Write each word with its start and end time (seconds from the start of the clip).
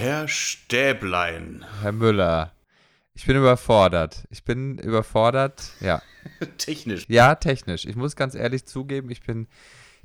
Herr 0.00 0.28
Stäblein. 0.28 1.62
Herr 1.82 1.92
Müller. 1.92 2.52
Ich 3.12 3.26
bin 3.26 3.36
überfordert. 3.36 4.24
Ich 4.30 4.44
bin 4.44 4.78
überfordert, 4.78 5.72
ja. 5.80 6.00
technisch. 6.56 7.04
Ja, 7.08 7.34
technisch. 7.34 7.84
Ich 7.84 7.96
muss 7.96 8.16
ganz 8.16 8.34
ehrlich 8.34 8.64
zugeben, 8.64 9.10
ich 9.10 9.20
bin 9.20 9.46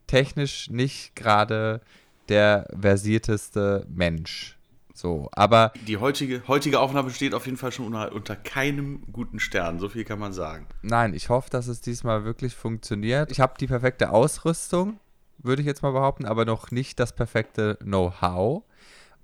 technisch 0.05 0.69
nicht 0.69 1.15
gerade 1.15 1.79
der 2.27 2.67
versierteste 2.77 3.87
Mensch. 3.87 4.57
So, 4.93 5.29
aber. 5.31 5.71
Die 5.87 5.95
heutige, 5.95 6.45
heutige 6.45 6.81
Aufnahme 6.81 7.09
steht 7.09 7.33
auf 7.33 7.45
jeden 7.45 7.57
Fall 7.57 7.71
schon 7.71 7.85
unter, 7.85 8.11
unter 8.11 8.35
keinem 8.35 9.01
guten 9.13 9.39
Stern, 9.39 9.79
so 9.79 9.87
viel 9.87 10.03
kann 10.03 10.19
man 10.19 10.33
sagen. 10.33 10.67
Nein, 10.81 11.13
ich 11.13 11.29
hoffe, 11.29 11.49
dass 11.49 11.67
es 11.67 11.79
diesmal 11.79 12.25
wirklich 12.25 12.53
funktioniert. 12.53 13.31
Ich 13.31 13.39
habe 13.39 13.53
die 13.57 13.67
perfekte 13.67 14.09
Ausrüstung, 14.09 14.99
würde 15.37 15.61
ich 15.61 15.65
jetzt 15.65 15.83
mal 15.83 15.91
behaupten, 15.91 16.25
aber 16.25 16.43
noch 16.43 16.69
nicht 16.69 16.99
das 16.99 17.15
perfekte 17.15 17.77
Know-how. 17.81 18.65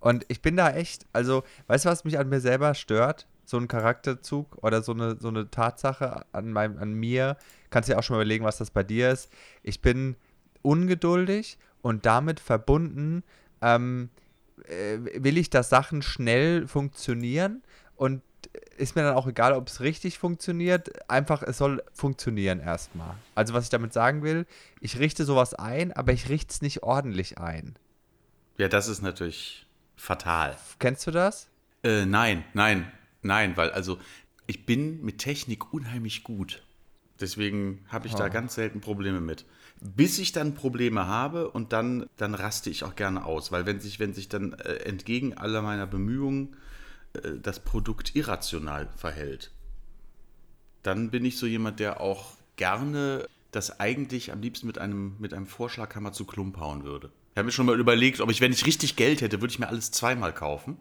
Und 0.01 0.25
ich 0.27 0.41
bin 0.41 0.57
da 0.57 0.71
echt, 0.71 1.05
also, 1.13 1.43
weißt 1.67 1.85
du, 1.85 1.89
was 1.89 2.03
mich 2.03 2.19
an 2.19 2.27
mir 2.27 2.41
selber 2.41 2.73
stört? 2.73 3.27
So 3.45 3.57
ein 3.57 3.67
Charakterzug 3.67 4.57
oder 4.61 4.81
so 4.81 4.91
eine, 4.91 5.15
so 5.19 5.29
eine 5.29 5.49
Tatsache 5.49 6.25
an, 6.33 6.51
meinem, 6.51 6.77
an 6.79 6.93
mir. 6.93 7.37
Kannst 7.69 7.87
dir 7.87 7.97
auch 7.97 8.03
schon 8.03 8.15
mal 8.15 8.21
überlegen, 8.21 8.43
was 8.43 8.57
das 8.57 8.71
bei 8.71 8.83
dir 8.83 9.11
ist. 9.11 9.31
Ich 9.63 9.81
bin 9.81 10.15
ungeduldig 10.63 11.57
und 11.81 12.05
damit 12.05 12.39
verbunden 12.39 13.23
ähm, 13.61 14.09
äh, 14.65 14.97
will 15.23 15.37
ich, 15.37 15.49
dass 15.49 15.69
Sachen 15.69 16.01
schnell 16.01 16.67
funktionieren 16.67 17.61
und 17.95 18.21
ist 18.77 18.95
mir 18.95 19.03
dann 19.03 19.15
auch 19.15 19.27
egal, 19.27 19.53
ob 19.53 19.67
es 19.67 19.81
richtig 19.81 20.17
funktioniert. 20.17 21.09
Einfach, 21.09 21.43
es 21.43 21.59
soll 21.59 21.83
funktionieren 21.93 22.59
erstmal. 22.59 23.15
Also, 23.35 23.53
was 23.53 23.65
ich 23.65 23.69
damit 23.69 23.93
sagen 23.93 24.23
will, 24.23 24.47
ich 24.79 24.97
richte 24.97 25.25
sowas 25.25 25.53
ein, 25.53 25.93
aber 25.93 26.11
ich 26.11 26.27
richte 26.29 26.51
es 26.51 26.61
nicht 26.63 26.81
ordentlich 26.81 27.37
ein. 27.37 27.75
Ja, 28.57 28.67
das 28.67 28.87
ist 28.87 29.01
natürlich 29.01 29.67
fatal. 30.01 30.57
Kennst 30.79 31.05
du 31.05 31.11
das? 31.11 31.47
Äh, 31.83 32.05
nein, 32.07 32.43
nein, 32.53 32.91
nein, 33.21 33.55
weil 33.55 33.69
also 33.69 33.99
ich 34.47 34.65
bin 34.65 35.01
mit 35.03 35.19
Technik 35.19 35.73
unheimlich 35.73 36.23
gut. 36.23 36.63
Deswegen 37.19 37.85
habe 37.87 38.07
ich 38.07 38.15
oh. 38.15 38.17
da 38.17 38.29
ganz 38.29 38.55
selten 38.55 38.81
Probleme 38.81 39.21
mit. 39.21 39.45
Bis 39.79 40.17
ich 40.17 40.31
dann 40.31 40.55
Probleme 40.55 41.05
habe 41.05 41.51
und 41.51 41.71
dann, 41.71 42.07
dann 42.17 42.33
raste 42.33 42.71
ich 42.71 42.83
auch 42.83 42.95
gerne 42.95 43.25
aus, 43.25 43.51
weil 43.51 43.67
wenn 43.67 43.79
sich, 43.79 43.99
wenn 43.99 44.13
sich 44.13 44.27
dann 44.27 44.53
äh, 44.53 44.73
entgegen 44.85 45.37
aller 45.37 45.61
meiner 45.61 45.85
Bemühungen 45.85 46.57
äh, 47.13 47.37
das 47.39 47.59
Produkt 47.59 48.15
irrational 48.15 48.89
verhält, 48.95 49.51
dann 50.81 51.11
bin 51.11 51.25
ich 51.25 51.37
so 51.37 51.45
jemand, 51.45 51.79
der 51.79 52.01
auch 52.01 52.33
gerne 52.55 53.27
das 53.51 53.79
eigentlich 53.79 54.31
am 54.31 54.41
liebsten 54.41 54.65
mit 54.65 54.79
einem, 54.79 55.15
mit 55.19 55.35
einem 55.35 55.45
Vorschlaghammer 55.45 56.11
zu 56.11 56.25
Klump 56.25 56.57
hauen 56.57 56.83
würde. 56.83 57.11
Ich 57.31 57.37
habe 57.37 57.45
mir 57.45 57.51
schon 57.51 57.65
mal 57.65 57.79
überlegt, 57.79 58.19
ob 58.19 58.29
ich, 58.29 58.41
wenn 58.41 58.51
ich 58.51 58.65
richtig 58.65 58.97
Geld 58.97 59.21
hätte, 59.21 59.41
würde 59.41 59.51
ich 59.51 59.59
mir 59.59 59.69
alles 59.69 59.91
zweimal 59.91 60.33
kaufen, 60.33 60.77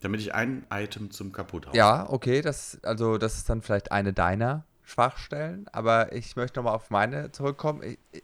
damit 0.00 0.20
ich 0.20 0.34
ein 0.34 0.66
Item 0.70 1.10
zum 1.10 1.32
kaputt 1.32 1.66
habe. 1.66 1.76
Ja, 1.76 2.08
okay, 2.08 2.40
das, 2.40 2.78
also 2.82 3.18
das 3.18 3.36
ist 3.36 3.50
dann 3.50 3.60
vielleicht 3.60 3.92
eine 3.92 4.14
deiner 4.14 4.64
Schwachstellen, 4.84 5.66
aber 5.72 6.12
ich 6.12 6.34
möchte 6.34 6.58
nochmal 6.58 6.74
auf 6.74 6.90
meine 6.90 7.30
zurückkommen. 7.32 7.82
Ich, 7.82 7.98
ich, 8.12 8.22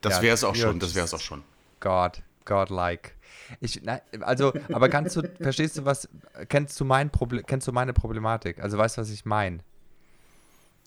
das 0.00 0.16
ja, 0.16 0.22
wäre 0.22 0.34
es 0.34 0.44
auch 0.44 0.54
schon, 0.54 0.80
das 0.80 0.94
wäre 0.94 1.04
es 1.04 1.14
auch 1.14 1.20
schon. 1.20 1.44
God, 1.78 2.22
godlike. 2.44 3.12
Ich, 3.60 3.80
nein, 3.82 4.00
also, 4.20 4.52
aber 4.72 4.88
kannst 4.88 5.14
du, 5.14 5.22
verstehst 5.40 5.78
du 5.78 5.84
was, 5.84 6.08
kennst 6.48 6.78
du 6.80 6.84
mein 6.84 7.10
Problem, 7.10 7.44
kennst 7.46 7.68
du 7.68 7.72
meine 7.72 7.92
Problematik? 7.92 8.60
Also 8.60 8.78
weißt 8.78 8.96
du, 8.96 9.02
was 9.02 9.10
ich 9.10 9.24
meine? 9.24 9.60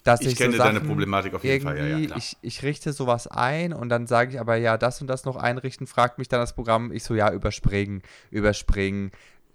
Dass 0.03 0.21
ich, 0.21 0.29
ich 0.29 0.35
kenne 0.35 0.53
so 0.53 0.57
deine 0.57 0.81
Problematik 0.81 1.33
auf 1.33 1.43
jeden 1.43 1.63
Fall, 1.63 1.77
ja, 1.77 1.97
ja 1.97 2.05
klar. 2.05 2.17
Ich, 2.17 2.37
ich 2.41 2.63
richte 2.63 2.93
sowas 2.93 3.27
ein 3.27 3.73
und 3.73 3.89
dann 3.89 4.07
sage 4.07 4.31
ich 4.31 4.39
aber, 4.39 4.55
ja, 4.55 4.77
das 4.77 5.01
und 5.01 5.07
das 5.07 5.25
noch 5.25 5.35
einrichten, 5.35 5.87
fragt 5.87 6.17
mich 6.17 6.27
dann 6.27 6.39
das 6.39 6.53
Programm, 6.53 6.91
ich 6.91 7.03
so, 7.03 7.13
ja, 7.13 7.31
überspringen, 7.31 8.01
überspringen, 8.31 9.11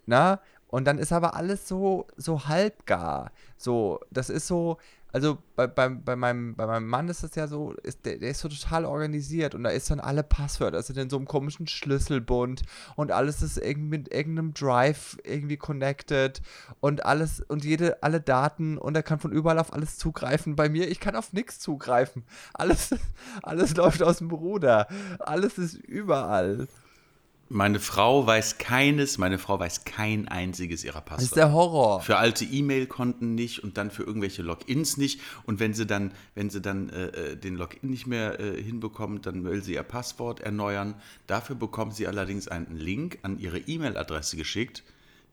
na? 0.07 0.41
Und 0.69 0.85
dann 0.85 0.99
ist 0.99 1.13
aber 1.13 1.35
alles 1.35 1.69
so, 1.69 2.07
so 2.17 2.47
halbgar. 2.49 3.31
So, 3.57 4.01
das 4.11 4.31
ist 4.31 4.49
so, 4.49 4.79
also 5.13 5.39
bei, 5.55 5.67
bei, 5.67 5.89
bei, 5.89 6.17
meinem, 6.17 6.55
bei 6.57 6.67
meinem 6.67 6.89
Mann 6.89 7.09
ist 7.09 7.23
das 7.23 7.35
ja 7.37 7.47
so, 7.47 7.73
ist, 7.83 8.05
der, 8.05 8.19
der 8.19 8.31
ist 8.31 8.41
so 8.41 8.49
total 8.49 8.85
organisiert 8.85 9.55
und 9.55 9.65
da 9.65 9.71
ist 9.71 9.91
dann 9.91 10.01
alle 10.01 10.23
Passwörter 10.23 10.83
sind 10.83 10.99
in 10.99 11.09
so 11.09 11.17
einem 11.17 11.27
komischen 11.27 11.67
Schlüsselbund 11.67 12.63
und 12.97 13.13
alles 13.13 13.43
ist 13.43 13.57
irgendwie 13.57 13.99
mit 13.99 14.13
irgendeinem 14.13 14.53
Drive 14.53 15.17
irgendwie 15.25 15.57
connected 15.57 16.43
und 16.81 17.07
alles 17.07 17.41
und 17.41 17.65
jede, 17.65 18.03
alle 18.03 18.21
Daten 18.21 18.79
und 18.79 18.95
er 18.95 19.03
kann 19.03 19.19
von 19.19 19.33
überall 19.33 19.59
auf 19.59 19.73
alles 19.73 19.97
zugreifen. 19.97 20.57
Bei 20.57 20.69
mir, 20.69 20.89
ich 20.89 21.01
kann 21.01 21.17
auf 21.17 21.33
nichts 21.33 21.61
zugreifen. 21.61 22.25
Alles, 22.53 22.95
alles 23.43 23.75
läuft 23.77 24.03
aus 24.03 24.19
dem 24.19 24.29
Bruder. 24.29 24.89
Alles 25.19 25.57
ist 25.59 25.75
überall. 25.77 26.69
Meine 27.49 27.79
Frau 27.79 28.27
weiß 28.27 28.59
keines, 28.59 29.19
meine 29.19 29.39
Frau 29.39 29.61
weiß 29.61 29.85
kein 29.85 30.27
einziges 30.27 30.83
ihrer 30.83 31.01
Passwörter. 31.01 31.17
Das 31.17 31.25
ist 31.25 31.37
der 31.37 31.53
Horror. 31.53 32.01
Für 32.01 32.17
alte 32.17 32.45
E-Mail-Konten 32.45 33.37
nicht 33.37 33.63
und 33.63 33.77
dann 33.79 33.93
für 33.93 34.03
irgendwelche 34.03 34.43
Logins 34.43 34.97
nicht. 34.97 35.21
Und 35.45 35.61
wenn 35.61 35.73
sie 35.73 35.87
dann, 35.87 36.13
wenn 36.35 36.51
sie 36.51 36.61
dann 36.61 36.89
äh, 36.91 37.07
äh, 37.07 37.37
den 37.37 37.55
Login 37.55 37.91
nicht 37.91 38.09
mehr 38.09 38.41
äh, 38.41 38.61
hinbekommt, 38.61 39.27
dann 39.27 39.45
will 39.45 39.63
sie 39.63 39.75
ihr 39.75 39.85
Passwort 39.85 40.41
erneuern. 40.41 40.95
Dafür 41.29 41.55
bekommt 41.55 41.95
sie 41.95 42.09
allerdings 42.09 42.49
einen 42.49 42.77
Link 42.77 43.19
an 43.23 43.39
ihre 43.39 43.59
E-Mail-Adresse 43.59 44.37
geschickt, 44.37 44.83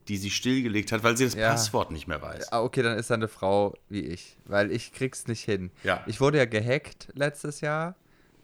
die 0.06 0.16
sie 0.16 0.30
stillgelegt 0.30 0.92
hat, 0.92 1.02
weil 1.02 1.16
sie 1.16 1.24
das 1.24 1.34
ja. 1.34 1.50
Passwort 1.50 1.90
nicht 1.90 2.06
mehr 2.06 2.22
weiß. 2.22 2.52
Ah, 2.52 2.62
okay, 2.62 2.82
dann 2.82 2.96
ist 2.96 3.10
da 3.10 3.14
eine 3.14 3.28
Frau 3.28 3.74
wie 3.88 4.02
ich, 4.02 4.36
weil 4.44 4.70
ich 4.70 4.92
krieg's 4.92 5.26
nicht 5.26 5.42
hin. 5.42 5.72
Ja. 5.82 6.04
Ich 6.06 6.20
wurde 6.20 6.38
ja 6.38 6.44
gehackt 6.44 7.08
letztes 7.14 7.60
Jahr. 7.60 7.96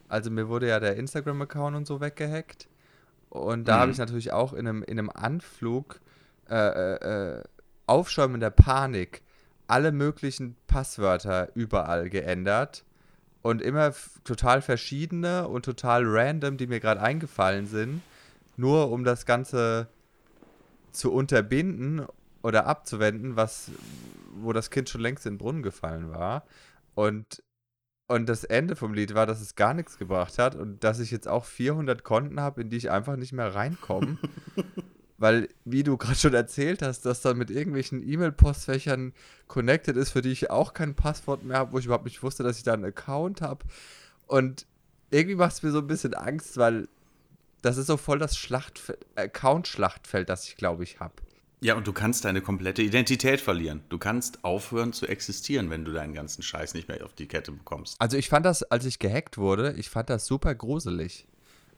Also 0.08 0.28
mir 0.28 0.48
wurde 0.48 0.66
ja 0.66 0.80
der 0.80 0.96
Instagram-Account 0.96 1.76
und 1.76 1.86
so 1.86 2.00
weggehackt. 2.00 2.66
Und 3.30 3.66
da 3.68 3.76
mhm. 3.76 3.80
habe 3.80 3.92
ich 3.92 3.98
natürlich 3.98 4.32
auch 4.32 4.52
in 4.52 4.66
einem, 4.66 4.82
in 4.82 4.98
einem 4.98 5.10
Anflug 5.10 6.00
äh, 6.48 6.54
äh, 6.56 7.38
äh, 7.38 7.44
aufschäumender 7.86 8.50
Panik 8.50 9.22
alle 9.68 9.92
möglichen 9.92 10.56
Passwörter 10.66 11.48
überall 11.54 12.10
geändert 12.10 12.84
und 13.42 13.62
immer 13.62 13.94
total 14.24 14.62
verschiedene 14.62 15.48
und 15.48 15.64
total 15.64 16.02
random, 16.04 16.56
die 16.56 16.66
mir 16.66 16.80
gerade 16.80 17.00
eingefallen 17.00 17.66
sind, 17.66 18.02
nur 18.56 18.90
um 18.90 19.04
das 19.04 19.26
Ganze 19.26 19.88
zu 20.90 21.12
unterbinden 21.12 22.04
oder 22.42 22.66
abzuwenden, 22.66 23.36
was 23.36 23.70
wo 24.34 24.52
das 24.52 24.70
Kind 24.70 24.88
schon 24.88 25.00
längst 25.00 25.26
in 25.26 25.34
den 25.34 25.38
Brunnen 25.38 25.62
gefallen 25.62 26.10
war. 26.10 26.44
Und 26.94 27.42
und 28.10 28.28
das 28.28 28.42
Ende 28.42 28.74
vom 28.74 28.92
Lied 28.92 29.14
war, 29.14 29.24
dass 29.24 29.40
es 29.40 29.54
gar 29.54 29.72
nichts 29.72 29.96
gebracht 29.96 30.36
hat 30.36 30.56
und 30.56 30.82
dass 30.82 30.98
ich 30.98 31.12
jetzt 31.12 31.28
auch 31.28 31.44
400 31.44 32.02
Konten 32.02 32.40
habe, 32.40 32.60
in 32.60 32.68
die 32.68 32.76
ich 32.76 32.90
einfach 32.90 33.14
nicht 33.14 33.32
mehr 33.32 33.54
reinkomme. 33.54 34.18
Weil, 35.18 35.48
wie 35.64 35.84
du 35.84 35.96
gerade 35.96 36.16
schon 36.16 36.34
erzählt 36.34 36.82
hast, 36.82 37.02
dass 37.06 37.20
dann 37.20 37.38
mit 37.38 37.52
irgendwelchen 37.52 38.02
E-Mail-Postfächern 38.02 39.12
connected 39.46 39.96
ist, 39.96 40.10
für 40.10 40.22
die 40.22 40.32
ich 40.32 40.50
auch 40.50 40.74
kein 40.74 40.96
Passwort 40.96 41.44
mehr 41.44 41.58
habe, 41.58 41.72
wo 41.72 41.78
ich 41.78 41.84
überhaupt 41.84 42.04
nicht 42.04 42.20
wusste, 42.24 42.42
dass 42.42 42.56
ich 42.56 42.64
da 42.64 42.72
einen 42.72 42.84
Account 42.84 43.42
habe. 43.42 43.64
Und 44.26 44.66
irgendwie 45.12 45.36
macht 45.36 45.52
es 45.52 45.62
mir 45.62 45.70
so 45.70 45.78
ein 45.78 45.86
bisschen 45.86 46.14
Angst, 46.14 46.56
weil 46.56 46.88
das 47.62 47.76
ist 47.76 47.86
so 47.86 47.96
voll 47.96 48.18
das 48.18 48.36
Account-Schlachtfeld, 49.14 50.28
das 50.28 50.48
ich, 50.48 50.56
glaube 50.56 50.82
ich, 50.82 50.98
habe. 50.98 51.14
Ja, 51.62 51.74
und 51.74 51.86
du 51.86 51.92
kannst 51.92 52.24
deine 52.24 52.40
komplette 52.40 52.80
Identität 52.80 53.38
verlieren. 53.40 53.82
Du 53.90 53.98
kannst 53.98 54.44
aufhören 54.44 54.94
zu 54.94 55.06
existieren, 55.06 55.68
wenn 55.68 55.84
du 55.84 55.92
deinen 55.92 56.14
ganzen 56.14 56.42
Scheiß 56.42 56.72
nicht 56.72 56.88
mehr 56.88 57.04
auf 57.04 57.12
die 57.12 57.26
Kette 57.26 57.52
bekommst. 57.52 58.00
Also 58.00 58.16
ich 58.16 58.30
fand 58.30 58.46
das, 58.46 58.62
als 58.62 58.86
ich 58.86 58.98
gehackt 58.98 59.36
wurde, 59.36 59.74
ich 59.76 59.90
fand 59.90 60.08
das 60.08 60.26
super 60.26 60.54
gruselig. 60.54 61.26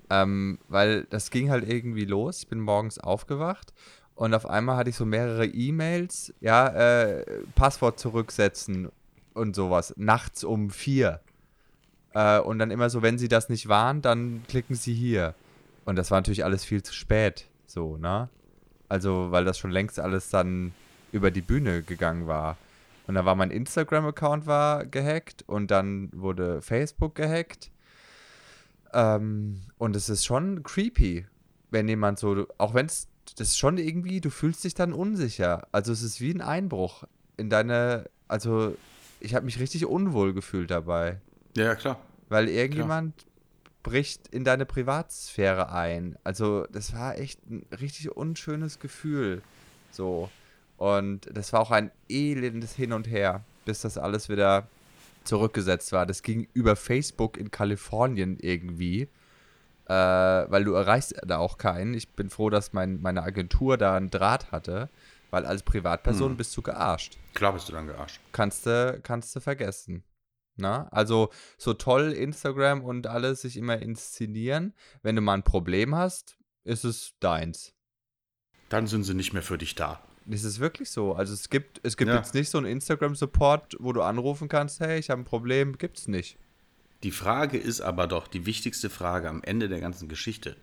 Ähm, 0.08 0.58
weil 0.68 1.04
das 1.10 1.30
ging 1.30 1.50
halt 1.50 1.68
irgendwie 1.68 2.04
los. 2.04 2.40
Ich 2.40 2.48
bin 2.48 2.60
morgens 2.60 2.98
aufgewacht 2.98 3.72
und 4.14 4.34
auf 4.34 4.46
einmal 4.46 4.76
hatte 4.76 4.90
ich 4.90 4.96
so 4.96 5.04
mehrere 5.04 5.46
E-Mails, 5.46 6.32
ja, 6.40 6.68
äh, 6.68 7.24
Passwort 7.56 7.98
zurücksetzen 7.98 8.88
und 9.34 9.56
sowas. 9.56 9.94
Nachts 9.96 10.44
um 10.44 10.70
vier. 10.70 11.20
Äh, 12.14 12.38
und 12.38 12.58
dann 12.60 12.70
immer 12.70 12.88
so, 12.88 13.02
wenn 13.02 13.18
sie 13.18 13.28
das 13.28 13.48
nicht 13.48 13.68
waren, 13.68 14.00
dann 14.00 14.42
klicken 14.46 14.76
sie 14.76 14.94
hier. 14.94 15.34
Und 15.86 15.96
das 15.96 16.12
war 16.12 16.18
natürlich 16.18 16.44
alles 16.44 16.64
viel 16.64 16.82
zu 16.84 16.94
spät. 16.94 17.48
So, 17.66 17.96
ne? 17.96 18.28
Also, 18.92 19.30
weil 19.30 19.46
das 19.46 19.56
schon 19.56 19.70
längst 19.70 19.98
alles 19.98 20.28
dann 20.28 20.74
über 21.12 21.30
die 21.30 21.40
Bühne 21.40 21.82
gegangen 21.82 22.26
war. 22.26 22.58
Und 23.06 23.14
da 23.14 23.24
war 23.24 23.34
mein 23.34 23.50
Instagram-Account 23.50 24.44
war 24.46 24.84
gehackt 24.84 25.44
und 25.46 25.70
dann 25.70 26.10
wurde 26.12 26.60
Facebook 26.60 27.14
gehackt. 27.14 27.70
Ähm, 28.92 29.62
und 29.78 29.96
es 29.96 30.10
ist 30.10 30.26
schon 30.26 30.62
creepy, 30.62 31.24
wenn 31.70 31.88
jemand 31.88 32.18
so, 32.18 32.46
auch 32.58 32.74
wenn 32.74 32.84
es, 32.84 33.08
das 33.38 33.48
ist 33.48 33.58
schon 33.58 33.78
irgendwie, 33.78 34.20
du 34.20 34.28
fühlst 34.28 34.62
dich 34.62 34.74
dann 34.74 34.92
unsicher. 34.92 35.66
Also 35.72 35.90
es 35.90 36.02
ist 36.02 36.20
wie 36.20 36.34
ein 36.34 36.42
Einbruch 36.42 37.04
in 37.38 37.48
deine, 37.48 38.10
also 38.28 38.76
ich 39.20 39.34
habe 39.34 39.46
mich 39.46 39.58
richtig 39.58 39.86
unwohl 39.86 40.34
gefühlt 40.34 40.70
dabei. 40.70 41.18
Ja, 41.56 41.74
klar. 41.76 41.98
Weil 42.28 42.46
irgendjemand 42.50 43.16
klar 43.16 43.31
bricht 43.82 44.28
in 44.28 44.44
deine 44.44 44.66
Privatsphäre 44.66 45.72
ein. 45.72 46.16
Also, 46.24 46.66
das 46.70 46.94
war 46.94 47.18
echt 47.18 47.40
ein 47.50 47.66
richtig 47.80 48.10
unschönes 48.16 48.78
Gefühl. 48.78 49.42
So. 49.90 50.30
Und 50.76 51.28
das 51.32 51.52
war 51.52 51.60
auch 51.60 51.70
ein 51.70 51.90
elendes 52.08 52.74
Hin 52.74 52.92
und 52.92 53.08
Her, 53.08 53.44
bis 53.64 53.82
das 53.82 53.98
alles 53.98 54.28
wieder 54.28 54.66
zurückgesetzt 55.24 55.92
war. 55.92 56.06
Das 56.06 56.22
ging 56.22 56.48
über 56.54 56.74
Facebook 56.76 57.36
in 57.36 57.50
Kalifornien 57.50 58.38
irgendwie. 58.40 59.08
äh, 59.86 59.94
weil 59.94 60.64
du 60.64 60.72
erreichst 60.74 61.14
da 61.26 61.38
auch 61.38 61.58
keinen. 61.58 61.94
Ich 61.94 62.08
bin 62.10 62.30
froh, 62.30 62.50
dass 62.50 62.72
mein, 62.72 63.02
meine 63.02 63.22
Agentur 63.22 63.76
da 63.76 63.96
einen 63.96 64.10
Draht 64.10 64.52
hatte, 64.52 64.88
weil 65.30 65.44
als 65.44 65.62
Privatperson 65.64 66.30
hm. 66.30 66.36
bist 66.36 66.56
du 66.56 66.62
gearscht. 66.62 67.18
Klar 67.34 67.52
bist 67.52 67.68
du 67.68 67.72
dann 67.72 67.86
gearscht. 67.88 68.20
Kannst 68.32 68.64
du, 68.66 69.00
kannst 69.02 69.34
du 69.34 69.40
vergessen. 69.40 70.04
Na, 70.56 70.88
also 70.88 71.30
so 71.56 71.72
toll 71.74 72.12
Instagram 72.12 72.84
und 72.84 73.06
alles 73.06 73.42
sich 73.42 73.56
immer 73.56 73.80
inszenieren. 73.80 74.74
Wenn 75.02 75.16
du 75.16 75.22
mal 75.22 75.34
ein 75.34 75.44
Problem 75.44 75.94
hast, 75.94 76.36
ist 76.64 76.84
es 76.84 77.14
deins. 77.20 77.74
Dann 78.68 78.86
sind 78.86 79.04
sie 79.04 79.14
nicht 79.14 79.32
mehr 79.32 79.42
für 79.42 79.58
dich 79.58 79.74
da. 79.74 80.00
Das 80.26 80.44
ist 80.44 80.60
wirklich 80.60 80.90
so. 80.90 81.14
Also 81.14 81.34
es 81.34 81.50
gibt, 81.50 81.80
es 81.82 81.96
gibt 81.96 82.10
ja. 82.10 82.16
jetzt 82.16 82.34
nicht 82.34 82.50
so 82.50 82.58
einen 82.58 82.66
Instagram-Support, 82.66 83.76
wo 83.80 83.92
du 83.92 84.02
anrufen 84.02 84.48
kannst, 84.48 84.80
hey, 84.80 84.98
ich 84.98 85.10
habe 85.10 85.22
ein 85.22 85.24
Problem, 85.24 85.78
gibt's 85.78 86.06
nicht. 86.06 86.38
Die 87.02 87.10
Frage 87.10 87.58
ist 87.58 87.80
aber 87.80 88.06
doch 88.06 88.28
die 88.28 88.46
wichtigste 88.46 88.88
Frage 88.88 89.28
am 89.28 89.42
Ende 89.42 89.68
der 89.68 89.80
ganzen 89.80 90.08
Geschichte. 90.08 90.56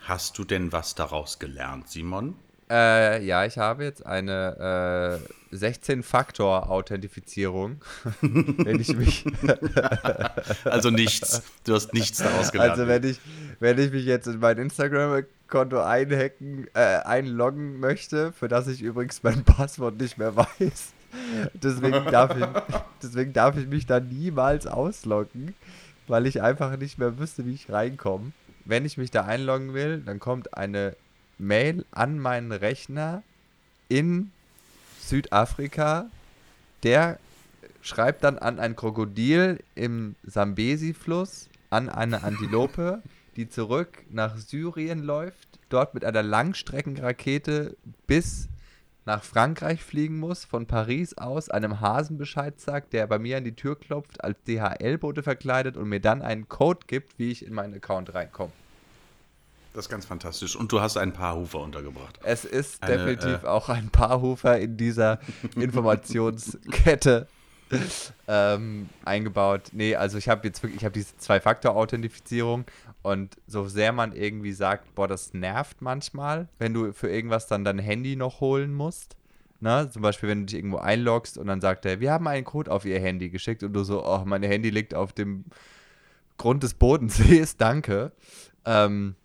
Hast 0.00 0.38
du 0.38 0.44
denn 0.44 0.70
was 0.70 0.94
daraus 0.94 1.38
gelernt, 1.38 1.88
Simon? 1.88 2.36
Äh, 2.70 3.24
ja, 3.24 3.44
ich 3.44 3.58
habe 3.58 3.84
jetzt 3.84 4.06
eine 4.06 5.20
äh, 5.20 5.34
16-Faktor-Authentifizierung. 5.54 7.80
wenn 8.20 8.80
ich 8.80 8.96
mich. 8.96 9.24
also 10.64 10.90
nichts. 10.90 11.42
Du 11.64 11.74
hast 11.74 11.92
nichts 11.94 12.18
daraus 12.18 12.52
gelernt. 12.52 12.72
Also 12.72 12.86
wenn 12.88 13.04
ich, 13.04 13.20
wenn 13.60 13.78
ich 13.78 13.92
mich 13.92 14.04
jetzt 14.04 14.26
in 14.26 14.40
mein 14.40 14.58
Instagram-Konto 14.58 15.80
einhacken, 15.80 16.66
äh, 16.74 16.98
einloggen 17.04 17.80
möchte, 17.80 18.32
für 18.32 18.48
das 18.48 18.66
ich 18.66 18.82
übrigens 18.82 19.22
mein 19.22 19.44
Passwort 19.44 20.00
nicht 20.00 20.18
mehr 20.18 20.34
weiß. 20.36 20.92
Deswegen 21.54 22.10
darf 22.10 22.36
ich, 22.36 22.44
deswegen 23.02 23.32
darf 23.32 23.56
ich 23.56 23.68
mich 23.68 23.86
da 23.86 24.00
niemals 24.00 24.66
ausloggen, 24.66 25.54
weil 26.08 26.26
ich 26.26 26.42
einfach 26.42 26.76
nicht 26.76 26.98
mehr 26.98 27.20
wüsste, 27.20 27.46
wie 27.46 27.54
ich 27.54 27.70
reinkomme. 27.70 28.32
Wenn 28.64 28.84
ich 28.84 28.98
mich 28.98 29.12
da 29.12 29.22
einloggen 29.22 29.74
will, 29.74 30.02
dann 30.04 30.18
kommt 30.18 30.56
eine 30.56 30.96
Mail 31.38 31.84
an 31.92 32.18
meinen 32.18 32.50
Rechner 32.50 33.22
in 33.88 34.32
Südafrika. 35.08 36.10
Der 36.82 37.18
schreibt 37.82 38.24
dann 38.24 38.38
an 38.38 38.58
ein 38.58 38.76
Krokodil 38.76 39.62
im 39.74 40.16
Sambesi-Fluss, 40.24 41.48
an 41.70 41.88
eine 41.88 42.22
Antilope, 42.22 43.02
die 43.36 43.48
zurück 43.48 44.02
nach 44.10 44.36
Syrien 44.36 45.02
läuft, 45.02 45.58
dort 45.68 45.94
mit 45.94 46.04
einer 46.04 46.22
Langstreckenrakete 46.22 47.76
bis 48.06 48.48
nach 49.06 49.22
Frankreich 49.22 49.82
fliegen 49.82 50.18
muss, 50.18 50.44
von 50.44 50.66
Paris 50.66 51.18
aus 51.18 51.50
einem 51.50 51.80
Hasen 51.80 52.16
Bescheid 52.16 52.58
sagt, 52.58 52.94
der 52.94 53.06
bei 53.06 53.18
mir 53.18 53.36
an 53.36 53.44
die 53.44 53.54
Tür 53.54 53.78
klopft, 53.78 54.24
als 54.24 54.38
DHL-Bote 54.44 55.22
verkleidet 55.22 55.76
und 55.76 55.88
mir 55.88 56.00
dann 56.00 56.22
einen 56.22 56.48
Code 56.48 56.80
gibt, 56.86 57.18
wie 57.18 57.30
ich 57.30 57.46
in 57.46 57.52
meinen 57.52 57.74
Account 57.74 58.14
reinkomme. 58.14 58.52
Das 59.74 59.86
ist 59.86 59.88
ganz 59.90 60.06
fantastisch. 60.06 60.54
Und 60.54 60.70
du 60.70 60.80
hast 60.80 60.96
ein 60.96 61.12
Paarhufer 61.12 61.58
untergebracht. 61.58 62.20
Es 62.22 62.44
ist 62.44 62.80
Eine, 62.82 62.96
definitiv 62.96 63.42
äh, 63.42 63.46
auch 63.46 63.68
ein 63.68 63.90
Paarhufer 63.90 64.58
in 64.60 64.76
dieser 64.76 65.18
Informationskette 65.56 67.26
ähm, 68.28 68.88
eingebaut. 69.04 69.62
Nee, 69.72 69.96
also 69.96 70.16
ich 70.16 70.28
habe 70.28 70.46
jetzt 70.46 70.62
wirklich, 70.62 70.80
ich 70.80 70.84
habe 70.84 70.92
diese 70.92 71.16
Zwei-Faktor-Authentifizierung 71.16 72.66
und 73.02 73.36
so 73.48 73.66
sehr 73.66 73.92
man 73.92 74.14
irgendwie 74.14 74.52
sagt, 74.52 74.94
boah, 74.94 75.08
das 75.08 75.34
nervt 75.34 75.82
manchmal, 75.82 76.48
wenn 76.60 76.72
du 76.72 76.92
für 76.92 77.10
irgendwas 77.10 77.48
dann 77.48 77.64
dein 77.64 77.80
Handy 77.80 78.14
noch 78.14 78.40
holen 78.40 78.72
musst. 78.72 79.16
Ne? 79.58 79.88
Zum 79.90 80.02
Beispiel, 80.02 80.28
wenn 80.28 80.40
du 80.40 80.46
dich 80.46 80.54
irgendwo 80.54 80.76
einloggst 80.76 81.36
und 81.36 81.48
dann 81.48 81.60
sagt 81.60 81.84
er, 81.84 81.98
wir 81.98 82.12
haben 82.12 82.28
einen 82.28 82.44
Code 82.44 82.70
auf 82.70 82.84
ihr 82.84 83.00
Handy 83.00 83.28
geschickt 83.28 83.64
und 83.64 83.72
du 83.72 83.82
so, 83.82 84.06
oh, 84.06 84.22
mein 84.24 84.44
Handy 84.44 84.70
liegt 84.70 84.94
auf 84.94 85.12
dem 85.12 85.46
Grund 86.38 86.62
des 86.62 86.74
Bodensees, 86.74 87.56
danke. 87.56 88.12
Ähm, 88.64 89.16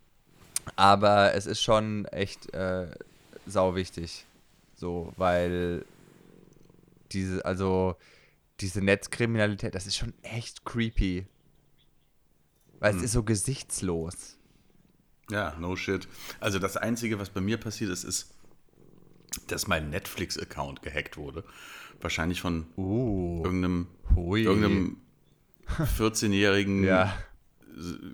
aber 0.75 1.33
es 1.33 1.45
ist 1.45 1.61
schon 1.61 2.05
echt 2.05 2.53
äh, 2.53 2.87
sau 3.45 3.75
wichtig. 3.75 4.25
So, 4.75 5.13
weil 5.17 5.85
diese, 7.11 7.43
also 7.45 7.95
diese 8.59 8.81
Netzkriminalität, 8.81 9.75
das 9.75 9.87
ist 9.87 9.97
schon 9.97 10.13
echt 10.21 10.65
creepy. 10.65 11.25
Weil 12.79 12.91
hm. 12.91 12.99
es 12.99 13.05
ist 13.05 13.11
so 13.11 13.23
gesichtslos. 13.23 14.37
Ja, 15.29 15.55
no 15.59 15.75
shit. 15.75 16.07
Also 16.39 16.59
das 16.59 16.77
Einzige, 16.77 17.19
was 17.19 17.29
bei 17.29 17.41
mir 17.41 17.57
passiert 17.57 17.91
ist, 17.91 18.03
ist, 18.03 18.33
dass 19.47 19.67
mein 19.67 19.89
Netflix-Account 19.89 20.81
gehackt 20.81 21.17
wurde. 21.17 21.43
Wahrscheinlich 22.01 22.41
von 22.41 22.65
uh, 22.77 23.43
irgendeinem, 23.43 23.87
irgendeinem 24.15 24.97
14-jährigen 25.97 26.83
ja. 26.83 27.13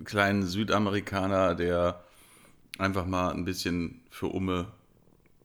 kleinen 0.04 0.42
Südamerikaner, 0.42 1.54
der 1.54 2.04
einfach 2.78 3.06
mal 3.06 3.32
ein 3.32 3.44
bisschen 3.44 4.02
für 4.10 4.26
Umme, 4.26 4.72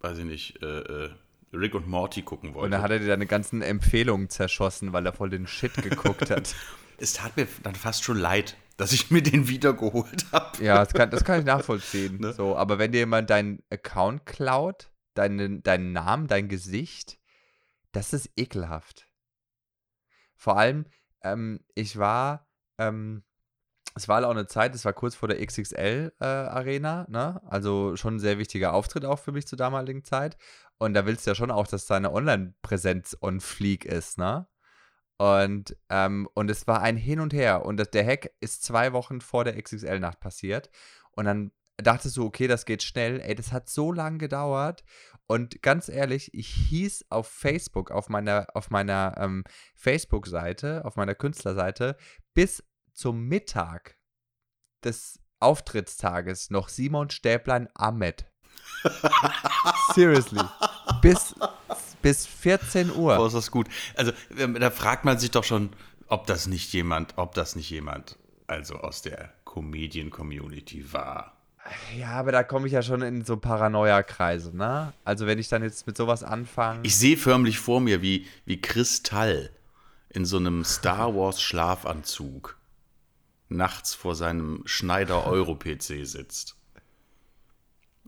weiß 0.02 0.20
ich 0.20 0.26
nicht, 0.26 0.62
äh, 0.62 0.80
äh, 0.80 1.10
Rick 1.54 1.76
und 1.76 1.88
Morty 1.88 2.22
gucken 2.22 2.54
wollte. 2.54 2.66
Und 2.66 2.72
dann 2.72 2.82
hat 2.82 2.92
er 2.92 3.00
dir 3.00 3.08
deine 3.08 3.26
ganzen 3.26 3.62
Empfehlungen 3.62 4.30
zerschossen, 4.30 4.94
weil 4.94 5.06
er 5.06 5.14
voll 5.14 5.30
den 5.30 5.48
Shit 5.48 5.74
geguckt 5.76 6.30
hat. 6.30 6.56
es 6.98 7.14
tat 7.14 7.36
mir 7.36 7.48
dann 7.64 7.76
fast 7.76 8.04
schon 8.04 8.18
leid, 8.18 8.56
dass 8.78 8.94
ich 8.94 9.12
mir 9.12 9.22
den 9.22 9.48
wiedergeholt 9.48 10.26
habe. 10.32 10.64
Ja, 10.64 10.76
das 10.76 10.94
kann, 10.94 11.10
das 11.10 11.24
kann 11.24 11.40
ich 11.40 11.46
nachvollziehen. 11.46 12.18
Ne? 12.22 12.34
So, 12.34 12.56
aber 12.56 12.80
wenn 12.80 12.92
dir 12.92 13.00
jemand 13.00 13.30
deinen 13.30 13.64
Account 13.70 14.26
klaut, 14.26 14.92
deinen, 15.14 15.64
deinen 15.64 15.92
Namen, 15.92 16.28
dein 16.28 16.48
Gesicht, 16.48 17.20
das 17.92 18.14
ist 18.14 18.30
ekelhaft. 18.38 19.08
Vor 20.36 20.58
allem, 20.58 20.86
ähm, 21.24 21.60
ich 21.76 21.98
war 21.98 22.48
ähm, 22.78 23.24
es 23.96 24.08
war 24.08 24.26
auch 24.26 24.32
eine 24.32 24.48
Zeit, 24.48 24.74
es 24.76 24.86
war 24.86 24.94
kurz 24.94 25.16
vor 25.16 25.28
der 25.28 25.46
XXL-Arena, 25.46 27.06
äh, 27.08 27.12
ne? 27.12 27.42
Also 27.46 27.96
schon 27.96 28.16
ein 28.16 28.20
sehr 28.20 28.38
wichtiger 28.38 28.74
Auftritt 28.74 29.06
auch 29.06 29.20
für 29.20 29.32
mich 29.32 29.48
zur 29.48 29.58
damaligen 29.58 30.04
Zeit. 30.04 30.38
Und 30.78 30.94
da 30.94 31.06
willst 31.06 31.26
du 31.26 31.32
ja 31.32 31.36
schon 31.36 31.52
auch, 31.52 31.68
dass 31.68 31.86
deine 31.86 32.12
Online-Präsenz 32.14 33.18
on 33.22 33.40
fleek 33.40 33.86
ist, 33.86 34.18
ne? 34.18 34.48
Und, 35.18 35.78
ähm, 35.90 36.28
und 36.34 36.50
es 36.50 36.66
war 36.66 36.82
ein 36.82 36.98
Hin 36.98 37.20
und 37.20 37.34
Her. 37.34 37.66
Und 37.66 37.78
das, 37.78 37.92
der 37.92 38.06
Hack 38.06 38.32
ist 38.40 38.64
zwei 38.64 38.92
Wochen 38.94 39.22
vor 39.22 39.44
der 39.44 39.62
XXL-Nacht 39.62 40.20
passiert. 40.20 40.72
Und 41.12 41.26
dann 41.26 41.52
dachtest 41.78 42.18
du, 42.18 42.26
okay, 42.26 42.48
das 42.48 42.66
geht 42.66 42.82
schnell. 42.82 43.20
Ey, 43.22 43.36
das 43.36 43.52
hat 43.52 43.70
so 43.70 43.92
lange 43.92 44.18
gedauert. 44.18 44.84
Und 45.28 45.62
ganz 45.62 45.90
ehrlich, 45.90 46.34
ich 46.34 46.48
hieß 46.48 47.06
auf 47.10 47.28
Facebook, 47.28 47.92
auf 47.92 48.10
meiner, 48.10 48.48
auf 48.54 48.70
meiner 48.70 49.16
ähm, 49.18 49.44
Facebook-Seite, 49.76 50.84
auf 50.86 50.96
meiner 50.96 51.16
Künstlerseite, 51.16 51.98
bis 52.34 52.64
zum 52.94 53.28
Mittag 53.28 53.98
des 54.84 55.20
Auftrittstages 55.40 56.50
noch 56.50 56.70
Simon 56.70 57.10
Stäblein 57.10 57.68
Ahmed. 57.74 58.26
Seriously. 59.94 60.42
Bis, 61.02 61.36
bis 62.02 62.26
14 62.26 62.92
Uhr. 62.92 63.18
Boah, 63.18 63.28
ist 63.28 63.34
das 63.34 63.52
gut. 63.52 63.68
Also, 63.96 64.12
ähm, 64.38 64.56
da 64.60 64.70
fragt 64.70 65.06
man 65.06 65.18
sich 65.18 65.32
doch 65.32 65.44
schon, 65.44 65.72
ob 66.08 66.28
das 66.28 66.48
nicht 66.48 66.72
jemand, 66.74 67.18
ob 67.18 67.34
das 67.36 67.56
nicht 67.56 67.70
jemand, 67.70 68.18
also 68.48 68.76
aus 68.76 69.02
der 69.02 69.34
Comedian-Community 69.46 70.94
war. 70.94 71.38
Ja, 71.96 72.14
aber 72.14 72.32
da 72.32 72.44
komme 72.44 72.68
ich 72.68 72.74
ja 72.74 72.82
schon 72.82 73.04
in 73.04 73.24
so 73.24 73.38
Paranoia-Kreise, 73.38 74.56
ne? 74.56 74.94
Also, 75.04 75.28
wenn 75.28 75.38
ich 75.38 75.48
dann 75.48 75.62
jetzt 75.64 75.86
mit 75.86 75.96
sowas 75.96 76.24
anfange. 76.24 76.82
Ich 76.84 76.98
sehe 76.98 77.18
förmlich 77.18 77.60
vor 77.60 77.80
mir, 77.80 78.02
wie, 78.02 78.28
wie 78.46 78.60
Kristall 78.60 79.52
in 80.10 80.26
so 80.26 80.38
einem 80.38 80.64
Star 80.64 81.16
Wars-Schlafanzug 81.16 82.61
nachts 83.52 83.94
vor 83.94 84.16
seinem 84.16 84.62
Schneider 84.66 85.28
Euro-PC 85.28 86.06
sitzt. 86.06 86.56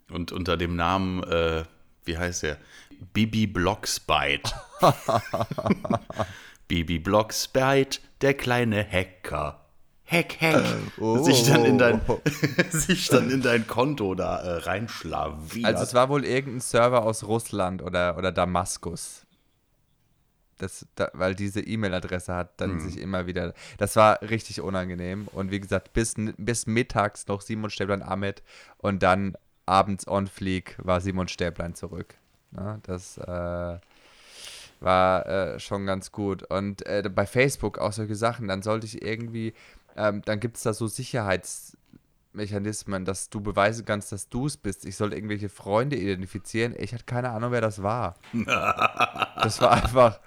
Und 0.10 0.32
unter 0.32 0.58
dem 0.58 0.76
Namen, 0.76 1.24
äh, 1.24 1.64
wie 2.06 2.18
heißt 2.18 2.44
er? 2.44 2.58
Bibi 3.14 3.48
Blocksbyte. 3.48 4.54
Bibi 6.68 7.00
Blocksbyte, 7.00 8.02
der 8.22 8.34
kleine 8.34 8.86
Hacker. 8.90 9.64
Hack, 10.06 10.42
Hack. 10.42 10.64
Oh. 11.00 11.24
Sich, 11.24 11.44
dann 11.44 11.66
in 11.66 11.78
dein, 11.78 12.02
sich 12.70 13.08
dann 13.08 13.32
in 13.32 13.42
dein 13.42 13.66
Konto 13.68 14.16
da 14.16 14.38
äh, 14.42 14.58
reinschlaviert. 14.58 15.66
Also 15.66 15.84
es 15.84 15.94
war 15.94 16.10
wohl 16.10 16.26
irgendein 16.26 16.60
Server 16.60 17.04
aus 17.04 17.24
Russland 17.24 17.82
oder, 17.82 18.18
oder 18.18 18.32
Damaskus. 18.32 19.23
Das, 20.64 20.86
da, 20.96 21.10
weil 21.14 21.36
diese 21.36 21.60
E-Mail-Adresse 21.60 22.34
hat 22.34 22.62
dann 22.62 22.72
hm. 22.72 22.80
sich 22.80 23.00
immer 23.00 23.28
wieder. 23.28 23.54
Das 23.78 23.96
war 23.96 24.22
richtig 24.22 24.62
unangenehm. 24.62 25.28
Und 25.32 25.52
wie 25.52 25.60
gesagt, 25.60 25.94
bis, 25.94 26.16
bis 26.38 26.68
mittags 26.68 27.28
noch 27.28 27.42
Simon 27.42 27.70
Stäblein 27.70 28.02
Ahmed 28.02 28.42
und 28.78 29.04
dann 29.04 29.36
abends 29.66 30.08
on 30.08 30.28
Fleek 30.28 30.76
war 30.78 31.02
Simon 31.02 31.28
Stäblein 31.28 31.76
zurück. 31.76 32.16
Ja, 32.56 32.80
das 32.84 33.18
äh, 33.18 33.80
war 34.80 35.26
äh, 35.26 35.60
schon 35.60 35.86
ganz 35.86 36.12
gut. 36.12 36.44
Und 36.44 36.86
äh, 36.86 37.10
bei 37.14 37.26
Facebook 37.26 37.78
auch 37.78 37.92
solche 37.94 38.16
Sachen, 38.16 38.48
dann 38.48 38.62
sollte 38.62 38.86
ich 38.86 39.02
irgendwie, 39.02 39.54
ähm, 39.96 40.22
dann 40.26 40.40
gibt 40.40 40.58
es 40.58 40.64
da 40.64 40.74
so 40.74 40.88
Sicherheitsmechanismen, 40.88 43.06
dass 43.06 43.30
du 43.30 43.40
beweisen 43.42 43.86
kannst, 43.86 44.12
dass 44.12 44.28
du 44.30 44.48
es 44.48 44.58
bist. 44.58 44.86
Ich 44.86 44.98
sollte 44.98 45.16
irgendwelche 45.16 45.50
Freunde 45.50 45.96
identifizieren. 45.96 46.76
Ich 46.78 46.94
hatte 46.94 47.06
keine 47.06 47.30
Ahnung, 47.32 47.52
wer 47.52 47.62
das 47.62 47.82
war. 47.82 48.16
das 48.46 49.62
war 49.62 49.72
einfach 49.72 50.20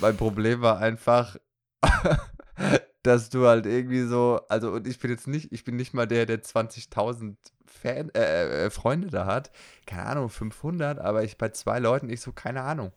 mein 0.00 0.16
Problem 0.16 0.60
war 0.60 0.78
einfach, 0.78 1.36
dass 3.02 3.30
du 3.30 3.46
halt 3.46 3.66
irgendwie 3.66 4.02
so, 4.02 4.40
also 4.48 4.72
und 4.72 4.86
ich 4.86 4.98
bin 4.98 5.10
jetzt 5.10 5.26
nicht, 5.26 5.52
ich 5.52 5.64
bin 5.64 5.76
nicht 5.76 5.94
mal 5.94 6.06
der, 6.06 6.26
der 6.26 6.42
20.000 6.42 7.36
Fan, 7.66 8.10
äh, 8.14 8.66
äh, 8.66 8.70
Freunde 8.70 9.08
da 9.08 9.26
hat, 9.26 9.50
keine 9.86 10.06
Ahnung, 10.06 10.30
500, 10.30 10.98
aber 10.98 11.24
ich 11.24 11.36
bei 11.36 11.50
zwei 11.50 11.78
Leuten, 11.78 12.08
ich 12.08 12.20
so, 12.20 12.32
keine 12.32 12.62
Ahnung. 12.62 12.92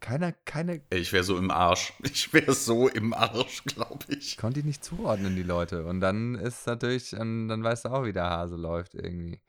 Keiner, 0.00 0.32
keine. 0.32 0.80
Ich 0.90 1.12
wäre 1.12 1.22
so 1.22 1.38
im 1.38 1.52
Arsch. 1.52 1.92
Ich 2.02 2.32
wäre 2.32 2.54
so 2.54 2.88
im 2.88 3.14
Arsch, 3.14 3.62
glaube 3.64 4.04
ich. 4.08 4.36
Konnte 4.36 4.58
ich 4.58 4.66
nicht 4.66 4.84
zuordnen, 4.84 5.36
die 5.36 5.44
Leute. 5.44 5.84
Und 5.86 6.00
dann 6.00 6.34
ist 6.34 6.66
natürlich, 6.66 7.10
dann, 7.10 7.46
dann 7.46 7.62
weißt 7.62 7.84
du 7.84 7.88
auch, 7.90 8.04
wie 8.04 8.12
der 8.12 8.28
Hase 8.28 8.56
läuft 8.56 8.94
irgendwie. 8.94 9.40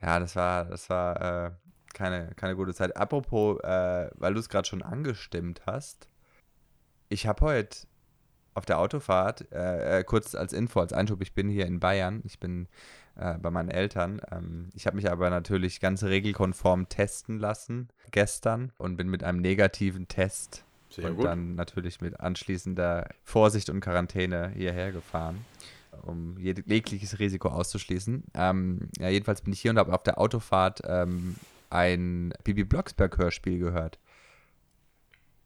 Ja, 0.00 0.18
das 0.18 0.34
war, 0.34 0.64
das 0.64 0.88
war 0.88 1.46
äh, 1.46 1.50
keine, 1.94 2.32
keine 2.36 2.56
gute 2.56 2.74
Zeit. 2.74 2.96
Apropos, 2.96 3.58
äh, 3.62 4.10
weil 4.14 4.34
du 4.34 4.40
es 4.40 4.48
gerade 4.48 4.68
schon 4.68 4.82
angestimmt 4.82 5.62
hast, 5.66 6.08
ich 7.08 7.26
habe 7.26 7.40
heute 7.44 7.86
auf 8.54 8.66
der 8.66 8.78
Autofahrt, 8.78 9.50
äh, 9.52 10.00
äh, 10.00 10.04
kurz 10.04 10.34
als 10.34 10.52
Info, 10.52 10.80
als 10.80 10.92
Einschub, 10.92 11.22
ich 11.22 11.34
bin 11.34 11.48
hier 11.48 11.66
in 11.66 11.80
Bayern, 11.80 12.20
ich 12.24 12.38
bin 12.40 12.68
äh, 13.16 13.38
bei 13.38 13.50
meinen 13.50 13.68
Eltern. 13.68 14.20
Ähm, 14.30 14.70
ich 14.74 14.86
habe 14.86 14.96
mich 14.96 15.10
aber 15.10 15.30
natürlich 15.30 15.80
ganz 15.80 16.02
regelkonform 16.02 16.88
testen 16.88 17.38
lassen 17.38 17.88
gestern 18.10 18.72
und 18.78 18.96
bin 18.96 19.08
mit 19.08 19.22
einem 19.22 19.40
negativen 19.40 20.08
Test 20.08 20.64
Sehr 20.90 21.06
und 21.06 21.16
gut. 21.16 21.26
dann 21.26 21.54
natürlich 21.54 22.00
mit 22.00 22.18
anschließender 22.18 23.08
Vorsicht 23.22 23.70
und 23.70 23.80
Quarantäne 23.80 24.50
hierher 24.50 24.90
gefahren, 24.92 25.44
um 26.02 26.36
jegliches 26.38 27.18
Risiko 27.18 27.48
auszuschließen. 27.48 28.24
Ähm, 28.34 28.88
ja, 28.98 29.08
jedenfalls 29.08 29.42
bin 29.42 29.52
ich 29.52 29.60
hier 29.60 29.70
und 29.70 29.78
habe 29.78 29.92
auf 29.92 30.02
der 30.02 30.18
Autofahrt 30.18 30.82
ähm, 30.84 31.36
ein 31.70 32.34
Bibi 32.44 32.64
Blocksberg 32.64 33.16
Hörspiel 33.18 33.58
gehört. 33.58 33.98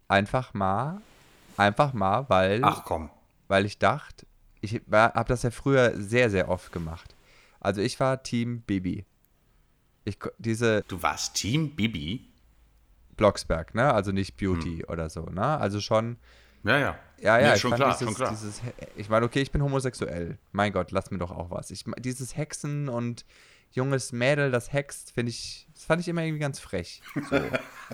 Einfach 0.09 0.55
mal 0.55 1.01
Einfach 1.57 1.93
mal, 1.93 2.29
weil. 2.29 2.61
Ach 2.65 2.85
komm. 2.85 3.11
Weil 3.49 3.67
ich 3.67 3.79
dachte, 3.79 4.27
ich 4.61 4.81
habe 4.91 5.29
das 5.29 5.43
ja 5.43 5.51
früher 5.51 5.93
sehr, 5.97 6.31
sehr 6.31 6.49
oft 6.49 6.73
gemacht. 6.73 7.15
Also 7.61 7.81
ich 7.81 8.01
war 8.01 8.23
Team 8.23 8.63
Bibi. 8.63 9.05
Ich, 10.05 10.19
diese 10.39 10.83
du 10.89 11.03
warst 11.03 11.35
Team 11.35 11.75
Bibi? 11.77 12.29
Blocksberg, 13.17 13.75
ne? 13.75 13.93
Also 13.93 14.13
nicht 14.13 14.37
Beauty 14.37 14.79
hm. 14.79 14.85
oder 14.89 15.09
so, 15.09 15.27
ne? 15.27 15.59
Also 15.59 15.81
schon. 15.81 16.17
Ja, 16.65 16.79
ja. 16.79 16.99
Ja, 17.21 17.39
ja, 17.39 17.53
nee, 17.53 17.59
schon, 17.59 17.73
klar, 17.73 17.93
dieses, 17.93 18.07
schon 18.07 18.15
klar. 18.15 18.31
Dieses, 18.31 18.61
ich 18.97 19.09
meine, 19.09 19.25
okay, 19.25 19.41
ich 19.41 19.53
bin 19.53 19.63
homosexuell. 19.63 20.39
Mein 20.53 20.73
Gott, 20.73 20.91
lass 20.91 21.11
mir 21.11 21.19
doch 21.19 21.31
auch 21.31 21.51
was. 21.51 21.71
Ich, 21.71 21.85
dieses 21.99 22.37
Hexen 22.37 22.89
und 22.89 23.25
junges 23.75 24.13
Mädel, 24.13 24.51
das 24.51 24.73
hext, 24.73 25.13
finde 25.13 25.31
ich, 25.31 25.69
das 25.75 25.85
fand 25.85 26.01
ich 26.01 26.09
immer 26.09 26.23
irgendwie 26.23 26.41
ganz 26.41 26.61
frech. 26.61 27.03
So. 27.29 27.41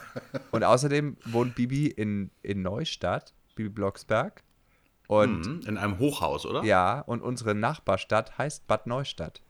und 0.52 0.62
außerdem 0.62 1.16
wohnt 1.26 1.54
Bibi 1.54 1.86
in, 1.86 2.30
in 2.42 2.62
Neustadt 2.62 3.34
Bibi 3.54 3.70
Blocksberg. 3.70 4.42
Und 5.06 5.46
mhm, 5.46 5.60
in 5.66 5.76
einem 5.76 5.98
Hochhaus, 5.98 6.46
oder? 6.46 6.62
Ja, 6.62 7.00
und 7.00 7.20
unsere 7.20 7.54
Nachbarstadt 7.54 8.38
heißt 8.38 8.66
Bad 8.68 8.86
Neustadt. 8.86 9.42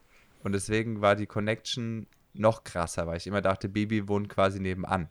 Und 0.42 0.52
deswegen 0.52 1.02
war 1.02 1.16
die 1.16 1.26
Connection 1.26 2.06
noch 2.32 2.64
krasser, 2.64 3.06
weil 3.06 3.18
ich 3.18 3.26
immer 3.26 3.42
dachte, 3.42 3.68
Bibi 3.68 4.08
wohnt 4.08 4.28
quasi 4.28 4.58
nebenan. 4.58 5.10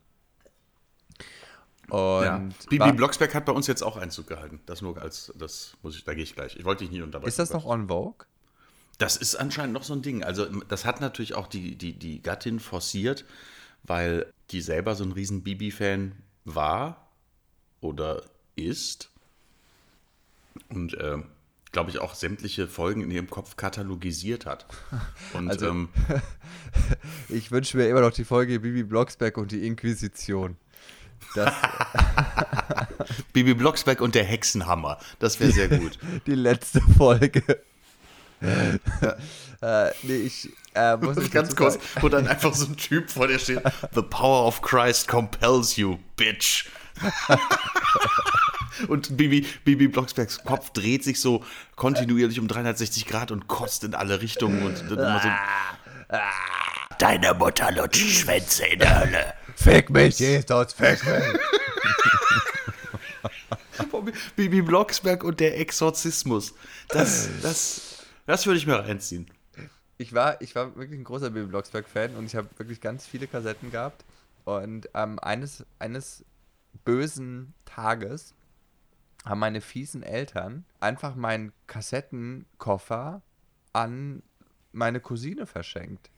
Und 1.89 2.23
ja. 2.23 2.49
Bibi 2.69 2.91
Blocksberg 2.93 3.33
hat 3.35 3.45
bei 3.45 3.51
uns 3.51 3.67
jetzt 3.67 3.83
auch 3.83 3.97
Einzug 3.97 4.27
gehalten. 4.27 4.61
Das 4.65 4.81
nur 4.81 4.99
als, 4.99 5.33
das 5.37 5.77
muss 5.81 5.95
ich, 5.95 6.03
da 6.03 6.13
gehe 6.13 6.23
ich 6.23 6.33
gleich. 6.33 6.55
Ich 6.55 6.65
wollte 6.65 6.83
dich 6.83 6.91
nie 6.91 7.01
unterbrechen. 7.01 7.29
Ist 7.29 7.39
das 7.39 7.51
noch 7.51 7.65
on 7.65 7.87
Vogue? 7.87 8.25
Das 8.99 9.15
ist 9.15 9.35
anscheinend 9.35 9.73
noch 9.73 9.83
so 9.83 9.93
ein 9.93 10.01
Ding. 10.01 10.23
Also, 10.23 10.45
das 10.45 10.85
hat 10.85 11.01
natürlich 11.01 11.33
auch 11.33 11.47
die, 11.47 11.75
die, 11.75 11.93
die 11.93 12.21
Gattin 12.21 12.59
forciert, 12.59 13.25
weil 13.83 14.31
die 14.51 14.61
selber 14.61 14.95
so 14.95 15.05
ein 15.05 15.13
riesen 15.13 15.41
Bibi-Fan 15.41 16.11
war 16.43 17.09
oder 17.79 18.23
ist. 18.55 19.09
Und 20.67 20.95
äh, 20.95 21.19
glaube 21.71 21.91
ich 21.91 21.99
auch 21.99 22.13
sämtliche 22.13 22.67
Folgen 22.67 23.01
in 23.01 23.09
ihrem 23.09 23.29
Kopf 23.29 23.55
katalogisiert 23.55 24.45
hat. 24.45 24.65
Und, 25.33 25.49
also, 25.49 25.67
ähm, 25.67 25.89
ich 27.29 27.51
wünsche 27.51 27.77
mir 27.77 27.87
immer 27.87 28.01
noch 28.01 28.11
die 28.11 28.25
Folge 28.25 28.59
Bibi 28.59 28.83
Blocksberg 28.83 29.37
und 29.37 29.51
die 29.51 29.65
Inquisition. 29.65 30.57
Bibi 33.33 33.53
Blocksberg 33.53 34.01
und 34.01 34.15
der 34.15 34.23
Hexenhammer. 34.23 34.97
Das 35.19 35.39
wäre 35.39 35.51
sehr 35.51 35.67
gut. 35.67 35.99
Die 36.25 36.35
letzte 36.35 36.81
Folge. 36.81 37.43
Äh, 39.61 39.91
nee, 40.03 40.15
ich 40.15 40.49
äh, 40.73 40.95
muss 40.95 41.17
nicht 41.17 41.33
ganz 41.33 41.53
kurz, 41.53 41.77
wo 41.99 42.07
dann 42.07 42.29
einfach 42.29 42.53
so 42.53 42.65
ein 42.65 42.77
Typ 42.77 43.09
vor 43.09 43.27
dir 43.27 43.39
steht: 43.39 43.61
The 43.93 44.01
power 44.01 44.47
of 44.47 44.61
Christ 44.61 45.09
compels 45.09 45.75
you, 45.75 45.97
bitch. 46.15 46.69
Und 48.87 49.17
Bibi, 49.17 49.45
Bibi 49.65 49.89
Blocksbergs 49.89 50.45
Kopf 50.45 50.69
dreht 50.71 51.03
sich 51.03 51.19
so 51.19 51.43
kontinuierlich 51.75 52.39
um 52.39 52.47
360 52.47 53.05
Grad 53.07 53.31
und 53.31 53.47
kotzt 53.47 53.83
in 53.83 53.93
alle 53.93 54.21
Richtungen 54.21 54.63
und 54.63 54.79
dann 54.89 54.97
immer 54.97 55.21
so. 55.21 55.29
Deine 56.97 57.33
Mutter 57.33 57.71
lutscht 57.73 58.21
Schwänze 58.21 58.65
in 58.65 58.79
der 58.79 58.99
Hölle. 58.99 59.33
Fick 59.55 59.89
mich, 59.89 60.19
Jesus, 60.19 60.73
fick 60.73 61.03
mich. 61.05 61.23
Bibi 64.35 64.61
Blocksberg 64.61 65.23
und 65.23 65.39
der 65.39 65.59
Exorzismus. 65.59 66.53
Das, 66.89 67.29
das, 67.41 67.88
das 68.29 68.45
würde 68.45 68.59
ich 68.59 68.67
mir 68.67 68.75
reinziehen. 68.75 69.25
Ich 69.97 70.13
war, 70.13 70.39
ich 70.39 70.53
war 70.53 70.75
wirklich 70.75 70.99
ein 70.99 71.03
großer 71.03 71.31
Bibi 71.31 71.47
Blocksberg-Fan 71.47 72.15
und 72.15 72.25
ich 72.25 72.35
habe 72.35 72.47
wirklich 72.57 72.79
ganz 72.79 73.07
viele 73.07 73.25
Kassetten 73.25 73.71
gehabt. 73.71 74.05
Und 74.45 74.87
ähm, 74.93 75.17
eines, 75.17 75.65
eines 75.79 76.23
bösen 76.85 77.55
Tages 77.65 78.35
haben 79.25 79.39
meine 79.39 79.61
fiesen 79.61 80.03
Eltern 80.03 80.63
einfach 80.79 81.15
meinen 81.15 81.53
Kassettenkoffer 81.65 83.23
an 83.73 84.21
meine 84.73 84.99
Cousine 84.99 85.47
verschenkt. 85.47 86.11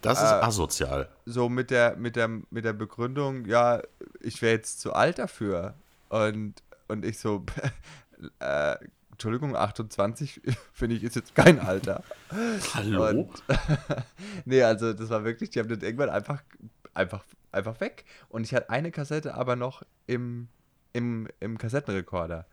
Das 0.00 0.18
ist 0.18 0.30
äh, 0.30 0.34
asozial. 0.34 1.10
So 1.26 1.50
mit 1.50 1.70
der, 1.70 1.96
mit, 1.96 2.16
der, 2.16 2.28
mit 2.28 2.64
der 2.64 2.72
Begründung, 2.72 3.44
ja, 3.44 3.82
ich 4.20 4.40
wäre 4.40 4.54
jetzt 4.54 4.80
zu 4.80 4.94
alt 4.94 5.18
dafür. 5.18 5.74
Und, 6.08 6.54
und 6.88 7.04
ich 7.04 7.18
so, 7.18 7.44
äh, 8.40 8.76
Entschuldigung, 9.12 9.54
28 9.54 10.40
finde 10.72 10.96
ich 10.96 11.04
ist 11.04 11.16
jetzt 11.16 11.34
kein 11.34 11.60
Alter. 11.60 12.02
Hallo? 12.74 13.08
Und, 13.08 13.30
nee, 14.44 14.62
also 14.62 14.92
das 14.92 15.10
war 15.10 15.24
wirklich, 15.24 15.50
die 15.50 15.60
haben 15.60 15.68
das 15.68 15.82
irgendwann 15.82 16.10
einfach, 16.10 16.42
einfach, 16.94 17.24
einfach 17.52 17.80
weg. 17.80 18.04
Und 18.28 18.44
ich 18.44 18.54
hatte 18.54 18.70
eine 18.70 18.90
Kassette 18.90 19.34
aber 19.34 19.54
noch 19.54 19.82
im, 20.06 20.48
im, 20.92 21.28
im 21.40 21.58
Kassettenrekorder. 21.58 22.46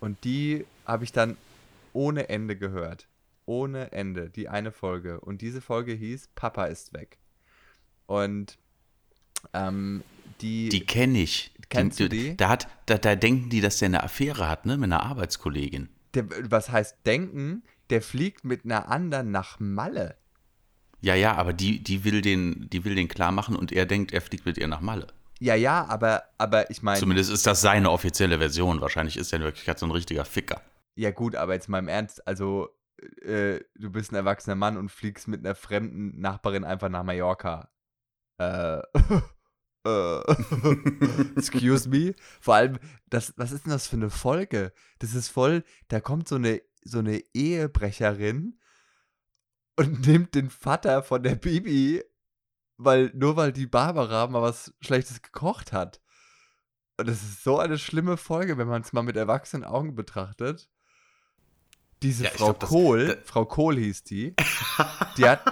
Und 0.00 0.24
die 0.24 0.66
habe 0.86 1.04
ich 1.04 1.12
dann 1.12 1.36
ohne 1.92 2.28
Ende 2.28 2.56
gehört. 2.56 3.06
Ohne 3.44 3.92
Ende, 3.92 4.28
die 4.28 4.48
eine 4.48 4.72
Folge. 4.72 5.20
Und 5.20 5.40
diese 5.40 5.60
Folge 5.60 5.92
hieß 5.92 6.30
Papa 6.34 6.66
ist 6.66 6.92
weg. 6.92 7.18
Und 8.06 8.58
ähm, 9.52 10.02
die. 10.40 10.68
Die 10.68 10.84
kenne 10.84 11.20
ich. 11.20 11.52
Kennst 11.68 11.98
die, 11.98 12.02
du 12.04 12.08
die? 12.08 12.36
Da, 12.36 12.48
hat, 12.48 12.68
da, 12.86 12.98
da 12.98 13.16
denken 13.16 13.50
die, 13.50 13.60
dass 13.60 13.78
der 13.78 13.86
eine 13.86 14.02
Affäre 14.02 14.48
hat, 14.48 14.66
ne? 14.66 14.76
Mit 14.76 14.92
einer 14.92 15.02
Arbeitskollegin. 15.02 15.88
Der, 16.16 16.26
was 16.50 16.70
heißt 16.70 17.06
denken? 17.06 17.62
Der 17.90 18.02
fliegt 18.02 18.44
mit 18.44 18.64
einer 18.64 18.88
anderen 18.88 19.30
nach 19.30 19.60
Malle. 19.60 20.16
Ja, 21.00 21.14
ja, 21.14 21.34
aber 21.34 21.52
die, 21.52 21.82
die, 21.82 22.04
will 22.04 22.20
den, 22.20 22.68
die 22.70 22.84
will 22.84 22.94
den 22.94 23.06
klar 23.06 23.30
machen 23.30 23.54
und 23.54 23.70
er 23.70 23.86
denkt, 23.86 24.12
er 24.12 24.20
fliegt 24.20 24.46
mit 24.46 24.58
ihr 24.58 24.66
nach 24.66 24.80
Malle. 24.80 25.06
Ja, 25.38 25.54
ja, 25.54 25.84
aber, 25.84 26.24
aber 26.38 26.70
ich 26.70 26.82
meine. 26.82 26.98
Zumindest 26.98 27.30
ist 27.30 27.46
das 27.46 27.60
seine 27.60 27.90
offizielle 27.90 28.38
Version. 28.38 28.80
Wahrscheinlich 28.80 29.16
ist 29.16 29.32
er 29.32 29.38
in 29.38 29.44
Wirklichkeit 29.44 29.78
so 29.78 29.86
ein 29.86 29.92
richtiger 29.92 30.24
Ficker. 30.24 30.62
Ja, 30.96 31.10
gut, 31.10 31.36
aber 31.36 31.52
jetzt 31.52 31.68
mal 31.68 31.78
im 31.78 31.88
Ernst, 31.88 32.26
also 32.26 32.70
äh, 33.22 33.60
du 33.74 33.90
bist 33.90 34.12
ein 34.12 34.16
erwachsener 34.16 34.56
Mann 34.56 34.78
und 34.78 34.90
fliegst 34.90 35.28
mit 35.28 35.44
einer 35.44 35.54
fremden 35.54 36.18
Nachbarin 36.20 36.64
einfach 36.64 36.88
nach 36.88 37.04
Mallorca. 37.04 37.68
Äh. 38.38 38.80
äh 39.86 41.36
excuse 41.36 41.88
me. 41.88 42.14
Vor 42.40 42.54
allem, 42.54 42.78
das, 43.08 43.34
was 43.36 43.52
ist 43.52 43.64
denn 43.64 43.72
das 43.72 43.86
für 43.86 43.96
eine 43.96 44.10
Folge? 44.10 44.72
Das 44.98 45.14
ist 45.14 45.28
voll, 45.28 45.64
da 45.88 46.00
kommt 46.00 46.28
so 46.28 46.36
eine, 46.36 46.62
so 46.82 46.98
eine 46.98 47.22
Ehebrecherin 47.34 48.58
und 49.76 50.00
nimmt 50.06 50.34
den 50.34 50.50
Vater 50.50 51.02
von 51.02 51.22
der 51.22 51.36
Bibi 51.36 52.02
weil 52.78 53.10
nur 53.14 53.36
weil 53.36 53.52
die 53.52 53.66
Barbara 53.66 54.26
mal 54.26 54.42
was 54.42 54.74
Schlechtes 54.80 55.22
gekocht 55.22 55.72
hat. 55.72 56.00
Und 56.98 57.08
das 57.08 57.22
ist 57.22 57.42
so 57.42 57.58
eine 57.58 57.78
schlimme 57.78 58.16
Folge, 58.16 58.56
wenn 58.58 58.68
man 58.68 58.82
es 58.82 58.92
mal 58.92 59.02
mit 59.02 59.16
erwachsenen 59.16 59.64
Augen 59.64 59.94
betrachtet. 59.94 60.68
Diese 62.02 62.24
ja, 62.24 62.30
Frau 62.30 62.52
glaub, 62.52 62.68
Kohl, 62.68 63.06
das, 63.06 63.18
Frau 63.24 63.44
Kohl 63.44 63.76
hieß 63.76 64.04
die, 64.04 64.34
die 65.16 65.28
hat, 65.28 65.42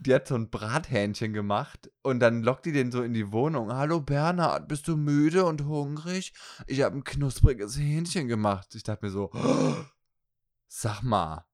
die 0.00 0.14
hat 0.14 0.28
so 0.28 0.34
ein 0.34 0.48
Brathähnchen 0.48 1.34
gemacht 1.34 1.90
und 2.02 2.20
dann 2.20 2.42
lockt 2.42 2.64
die 2.64 2.72
den 2.72 2.90
so 2.90 3.02
in 3.02 3.12
die 3.12 3.32
Wohnung. 3.32 3.72
Hallo 3.72 4.00
Bernhard, 4.00 4.66
bist 4.66 4.88
du 4.88 4.96
müde 4.96 5.44
und 5.44 5.66
hungrig? 5.66 6.32
Ich 6.66 6.80
habe 6.80 6.96
ein 6.96 7.04
knuspriges 7.04 7.78
Hähnchen 7.78 8.26
gemacht. 8.26 8.74
Ich 8.74 8.82
dachte 8.82 9.04
mir 9.04 9.12
so, 9.12 9.30
oh, 9.34 9.74
sag 10.68 11.02
mal, 11.02 11.44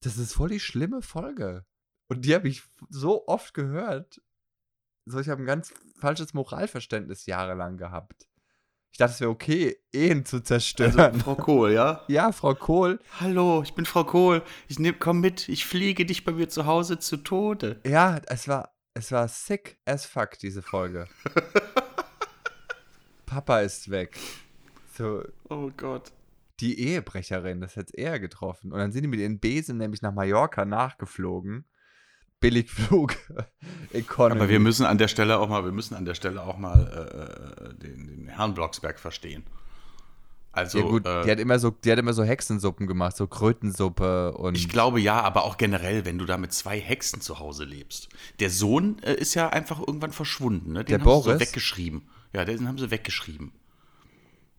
das 0.00 0.16
ist 0.16 0.32
voll 0.32 0.48
die 0.48 0.60
schlimme 0.60 1.02
Folge. 1.02 1.66
Und 2.08 2.24
die 2.24 2.34
habe 2.34 2.48
ich 2.48 2.62
so 2.88 3.26
oft 3.28 3.52
gehört. 3.52 4.22
So, 5.04 5.18
ich 5.18 5.28
habe 5.28 5.42
ein 5.42 5.46
ganz 5.46 5.74
falsches 5.98 6.32
Moralverständnis 6.32 7.26
jahrelang 7.26 7.76
gehabt. 7.76 8.28
Ich 8.92 8.98
dachte, 8.98 9.14
es 9.14 9.20
wäre 9.20 9.30
okay, 9.30 9.78
Ehen 9.92 10.26
zu 10.26 10.40
zerstören. 10.42 10.98
Also 11.00 11.18
Frau 11.20 11.34
Kohl, 11.34 11.72
ja? 11.72 12.02
ja, 12.08 12.30
Frau 12.30 12.54
Kohl. 12.54 13.00
Hallo, 13.20 13.62
ich 13.62 13.72
bin 13.72 13.86
Frau 13.86 14.04
Kohl. 14.04 14.42
Ich 14.68 14.78
nehm, 14.78 14.96
komm 14.98 15.20
mit, 15.20 15.48
ich 15.48 15.64
fliege 15.64 16.04
dich 16.04 16.24
bei 16.24 16.32
mir 16.32 16.50
zu 16.50 16.66
Hause 16.66 16.98
zu 16.98 17.16
Tode. 17.16 17.80
Ja, 17.86 18.20
es 18.26 18.48
war, 18.48 18.74
es 18.92 19.10
war 19.10 19.28
sick 19.28 19.78
as 19.86 20.04
fuck, 20.04 20.38
diese 20.38 20.60
Folge. 20.60 21.06
Papa 23.26 23.60
ist 23.60 23.90
weg. 23.90 24.18
So, 24.94 25.22
Oh 25.48 25.70
Gott. 25.74 26.12
die 26.60 26.78
Ehebrecherin, 26.80 27.62
das 27.62 27.76
hätte 27.76 27.96
eher 27.96 28.20
getroffen. 28.20 28.72
Und 28.72 28.78
dann 28.78 28.92
sind 28.92 29.02
die 29.04 29.08
mit 29.08 29.20
ihren 29.20 29.40
Besen 29.40 29.78
nämlich 29.78 30.02
nach 30.02 30.12
Mallorca 30.12 30.66
nachgeflogen. 30.66 31.64
Billigflug. 32.42 33.16
Economy. 33.92 34.40
Aber 34.40 34.50
wir 34.50 34.60
müssen 34.60 34.84
an 34.84 34.98
der 34.98 35.08
Stelle 35.08 35.38
auch 35.38 35.48
mal, 35.48 35.64
wir 35.64 35.72
müssen 35.72 35.94
an 35.94 36.04
der 36.04 36.14
Stelle 36.14 36.42
auch 36.42 36.58
mal 36.58 37.72
äh, 37.72 37.74
den, 37.82 38.06
den 38.06 38.28
Herrn 38.28 38.52
Blocksberg 38.52 38.98
verstehen. 38.98 39.44
Also, 40.54 40.80
ja 40.80 40.84
gut, 40.84 41.06
äh, 41.06 41.24
die 41.24 41.30
hat 41.30 41.40
immer 41.40 41.58
so, 41.58 41.70
die 41.70 41.90
hat 41.90 41.98
immer 41.98 42.12
so 42.12 42.24
Hexensuppen 42.24 42.86
gemacht, 42.86 43.16
so 43.16 43.26
Krötensuppe 43.26 44.32
und 44.32 44.54
ich 44.54 44.68
glaube 44.68 45.00
ja, 45.00 45.22
aber 45.22 45.44
auch 45.44 45.56
generell, 45.56 46.04
wenn 46.04 46.18
du 46.18 46.26
da 46.26 46.36
mit 46.36 46.52
zwei 46.52 46.78
Hexen 46.78 47.22
zu 47.22 47.38
Hause 47.38 47.64
lebst. 47.64 48.10
Der 48.38 48.50
Sohn 48.50 48.98
äh, 49.02 49.14
ist 49.14 49.32
ja 49.32 49.48
einfach 49.48 49.80
irgendwann 49.80 50.12
verschwunden, 50.12 50.72
ne? 50.72 50.84
Den 50.84 50.86
Der 50.86 50.98
haben 50.98 51.04
sie 51.08 51.22
so 51.22 51.30
Boris? 51.30 51.40
weggeschrieben. 51.40 52.02
Ja, 52.34 52.44
den 52.44 52.68
haben 52.68 52.76
sie 52.76 52.90
weggeschrieben. 52.90 53.52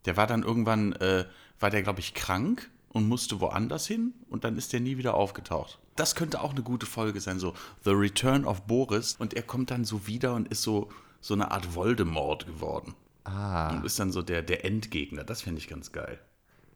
Der 0.05 0.17
war 0.17 0.25
dann 0.25 0.41
irgendwann, 0.41 0.93
äh, 0.93 1.25
war 1.59 1.69
der, 1.69 1.83
glaube 1.83 1.99
ich, 1.99 2.15
krank 2.15 2.71
und 2.89 3.07
musste 3.07 3.39
woanders 3.39 3.85
hin 3.85 4.13
und 4.29 4.43
dann 4.43 4.57
ist 4.57 4.73
der 4.73 4.79
nie 4.79 4.97
wieder 4.97 5.13
aufgetaucht. 5.13 5.79
Das 5.95 6.15
könnte 6.15 6.41
auch 6.41 6.51
eine 6.51 6.63
gute 6.63 6.85
Folge 6.85 7.19
sein, 7.21 7.39
so 7.39 7.53
The 7.83 7.91
Return 7.91 8.45
of 8.45 8.61
Boris 8.63 9.15
und 9.17 9.33
er 9.33 9.43
kommt 9.43 9.69
dann 9.71 9.85
so 9.85 10.07
wieder 10.07 10.33
und 10.33 10.47
ist 10.47 10.63
so, 10.63 10.89
so 11.21 11.33
eine 11.33 11.51
Art 11.51 11.75
Voldemort 11.75 12.45
geworden. 12.47 12.95
ah, 13.25 13.75
Und 13.75 13.85
ist 13.85 13.99
dann 13.99 14.11
so 14.11 14.21
der, 14.21 14.41
der 14.41 14.65
Endgegner. 14.65 15.23
Das 15.23 15.41
fände 15.43 15.59
ich 15.61 15.67
ganz 15.67 15.91
geil. 15.91 16.19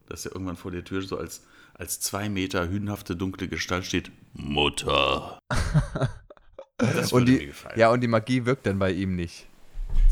Dass 0.07 0.25
er 0.25 0.33
irgendwann 0.33 0.55
vor 0.55 0.71
der 0.71 0.83
Tür 0.83 1.01
so 1.01 1.17
als, 1.17 1.43
als 1.73 1.99
zwei 1.99 2.29
Meter 2.29 2.69
hühnhafte 2.69 3.15
dunkle 3.15 3.47
Gestalt 3.47 3.85
steht. 3.85 4.11
Mutter. 4.33 5.39
Das 6.79 7.11
und 7.11 7.21
würde 7.21 7.31
mir 7.31 7.39
die, 7.39 7.45
gefallen. 7.47 7.79
ja 7.79 7.89
und 7.89 8.01
die 8.01 8.07
Magie 8.07 8.45
wirkt 8.45 8.67
dann 8.67 8.77
bei 8.77 8.91
ihm 8.91 9.15
nicht. 9.15 9.47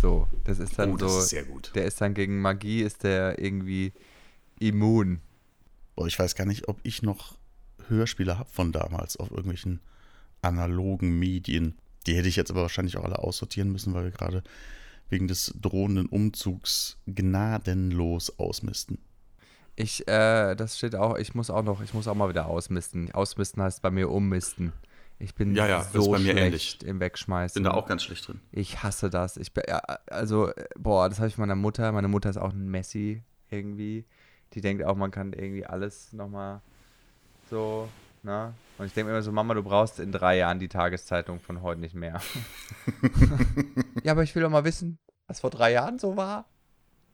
So, 0.01 0.27
das 0.45 0.57
ist 0.57 0.79
dann 0.79 0.93
oh, 0.93 0.97
das 0.97 1.11
so, 1.13 1.19
ist 1.19 1.29
sehr 1.29 1.43
gut. 1.43 1.71
der 1.75 1.85
ist 1.85 2.01
dann 2.01 2.15
gegen 2.15 2.41
Magie 2.41 2.81
ist 2.81 3.03
der 3.03 3.37
irgendwie 3.37 3.93
immun. 4.59 5.21
Oh, 5.95 6.07
ich 6.07 6.17
weiß 6.17 6.33
gar 6.33 6.45
nicht, 6.45 6.67
ob 6.67 6.79
ich 6.81 7.03
noch 7.03 7.35
Hörspiele 7.89 8.37
habe 8.37 8.49
von 8.49 8.71
damals 8.71 9.17
auf 9.17 9.31
irgendwelchen 9.31 9.79
analogen 10.41 11.17
Medien. 11.19 11.75
Die 12.07 12.15
hätte 12.15 12.27
ich 12.27 12.35
jetzt 12.35 12.51
aber 12.51 12.61
wahrscheinlich 12.61 12.97
auch 12.97 13.03
alle 13.03 13.19
aussortieren 13.19 13.71
müssen, 13.71 13.93
weil 13.93 14.05
wir 14.05 14.11
gerade 14.11 14.43
wegen 15.09 15.27
des 15.27 15.53
drohenden 15.61 16.07
Umzugs 16.07 16.97
gnadenlos 17.07 18.39
ausmisten. 18.39 18.99
Ich, 19.75 20.07
äh, 20.07 20.55
das 20.55 20.77
steht 20.77 20.95
auch, 20.95 21.17
ich 21.17 21.35
muss 21.35 21.49
auch 21.49 21.63
noch, 21.63 21.81
ich 21.81 21.93
muss 21.93 22.07
auch 22.07 22.15
mal 22.15 22.29
wieder 22.29 22.45
ausmisten. 22.47 23.11
Ausmisten 23.11 23.61
heißt 23.61 23.81
bei 23.81 23.91
mir 23.91 24.09
ummisten. 24.09 24.71
Ich 25.19 25.35
bin 25.35 25.55
Ja, 25.55 25.67
ja, 25.67 25.83
so 25.83 25.99
ist 25.99 26.11
bei 26.11 26.19
mir 26.19 26.31
schlecht 26.31 26.83
ähnlich. 26.83 26.85
im 26.85 26.99
Wegschmeißen. 26.99 27.61
Bin 27.61 27.63
da 27.69 27.71
auch 27.77 27.87
ganz 27.87 28.03
schlecht 28.03 28.27
drin. 28.27 28.39
Ich 28.51 28.83
hasse 28.83 29.09
das. 29.09 29.37
Ich 29.37 29.53
bin, 29.53 29.63
ja, 29.67 29.79
also, 30.07 30.49
äh, 30.49 30.65
boah, 30.77 31.09
das 31.09 31.19
habe 31.19 31.27
ich 31.29 31.37
meiner 31.37 31.55
Mutter. 31.55 31.91
Meine 31.91 32.07
Mutter 32.07 32.29
ist 32.29 32.37
auch 32.37 32.51
ein 32.53 32.69
Messi 32.69 33.21
irgendwie. 33.49 34.05
Die 34.53 34.61
denkt 34.61 34.83
auch, 34.83 34.95
man 34.95 35.11
kann 35.11 35.33
irgendwie 35.33 35.65
alles 35.65 36.13
nochmal 36.13 36.61
so, 37.49 37.89
ne? 38.23 38.53
Und 38.77 38.87
ich 38.87 38.93
denke 38.93 39.09
mir 39.09 39.17
immer 39.17 39.23
so, 39.23 39.31
Mama, 39.31 39.53
du 39.53 39.63
brauchst 39.63 39.99
in 39.99 40.11
drei 40.11 40.37
Jahren 40.37 40.59
die 40.59 40.67
Tageszeitung 40.67 41.39
von 41.39 41.61
heute 41.61 41.79
nicht 41.79 41.95
mehr. 41.95 42.21
ja, 44.03 44.11
aber 44.11 44.23
ich 44.23 44.35
will 44.35 44.43
doch 44.43 44.49
mal 44.49 44.65
wissen, 44.65 44.99
was 45.27 45.39
vor 45.39 45.49
drei 45.49 45.71
Jahren 45.71 45.97
so 45.97 46.17
war. 46.17 46.45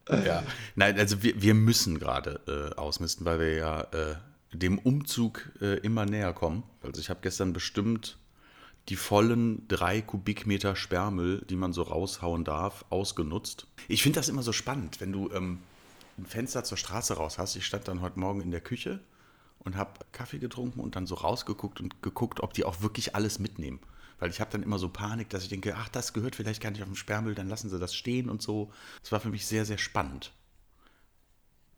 Ja, 0.08 0.42
nein, 0.74 0.98
also 0.98 1.22
wir, 1.22 1.40
wir 1.40 1.54
müssen 1.54 2.00
gerade 2.00 2.40
äh, 2.48 2.76
ausmisten, 2.76 3.24
weil 3.24 3.38
wir 3.38 3.54
ja 3.54 3.80
äh, 3.92 4.16
dem 4.52 4.78
Umzug 4.78 5.52
äh, 5.60 5.78
immer 5.78 6.04
näher 6.04 6.32
kommen. 6.32 6.64
Also 6.82 7.00
ich 7.00 7.08
habe 7.08 7.20
gestern 7.22 7.52
bestimmt 7.52 8.18
die 8.88 8.96
vollen 8.96 9.68
drei 9.68 10.02
Kubikmeter 10.02 10.74
Sperrmüll, 10.74 11.44
die 11.48 11.54
man 11.54 11.72
so 11.72 11.82
raushauen 11.82 12.44
darf, 12.44 12.84
ausgenutzt. 12.90 13.68
Ich 13.86 14.02
finde 14.02 14.18
das 14.18 14.28
immer 14.28 14.42
so 14.42 14.52
spannend, 14.52 15.00
wenn 15.00 15.12
du 15.12 15.30
ähm, 15.32 15.60
ein 16.18 16.26
Fenster 16.26 16.64
zur 16.64 16.78
Straße 16.78 17.14
raus 17.14 17.38
hast. 17.38 17.54
Ich 17.54 17.64
stand 17.64 17.86
dann 17.86 18.00
heute 18.00 18.18
Morgen 18.18 18.40
in 18.40 18.50
der 18.50 18.60
Küche 18.60 18.98
und 19.64 19.76
habe 19.76 19.92
Kaffee 20.12 20.38
getrunken 20.38 20.80
und 20.80 20.96
dann 20.96 21.06
so 21.06 21.14
rausgeguckt 21.14 21.80
und 21.80 22.02
geguckt, 22.02 22.40
ob 22.40 22.52
die 22.54 22.64
auch 22.64 22.82
wirklich 22.82 23.14
alles 23.14 23.38
mitnehmen. 23.38 23.80
Weil 24.18 24.30
ich 24.30 24.40
habe 24.40 24.50
dann 24.50 24.62
immer 24.62 24.78
so 24.78 24.88
Panik, 24.88 25.30
dass 25.30 25.42
ich 25.42 25.48
denke, 25.48 25.74
ach, 25.76 25.88
das 25.88 26.12
gehört 26.12 26.36
vielleicht 26.36 26.62
gar 26.62 26.70
nicht 26.70 26.82
auf 26.82 26.88
dem 26.88 26.94
Sperrmüll, 26.96 27.34
dann 27.34 27.48
lassen 27.48 27.70
sie 27.70 27.78
das 27.78 27.94
stehen 27.94 28.30
und 28.30 28.40
so. 28.42 28.70
Das 29.00 29.10
war 29.12 29.20
für 29.20 29.30
mich 29.30 29.46
sehr, 29.46 29.64
sehr 29.64 29.78
spannend. 29.78 30.32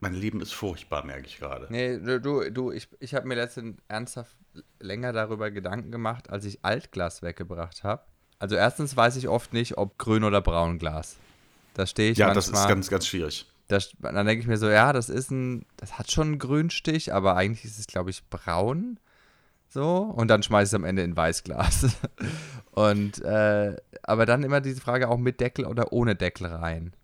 Mein 0.00 0.14
Leben 0.14 0.42
ist 0.42 0.52
furchtbar, 0.52 1.04
merke 1.06 1.26
ich 1.26 1.38
gerade. 1.38 1.66
Nee, 1.70 1.98
du, 1.98 2.20
du, 2.20 2.50
du 2.50 2.70
ich, 2.72 2.88
ich 3.00 3.14
habe 3.14 3.26
mir 3.26 3.36
letztens 3.36 3.78
ernsthaft 3.88 4.36
länger 4.78 5.12
darüber 5.12 5.50
Gedanken 5.50 5.90
gemacht, 5.90 6.28
als 6.28 6.44
ich 6.44 6.62
Altglas 6.62 7.22
weggebracht 7.22 7.84
habe. 7.84 8.02
Also 8.38 8.56
erstens 8.56 8.94
weiß 8.96 9.16
ich 9.16 9.28
oft 9.28 9.54
nicht, 9.54 9.78
ob 9.78 9.96
grün 9.96 10.24
oder 10.24 10.42
braun 10.42 10.78
Glas. 10.78 11.16
Da 11.72 11.86
stehe 11.86 12.10
ich 12.12 12.18
Ja, 12.18 12.26
manchmal. 12.26 12.52
das 12.52 12.60
ist 12.60 12.68
ganz, 12.68 12.90
ganz 12.90 13.06
schwierig. 13.06 13.46
Das, 13.68 13.92
dann 13.98 14.26
denke 14.26 14.42
ich 14.42 14.46
mir 14.46 14.58
so, 14.58 14.68
ja, 14.68 14.92
das 14.92 15.08
ist 15.08 15.30
ein, 15.30 15.64
das 15.76 15.98
hat 15.98 16.10
schon 16.10 16.28
einen 16.28 16.38
Grünstich, 16.38 17.12
aber 17.12 17.36
eigentlich 17.36 17.64
ist 17.64 17.78
es, 17.78 17.86
glaube 17.86 18.10
ich, 18.10 18.24
braun. 18.28 18.98
So, 19.68 20.02
und 20.02 20.28
dann 20.28 20.42
schmeiße 20.42 20.64
ich 20.64 20.70
es 20.70 20.74
am 20.74 20.84
Ende 20.84 21.02
in 21.02 21.16
Weißglas. 21.16 21.96
und, 22.72 23.20
äh, 23.22 23.76
aber 24.02 24.26
dann 24.26 24.44
immer 24.44 24.60
diese 24.60 24.80
Frage 24.80 25.08
auch 25.08 25.18
mit 25.18 25.40
Deckel 25.40 25.64
oder 25.64 25.92
ohne 25.92 26.14
Deckel 26.14 26.46
rein. 26.46 26.94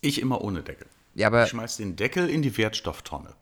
Ich 0.00 0.20
immer 0.20 0.40
ohne 0.40 0.62
Deckel. 0.62 0.86
Ja, 1.14 1.26
aber, 1.26 1.44
Ich 1.44 1.50
schmeiß 1.50 1.76
den 1.76 1.96
Deckel 1.96 2.28
in 2.28 2.42
die 2.42 2.56
Wertstofftonne. 2.56 3.34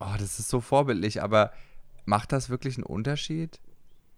oh, 0.00 0.14
das 0.18 0.38
ist 0.38 0.48
so 0.48 0.60
vorbildlich, 0.60 1.22
aber 1.22 1.52
macht 2.04 2.32
das 2.32 2.50
wirklich 2.50 2.76
einen 2.76 2.84
Unterschied? 2.84 3.60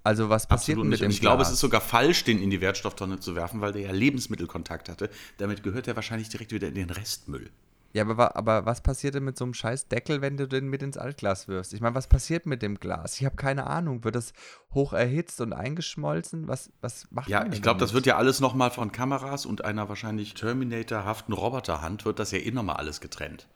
Also, 0.09 0.31
was 0.31 0.47
passiert 0.47 0.77
Absolut 0.79 0.85
denn 0.85 0.89
mit 0.89 0.93
nicht. 0.93 1.03
dem 1.03 1.07
Und 1.09 1.13
ich 1.13 1.21
glaube, 1.21 1.43
es 1.43 1.51
ist 1.51 1.61
sogar 1.61 1.83
falsch, 1.83 2.25
den 2.25 2.41
in 2.41 2.49
die 2.49 2.63
Wertstofftonne 2.63 3.21
zu 3.21 3.37
werfen, 3.37 3.61
weil 3.61 3.75
der 3.75 3.83
ja 3.83 3.93
Lebensmittelkontakt 3.93 4.89
hatte. 4.89 5.11
Damit 5.37 5.63
gehört 5.63 5.87
er 5.87 5.97
wahrscheinlich 5.97 6.31
direkt 6.31 6.51
wieder 6.51 6.67
in 6.67 6.77
den 6.77 6.89
Restmüll. 6.89 7.51
Ja, 7.93 8.05
aber, 8.05 8.35
aber 8.35 8.65
was 8.65 8.81
passiert 8.81 9.17
denn 9.17 9.25
mit 9.25 9.37
so 9.37 9.45
einem 9.45 9.53
scheiß 9.53 9.89
Deckel, 9.89 10.23
wenn 10.23 10.39
du 10.39 10.49
den 10.49 10.69
mit 10.69 10.83
ins 10.83 10.97
Altglas 10.97 11.47
wirfst? 11.47 11.75
Ich 11.75 11.83
meine, 11.83 11.95
was 11.95 12.07
passiert 12.07 12.47
mit 12.47 12.63
dem 12.63 12.81
Glas? 12.81 13.21
Ich 13.21 13.27
habe 13.27 13.37
keine 13.37 13.67
Ahnung. 13.67 14.03
Wird 14.03 14.15
das 14.15 14.33
hoch 14.73 14.95
erhitzt 14.95 15.43
und 15.43 15.53
eingeschmolzen? 15.53 16.49
Was, 16.49 16.71
was 16.81 17.07
macht 17.11 17.29
Ja, 17.29 17.45
ich 17.53 17.61
glaube, 17.61 17.79
das 17.79 17.93
wird 17.93 18.07
ja 18.07 18.17
alles 18.17 18.41
nochmal 18.41 18.71
von 18.71 18.93
Kameras 18.93 19.45
und 19.45 19.63
einer 19.67 19.91
wahrscheinlich 19.91 20.33
Terminator-haften 20.33 21.35
Roboterhand, 21.35 22.07
wird 22.07 22.19
das 22.19 22.31
ja 22.31 22.39
eh 22.39 22.51
nochmal 22.51 22.77
alles 22.77 23.03
getrennt. 23.03 23.47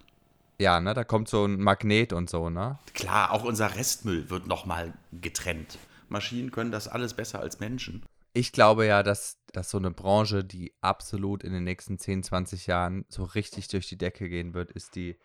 Ja, 0.59 0.81
ne, 0.81 0.93
da 0.93 1.03
kommt 1.03 1.29
so 1.29 1.47
ein 1.47 1.59
Magnet 1.59 2.13
und 2.13 2.29
so, 2.29 2.51
ne? 2.51 2.79
Klar, 2.93 3.33
auch 3.33 3.43
unser 3.43 3.75
Restmüll 3.75 4.29
wird 4.29 4.47
nochmal 4.47 4.93
getrennt. 5.19 5.79
Maschinen 6.13 6.51
können 6.51 6.71
das 6.71 6.87
alles 6.87 7.15
besser 7.15 7.41
als 7.41 7.59
Menschen. 7.59 8.05
Ich 8.35 8.53
glaube 8.53 8.87
ja, 8.87 9.03
dass, 9.03 9.39
dass 9.53 9.71
so 9.71 9.79
eine 9.79 9.91
Branche, 9.91 10.45
die 10.45 10.73
absolut 10.81 11.43
in 11.43 11.53
den 11.53 11.65
nächsten 11.65 11.99
10, 11.99 12.23
20 12.23 12.67
Jahren 12.67 13.05
so 13.09 13.25
richtig 13.25 13.69
durch 13.69 13.89
die 13.89 13.99
Decke 13.99 14.29
gehen 14.29 14.55
wird, 14.55 14.71
ist 14.71 14.95
die 14.95 15.19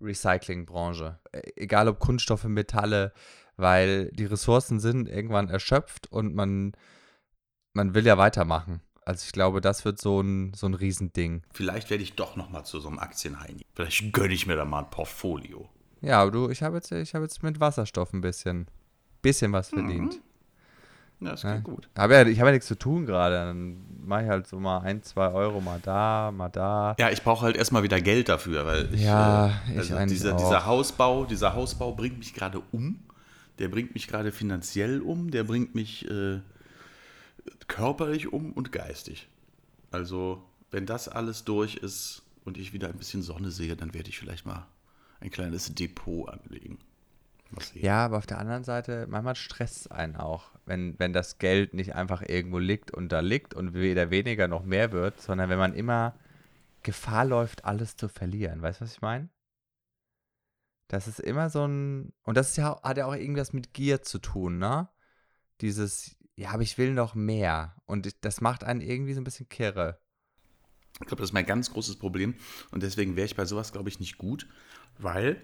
Recyclingbranche. 0.00 1.20
Äh, 1.32 1.42
Egal 1.56 1.88
ob 1.88 2.00
Kunststoffe, 2.00 2.44
Metalle, 2.44 3.12
weil 3.56 4.10
die 4.12 4.26
Ressourcen 4.26 4.80
sind 4.80 5.08
irgendwann 5.08 5.48
erschöpft 5.48 6.10
und 6.10 6.34
man, 6.34 6.72
man 7.72 7.94
will 7.94 8.04
ja 8.04 8.18
weitermachen. 8.18 8.82
Also 9.04 9.24
ich 9.26 9.32
glaube, 9.32 9.60
das 9.60 9.84
wird 9.84 10.00
so 10.00 10.20
ein, 10.20 10.54
so 10.54 10.66
ein 10.66 10.74
Riesending. 10.74 11.42
Vielleicht 11.52 11.90
werde 11.90 12.02
ich 12.04 12.14
doch 12.14 12.36
nochmal 12.36 12.64
zu 12.64 12.78
so 12.78 12.88
einem 12.88 12.98
Aktienheini. 12.98 13.64
Vielleicht 13.74 14.12
gönne 14.12 14.34
ich 14.34 14.46
mir 14.46 14.56
da 14.56 14.64
mal 14.64 14.80
ein 14.80 14.90
Portfolio. 14.90 15.68
Ja, 16.02 16.20
aber 16.20 16.30
du, 16.30 16.50
ich 16.50 16.62
habe 16.62 16.76
jetzt, 16.76 16.92
ich 16.92 17.14
habe 17.14 17.24
jetzt 17.24 17.42
mit 17.42 17.58
Wasserstoff 17.58 18.12
ein 18.12 18.20
bisschen, 18.20 18.66
bisschen 19.22 19.52
was 19.52 19.68
verdient. 19.70 20.20
Ja, 21.20 21.30
das 21.30 21.42
Ja. 21.42 21.54
geht 21.54 21.64
gut. 21.64 21.88
Hab 21.96 22.10
ja, 22.10 22.26
ich 22.26 22.38
habe 22.40 22.48
ja 22.48 22.52
nichts 22.52 22.66
zu 22.66 22.76
tun 22.76 23.06
gerade. 23.06 23.36
Dann 23.36 23.76
mache 24.04 24.24
ich 24.24 24.28
halt 24.28 24.46
so 24.48 24.58
mal 24.58 24.80
ein, 24.80 25.02
zwei 25.02 25.28
Euro 25.30 25.60
mal 25.60 25.78
da, 25.80 26.32
mal 26.34 26.48
da. 26.48 26.96
Ja, 26.98 27.10
ich 27.10 27.22
brauche 27.22 27.44
halt 27.46 27.56
erstmal 27.56 27.84
wieder 27.84 28.00
Geld 28.00 28.28
dafür, 28.28 28.66
weil 28.66 28.92
ich, 28.92 29.02
Ja, 29.02 29.46
äh, 29.46 29.50
ich 29.72 29.78
also 29.78 29.96
eigentlich 29.96 30.18
dieser, 30.18 30.32
dieser 30.36 30.66
Hausbau, 30.66 31.24
dieser 31.24 31.54
Hausbau 31.54 31.92
bringt 31.92 32.18
mich 32.18 32.34
gerade 32.34 32.60
um. 32.72 32.98
Der 33.58 33.68
bringt 33.68 33.94
mich 33.94 34.08
gerade 34.08 34.32
finanziell 34.32 35.00
um, 35.00 35.30
der 35.30 35.44
bringt 35.44 35.74
mich 35.74 36.10
äh, 36.10 36.40
körperlich 37.68 38.32
um 38.32 38.52
und 38.52 38.72
geistig. 38.72 39.28
Also, 39.90 40.42
wenn 40.70 40.86
das 40.86 41.08
alles 41.08 41.44
durch 41.44 41.76
ist 41.76 42.22
und 42.44 42.56
ich 42.58 42.72
wieder 42.72 42.88
ein 42.88 42.96
bisschen 42.96 43.22
Sonne 43.22 43.50
sehe, 43.50 43.76
dann 43.76 43.94
werde 43.94 44.08
ich 44.08 44.18
vielleicht 44.18 44.46
mal 44.46 44.66
ein 45.20 45.30
kleines 45.30 45.74
Depot 45.74 46.28
anlegen. 46.28 46.78
Sehen. 47.60 47.84
Ja, 47.84 48.04
aber 48.04 48.18
auf 48.18 48.26
der 48.26 48.38
anderen 48.38 48.64
Seite, 48.64 49.06
manchmal 49.08 49.36
stresst 49.36 49.76
es 49.76 49.90
einen 49.90 50.16
auch, 50.16 50.50
wenn, 50.64 50.98
wenn 50.98 51.12
das 51.12 51.38
Geld 51.38 51.74
nicht 51.74 51.94
einfach 51.94 52.22
irgendwo 52.22 52.58
liegt 52.58 52.90
und 52.90 53.10
da 53.10 53.20
liegt 53.20 53.54
und 53.54 53.74
weder 53.74 54.10
weniger 54.10 54.48
noch 54.48 54.64
mehr 54.64 54.92
wird, 54.92 55.20
sondern 55.20 55.50
wenn 55.50 55.58
man 55.58 55.74
immer 55.74 56.14
Gefahr 56.82 57.24
läuft, 57.24 57.64
alles 57.64 57.96
zu 57.96 58.08
verlieren. 58.08 58.62
Weißt 58.62 58.80
du, 58.80 58.84
was 58.84 58.94
ich 58.94 59.02
meine? 59.02 59.28
Das 60.88 61.08
ist 61.08 61.20
immer 61.20 61.48
so 61.48 61.66
ein. 61.66 62.12
Und 62.22 62.36
das 62.36 62.56
ja, 62.56 62.80
hat 62.82 62.96
ja 62.96 63.06
auch 63.06 63.14
irgendwas 63.14 63.52
mit 63.52 63.72
Gier 63.72 64.02
zu 64.02 64.18
tun, 64.18 64.58
ne? 64.58 64.88
Dieses, 65.60 66.16
ja, 66.36 66.50
aber 66.50 66.62
ich 66.62 66.76
will 66.76 66.92
noch 66.92 67.14
mehr. 67.14 67.76
Und 67.86 68.24
das 68.24 68.40
macht 68.40 68.64
einen 68.64 68.80
irgendwie 68.80 69.14
so 69.14 69.20
ein 69.20 69.24
bisschen 69.24 69.48
kirre. 69.48 70.00
Ich 71.00 71.06
glaube, 71.06 71.22
das 71.22 71.30
ist 71.30 71.34
mein 71.34 71.46
ganz 71.46 71.72
großes 71.72 71.96
Problem. 71.96 72.34
Und 72.70 72.82
deswegen 72.82 73.16
wäre 73.16 73.26
ich 73.26 73.36
bei 73.36 73.44
sowas, 73.44 73.72
glaube 73.72 73.88
ich, 73.88 74.00
nicht 74.00 74.18
gut, 74.18 74.48
weil 74.98 75.40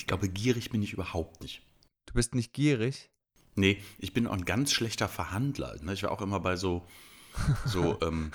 ich 0.00 0.06
glaube, 0.06 0.30
gierig 0.30 0.70
bin 0.70 0.82
ich 0.82 0.94
überhaupt 0.94 1.42
nicht. 1.42 1.60
Du 2.06 2.14
bist 2.14 2.34
nicht 2.34 2.54
gierig? 2.54 3.10
Nee, 3.54 3.78
ich 3.98 4.14
bin 4.14 4.26
auch 4.26 4.32
ein 4.32 4.46
ganz 4.46 4.72
schlechter 4.72 5.08
Verhandler. 5.08 5.76
Ne? 5.82 5.92
Ich 5.92 6.02
war 6.02 6.10
auch 6.10 6.22
immer 6.22 6.40
bei 6.40 6.56
so, 6.56 6.86
so, 7.66 7.98
ähm, 8.00 8.32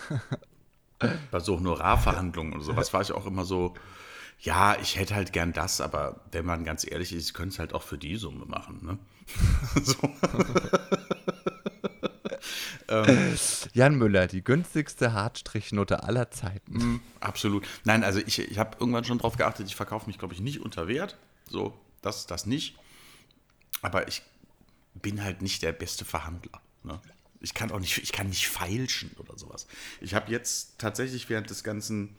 bei 1.31 1.39
so 1.39 1.57
Honorarverhandlungen 1.57 2.53
und 2.53 2.61
sowas 2.61 2.93
war 2.93 3.01
ich 3.01 3.11
auch 3.11 3.25
immer 3.25 3.45
so, 3.45 3.73
ja, 4.39 4.77
ich 4.79 4.97
hätte 4.97 5.15
halt 5.15 5.33
gern 5.33 5.53
das, 5.53 5.81
aber 5.81 6.21
wenn 6.31 6.45
man 6.45 6.65
ganz 6.65 6.85
ehrlich 6.89 7.11
ist, 7.13 7.29
ich 7.29 7.33
könnte 7.33 7.53
es 7.53 7.59
halt 7.59 7.73
auch 7.73 7.81
für 7.81 7.97
die 7.97 8.15
Summe 8.15 8.45
machen. 8.45 8.85
Ne? 8.85 8.99
ähm, 12.89 13.35
Jan 13.73 13.95
Müller, 13.95 14.27
die 14.27 14.43
günstigste 14.43 15.13
Hartstrichnote 15.13 16.03
aller 16.03 16.29
Zeiten. 16.29 16.77
Mm, 16.77 17.01
absolut. 17.21 17.65
Nein, 17.85 18.03
also 18.03 18.19
ich, 18.19 18.37
ich 18.37 18.59
habe 18.59 18.77
irgendwann 18.79 19.03
schon 19.03 19.17
darauf 19.17 19.35
geachtet, 19.35 19.65
ich 19.67 19.75
verkaufe 19.75 20.05
mich, 20.05 20.19
glaube 20.19 20.35
ich, 20.35 20.41
nicht 20.41 20.61
unter 20.61 20.87
Wert. 20.87 21.17
So, 21.49 21.77
das, 22.01 22.27
das 22.27 22.45
nicht. 22.45 22.77
Aber 23.81 24.07
ich 24.07 24.21
bin 24.93 25.23
halt 25.23 25.41
nicht 25.41 25.61
der 25.61 25.73
beste 25.73 26.05
Verhandler. 26.05 26.61
Ne? 26.83 26.99
Ich 27.39 27.53
kann 27.53 27.71
auch 27.71 27.79
nicht, 27.79 27.97
ich 27.97 28.11
kann 28.11 28.29
nicht 28.29 28.47
feilschen 28.47 29.11
oder 29.17 29.37
sowas. 29.37 29.67
Ich 30.01 30.13
habe 30.13 30.31
jetzt 30.31 30.79
tatsächlich 30.79 31.29
während 31.29 31.49
des 31.49 31.63
ganzen 31.63 32.15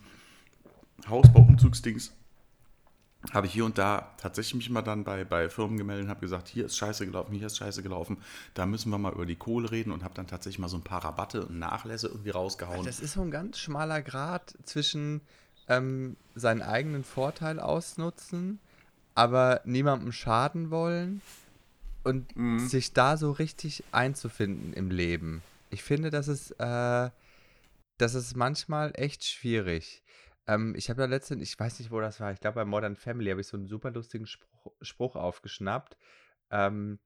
Hausbauumzugsdings 1.08 2.12
habe 3.32 3.46
ich 3.46 3.52
hier 3.52 3.64
und 3.64 3.78
da 3.78 4.12
tatsächlich 4.18 4.54
mich 4.54 4.70
mal 4.70 4.82
dann 4.82 5.04
bei, 5.04 5.24
bei 5.24 5.48
Firmen 5.48 5.76
gemeldet 5.76 6.04
und 6.04 6.10
habe 6.10 6.20
gesagt, 6.20 6.48
hier 6.48 6.66
ist 6.66 6.76
scheiße 6.76 7.06
gelaufen, 7.06 7.34
hier 7.34 7.46
ist 7.46 7.56
scheiße 7.56 7.82
gelaufen, 7.82 8.18
da 8.54 8.66
müssen 8.66 8.90
wir 8.90 8.98
mal 8.98 9.12
über 9.12 9.26
die 9.26 9.36
Kohle 9.36 9.70
reden 9.70 9.90
und 9.90 10.04
habe 10.04 10.14
dann 10.14 10.26
tatsächlich 10.26 10.58
mal 10.58 10.68
so 10.68 10.76
ein 10.76 10.84
paar 10.84 11.04
Rabatte 11.04 11.46
und 11.46 11.58
Nachlässe 11.58 12.08
irgendwie 12.08 12.30
rausgehauen. 12.30 12.84
Das 12.84 13.00
ist 13.00 13.14
so 13.14 13.22
ein 13.22 13.30
ganz 13.30 13.58
schmaler 13.58 14.02
Grad 14.02 14.54
zwischen 14.64 15.22
ähm, 15.68 16.16
seinen 16.34 16.62
eigenen 16.62 17.04
Vorteil 17.04 17.58
ausnutzen, 17.58 18.60
aber 19.16 19.62
niemandem 19.64 20.12
schaden 20.12 20.70
wollen 20.70 21.22
und 22.04 22.36
mhm. 22.36 22.60
sich 22.60 22.92
da 22.92 23.16
so 23.16 23.32
richtig 23.32 23.82
einzufinden 23.90 24.72
im 24.74 24.90
Leben. 24.90 25.42
Ich 25.70 25.82
finde, 25.82 26.10
das 26.10 26.28
ist, 26.28 26.52
äh, 26.52 27.10
das 27.98 28.14
ist 28.14 28.36
manchmal 28.36 28.92
echt 28.94 29.24
schwierig. 29.24 30.04
Ähm, 30.46 30.74
ich 30.76 30.90
habe 30.90 31.02
ja 31.02 31.08
letztens, 31.08 31.42
ich 31.42 31.58
weiß 31.58 31.80
nicht, 31.80 31.90
wo 31.90 32.00
das 32.00 32.20
war, 32.20 32.30
ich 32.30 32.40
glaube 32.40 32.56
bei 32.56 32.64
Modern 32.64 32.94
Family 32.94 33.30
habe 33.30 33.40
ich 33.40 33.48
so 33.48 33.56
einen 33.56 33.66
super 33.66 33.90
lustigen 33.90 34.26
Spruch, 34.26 34.72
Spruch 34.82 35.16
aufgeschnappt, 35.16 35.96
ähm, 36.50 37.00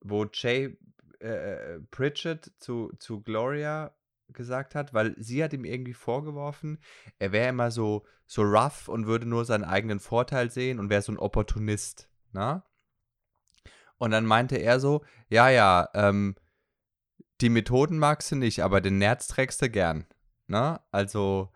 wo 0.00 0.26
Jay 0.32 0.78
äh, 1.20 1.76
äh, 1.76 1.80
Pritchett 1.90 2.52
zu, 2.58 2.92
zu 2.98 3.22
Gloria 3.22 3.92
gesagt 4.28 4.74
hat, 4.74 4.92
weil 4.94 5.14
sie 5.18 5.42
hat 5.42 5.52
ihm 5.52 5.64
irgendwie 5.64 5.94
vorgeworfen, 5.94 6.78
er 7.18 7.32
wäre 7.32 7.48
immer 7.48 7.70
so, 7.70 8.04
so 8.26 8.42
rough 8.42 8.88
und 8.88 9.06
würde 9.06 9.26
nur 9.26 9.44
seinen 9.44 9.64
eigenen 9.64 10.00
Vorteil 10.00 10.50
sehen 10.50 10.78
und 10.78 10.90
wäre 10.90 11.02
so 11.02 11.12
ein 11.12 11.18
Opportunist, 11.18 12.08
ne? 12.32 12.62
Und 13.98 14.10
dann 14.10 14.26
meinte 14.26 14.56
er 14.56 14.78
so, 14.78 15.04
ja, 15.28 15.48
ja, 15.48 15.88
ähm, 15.94 16.36
die 17.40 17.48
Methoden 17.48 17.98
magst 17.98 18.30
du 18.30 18.36
nicht, 18.36 18.62
aber 18.62 18.80
den 18.80 18.98
Nerz 18.98 19.26
trägst 19.28 19.62
du 19.62 19.70
gern, 19.70 20.06
ne? 20.46 20.80
Also, 20.90 21.52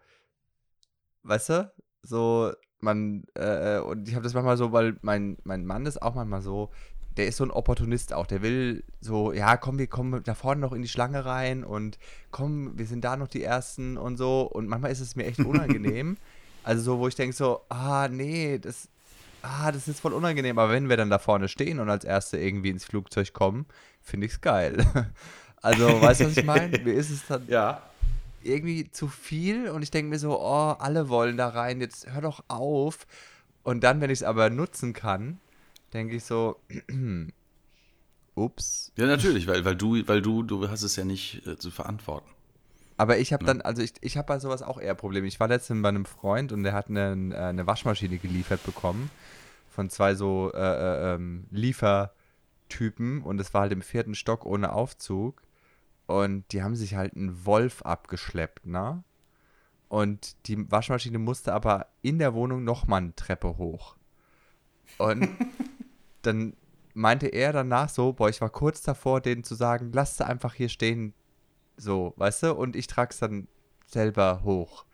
weißt 1.22 1.48
du, 1.50 1.72
so, 2.02 2.52
man, 2.80 3.24
äh, 3.36 3.76
äh, 3.76 3.80
und 3.80 4.08
ich 4.08 4.14
habe 4.14 4.24
das 4.24 4.34
manchmal 4.34 4.56
so, 4.56 4.72
weil 4.72 4.98
mein, 5.02 5.38
mein 5.44 5.64
Mann 5.64 5.86
ist 5.86 6.00
auch 6.00 6.14
manchmal 6.14 6.42
so, 6.42 6.70
der 7.16 7.26
ist 7.26 7.36
so 7.36 7.44
ein 7.44 7.50
Opportunist 7.50 8.12
auch. 8.12 8.26
Der 8.26 8.42
will 8.42 8.84
so, 9.00 9.32
ja, 9.32 9.56
komm, 9.56 9.78
wir 9.78 9.86
kommen 9.86 10.22
da 10.22 10.34
vorne 10.34 10.60
noch 10.60 10.72
in 10.72 10.82
die 10.82 10.88
Schlange 10.88 11.24
rein 11.24 11.64
und 11.64 11.98
komm, 12.30 12.78
wir 12.78 12.86
sind 12.86 13.04
da 13.04 13.16
noch 13.16 13.28
die 13.28 13.42
Ersten 13.42 13.96
und 13.96 14.16
so. 14.16 14.42
Und 14.42 14.68
manchmal 14.68 14.92
ist 14.92 15.00
es 15.00 15.16
mir 15.16 15.26
echt 15.26 15.40
unangenehm. 15.40 16.16
also 16.64 16.82
so, 16.82 16.98
wo 16.98 17.08
ich 17.08 17.14
denke 17.14 17.34
so, 17.34 17.62
ah, 17.68 18.08
nee, 18.08 18.58
das, 18.58 18.88
ah, 19.42 19.72
das 19.72 19.88
ist 19.88 20.00
voll 20.00 20.12
unangenehm. 20.12 20.58
Aber 20.58 20.72
wenn 20.72 20.88
wir 20.88 20.96
dann 20.96 21.10
da 21.10 21.18
vorne 21.18 21.48
stehen 21.48 21.80
und 21.80 21.90
als 21.90 22.04
Erste 22.04 22.38
irgendwie 22.38 22.70
ins 22.70 22.84
Flugzeug 22.84 23.32
kommen, 23.32 23.66
finde 24.02 24.26
ich 24.26 24.34
es 24.34 24.40
geil. 24.40 24.86
also, 25.62 26.00
weißt 26.00 26.20
du, 26.20 26.26
was 26.26 26.36
ich 26.36 26.44
meine? 26.44 26.78
Mir 26.78 26.94
ist 26.94 27.10
es 27.10 27.26
dann, 27.26 27.44
ja 27.48 27.82
irgendwie 28.42 28.90
zu 28.90 29.08
viel 29.08 29.68
und 29.68 29.82
ich 29.82 29.90
denke 29.90 30.10
mir 30.10 30.18
so, 30.18 30.40
oh, 30.40 30.74
alle 30.78 31.08
wollen 31.08 31.36
da 31.36 31.48
rein, 31.48 31.80
jetzt 31.80 32.10
hör 32.12 32.22
doch 32.22 32.44
auf. 32.48 33.06
Und 33.62 33.84
dann, 33.84 34.00
wenn 34.00 34.10
ich 34.10 34.20
es 34.20 34.22
aber 34.22 34.50
nutzen 34.50 34.92
kann, 34.92 35.38
denke 35.92 36.16
ich 36.16 36.24
so, 36.24 36.60
ups. 38.34 38.92
Ja, 38.96 39.06
natürlich, 39.06 39.46
weil, 39.46 39.64
weil 39.64 39.76
du, 39.76 40.06
weil 40.06 40.22
du, 40.22 40.42
du 40.42 40.68
hast 40.68 40.82
es 40.82 40.96
ja 40.96 41.04
nicht 41.04 41.46
äh, 41.46 41.56
zu 41.56 41.70
verantworten. 41.70 42.30
Aber 42.96 43.18
ich 43.18 43.32
habe 43.32 43.46
dann, 43.46 43.62
also 43.62 43.80
ich, 43.80 43.94
ich 44.02 44.18
habe 44.18 44.26
bei 44.26 44.38
sowas 44.38 44.62
auch 44.62 44.78
eher 44.78 44.94
Probleme. 44.94 45.26
Ich 45.26 45.40
war 45.40 45.48
letztens 45.48 45.82
bei 45.82 45.88
einem 45.88 46.04
Freund 46.04 46.52
und 46.52 46.64
der 46.64 46.74
hat 46.74 46.88
eine, 46.88 47.34
äh, 47.34 47.38
eine 47.38 47.66
Waschmaschine 47.66 48.18
geliefert 48.18 48.62
bekommen 48.64 49.10
von 49.70 49.88
zwei 49.88 50.14
so 50.14 50.52
äh, 50.52 50.58
äh, 50.58 51.14
ähm, 51.14 51.46
Liefertypen 51.50 53.22
und 53.22 53.40
es 53.40 53.54
war 53.54 53.62
halt 53.62 53.72
im 53.72 53.82
vierten 53.82 54.14
Stock 54.14 54.44
ohne 54.44 54.72
Aufzug. 54.72 55.42
Und 56.06 56.52
die 56.52 56.62
haben 56.62 56.74
sich 56.76 56.96
halt 56.96 57.16
einen 57.16 57.46
Wolf 57.46 57.82
abgeschleppt, 57.82 58.66
ne? 58.66 59.04
Und 59.88 60.36
die 60.46 60.70
Waschmaschine 60.70 61.18
musste 61.18 61.54
aber 61.54 61.86
in 62.02 62.18
der 62.18 62.34
Wohnung 62.34 62.64
nochmal 62.64 63.00
eine 63.00 63.14
Treppe 63.14 63.56
hoch. 63.56 63.96
Und 64.98 65.28
dann 66.22 66.54
meinte 66.94 67.28
er 67.28 67.52
danach 67.52 67.88
so, 67.88 68.12
boah, 68.12 68.28
ich 68.28 68.40
war 68.40 68.50
kurz 68.50 68.82
davor, 68.82 69.20
denen 69.20 69.44
zu 69.44 69.54
sagen, 69.54 69.90
lass 69.92 70.16
sie 70.16 70.26
einfach 70.26 70.54
hier 70.54 70.68
stehen, 70.68 71.14
so, 71.76 72.14
weißt 72.16 72.42
du? 72.44 72.54
Und 72.54 72.76
ich 72.76 72.86
trag's 72.86 73.18
dann 73.18 73.48
selber 73.86 74.42
hoch. 74.44 74.84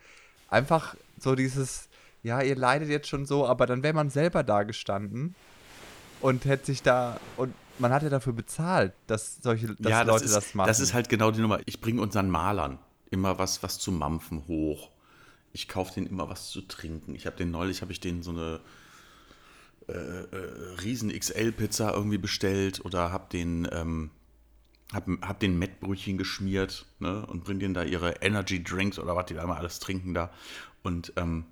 Einfach 0.49 0.97
so 1.19 1.35
dieses, 1.35 1.89
ja, 2.23 2.41
ihr 2.43 2.57
leidet 2.57 2.89
jetzt 2.89 3.09
schon 3.09 3.27
so, 3.27 3.47
aber 3.47 3.67
dann 3.67 3.83
wäre 3.83 3.95
man 3.95 4.11
selber 4.11 4.43
da 4.43 4.63
gestanden 4.63 5.35
und 6.21 6.45
hätte 6.45 6.67
sich 6.67 6.83
da, 6.83 7.19
und 7.37 7.55
man 7.79 7.93
hat 7.93 8.03
ja 8.03 8.09
dafür 8.09 8.33
bezahlt, 8.33 8.93
dass 9.07 9.39
solche 9.43 9.75
dass 9.75 9.91
ja, 9.91 10.03
Leute 10.03 10.25
das, 10.25 10.31
ist, 10.31 10.35
das 10.35 10.55
machen. 10.55 10.69
Das 10.69 10.81
ist 10.81 10.95
halt 10.95 11.09
genau 11.09 11.31
die 11.31 11.41
Nummer. 11.41 11.61
Ich 11.67 11.81
bringe 11.81 12.01
unseren 12.01 12.31
Malern 12.31 12.79
immer 13.11 13.39
was, 13.39 13.63
was 13.63 13.79
zu 13.79 13.93
mampfen 13.93 14.47
hoch. 14.47 14.91
Ich 15.53 15.69
kaufe 15.69 15.95
denen 15.95 16.07
immer 16.07 16.29
was 16.29 16.51
zu 16.51 16.63
trinken. 16.63 17.15
Ich 17.15 17.27
habe 17.27 17.37
den 17.37 17.51
neulich, 17.51 17.83
habe 17.83 17.93
ich 17.93 18.01
denen 18.01 18.23
so 18.23 18.31
eine 18.31 18.61
äh, 19.89 19.93
äh, 19.93 20.75
riesen 20.83 21.11
XL-Pizza 21.11 21.95
irgendwie 21.95 22.19
bestellt 22.19 22.85
oder 22.85 23.13
habe 23.13 23.27
den, 23.33 23.69
ähm, 23.73 24.11
hab, 24.93 25.07
hab 25.23 25.41
den 25.41 25.59
Mettbrötchen 25.59 26.19
geschmiert 26.19 26.87
ne, 26.99 27.25
und 27.27 27.45
bring 27.45 27.59
denen 27.59 27.75
da 27.75 27.85
ihre 27.85 28.23
Energy 28.23 28.63
Drinks 28.63 28.99
oder 28.99 29.17
was 29.17 29.27
die 29.27 29.35
da 29.35 29.43
immer 29.43 29.57
alles 29.57 29.79
trinken 29.81 30.15
da. 30.15 30.33
Und 30.83 31.13
ähm, 31.17 31.47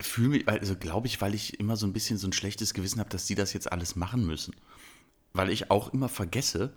fühle 0.00 0.30
mich, 0.30 0.48
also 0.48 0.76
glaube 0.76 1.06
ich, 1.06 1.20
weil 1.20 1.34
ich 1.34 1.58
immer 1.58 1.76
so 1.76 1.86
ein 1.86 1.92
bisschen 1.92 2.18
so 2.18 2.28
ein 2.28 2.32
schlechtes 2.32 2.72
Gewissen 2.74 3.00
habe, 3.00 3.10
dass 3.10 3.26
die 3.26 3.34
das 3.34 3.52
jetzt 3.52 3.70
alles 3.70 3.96
machen 3.96 4.26
müssen 4.26 4.54
weil 5.32 5.50
ich 5.50 5.70
auch 5.70 5.92
immer 5.92 6.08
vergesse, 6.08 6.72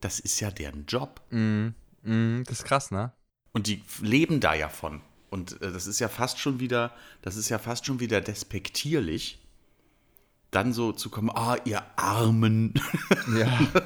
das 0.00 0.20
ist 0.20 0.40
ja 0.40 0.50
deren 0.50 0.86
Job. 0.86 1.20
Mm, 1.30 1.68
mm, 2.02 2.44
das 2.44 2.60
ist 2.60 2.64
krass, 2.64 2.90
ne? 2.90 3.12
Und 3.52 3.66
die 3.66 3.82
leben 4.00 4.40
da 4.40 4.54
ja 4.54 4.68
von. 4.68 5.00
Und 5.30 5.60
äh, 5.62 5.72
das 5.72 5.86
ist 5.86 6.00
ja 6.00 6.08
fast 6.08 6.38
schon 6.38 6.60
wieder, 6.60 6.94
das 7.22 7.36
ist 7.36 7.48
ja 7.48 7.58
fast 7.58 7.86
schon 7.86 8.00
wieder 8.00 8.20
despektierlich, 8.20 9.41
dann 10.52 10.72
so 10.72 10.92
zu 10.92 11.10
kommen, 11.10 11.30
ah, 11.30 11.56
ihr 11.64 11.82
Armen. 11.96 12.74
Ja. 13.36 13.58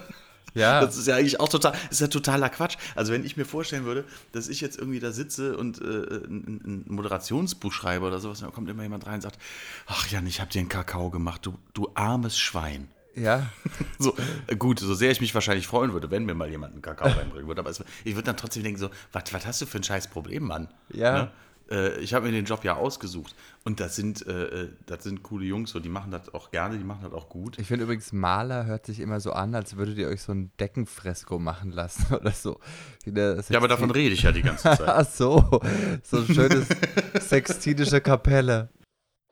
Ja. 0.57 0.81
Das 0.81 0.97
ist 0.97 1.07
ja 1.07 1.17
eigentlich 1.17 1.39
auch 1.39 1.51
total, 1.51 1.75
ist 1.91 2.01
ja 2.01 2.07
totaler 2.07 2.49
Quatsch. 2.49 2.79
Also 2.95 3.13
wenn 3.13 3.27
ich 3.27 3.37
mir 3.37 3.45
vorstellen 3.45 3.85
würde, 3.85 4.07
dass 4.33 4.49
ich 4.49 4.63
jetzt 4.63 4.79
irgendwie 4.79 5.01
da 5.01 5.13
sitze 5.13 5.55
und 5.55 5.83
äh, 5.83 5.85
ein, 5.85 6.63
ein, 6.65 6.85
Moderationsbuch 6.87 7.71
schreibe 7.71 8.07
oder 8.07 8.21
sowas, 8.21 8.41
dann 8.41 8.53
kommt 8.55 8.71
immer 8.71 8.83
jemand 8.83 9.07
rein 9.07 9.17
und 9.17 9.21
sagt, 9.21 9.39
ach 9.87 10.09
Jan, 10.09 10.27
ich 10.27 10.41
habe 10.41 10.51
dir 10.51 10.61
einen 10.61 10.71
Kakao 10.71 11.11
gemacht, 11.11 11.45
du, 11.45 11.59
du 11.75 11.91
armes 11.93 12.39
Schwein. 12.39 12.89
Ja. 13.15 13.51
So, 13.99 14.15
gut, 14.59 14.79
so 14.79 14.95
sehr 14.95 15.11
ich 15.11 15.21
mich 15.21 15.35
wahrscheinlich 15.35 15.67
freuen 15.67 15.93
würde, 15.93 16.11
wenn 16.11 16.25
mir 16.25 16.35
mal 16.35 16.49
jemand 16.49 16.73
einen 16.73 16.83
Kakao 16.83 17.09
reinbringen 17.09 17.49
würde. 17.49 17.61
Aber 17.61 17.71
es, 17.71 17.85
ich 18.05 18.15
würde 18.15 18.25
dann 18.25 18.37
trotzdem 18.39 18.63
denken, 18.63 18.79
so, 18.79 18.91
was 19.13 19.25
hast 19.45 19.61
du 19.61 19.67
für 19.67 19.79
ein 19.79 19.85
scheiß 19.85 20.09
Problem, 20.09 20.45
Mann? 20.45 20.69
Ja. 20.89 21.25
Ne? 21.25 21.31
Äh, 21.71 21.99
ich 22.01 22.15
habe 22.15 22.27
mir 22.27 22.33
den 22.33 22.45
Job 22.45 22.65
ja 22.65 22.77
ausgesucht. 22.77 23.35
Und 23.65 23.81
das 23.81 23.97
sind, 23.97 24.27
äh, 24.27 24.65
äh, 24.65 24.69
das 24.87 25.03
sind 25.03 25.23
coole 25.23 25.45
Jungs, 25.45 25.71
so, 25.71 25.81
die 25.81 25.89
machen 25.89 26.11
das 26.11 26.33
auch 26.33 26.51
gerne, 26.51 26.79
die 26.79 26.85
machen 26.85 27.01
das 27.03 27.13
auch 27.13 27.29
gut. 27.29 27.59
Ich 27.59 27.67
finde 27.67 27.85
übrigens, 27.85 28.13
Maler 28.13 28.67
hört 28.67 28.87
sich 28.87 29.01
immer 29.01 29.21
so 29.21 29.33
an, 29.33 29.55
als 29.55 29.77
würdet 29.77 29.99
ihr 29.99 30.09
euch 30.09 30.23
so 30.23 30.33
ein 30.33 30.53
Deckenfresko 30.61 31.39
machen 31.39 31.73
lassen 31.73 32.15
oder 32.21 32.31
so. 32.31 32.61
Ja, 33.05 33.59
aber 33.59 33.69
davon 33.69 33.91
rede 33.91 34.15
ich 34.15 34.23
ja 34.23 34.33
die 34.33 34.43
ganze 34.43 34.63
Zeit. 34.63 34.81
Ach 34.87 35.07
so, 35.07 35.61
so 36.03 36.19
ein 36.19 36.27
schönes 36.27 36.69
sextinische 37.21 38.01
Kapelle. 38.01 38.71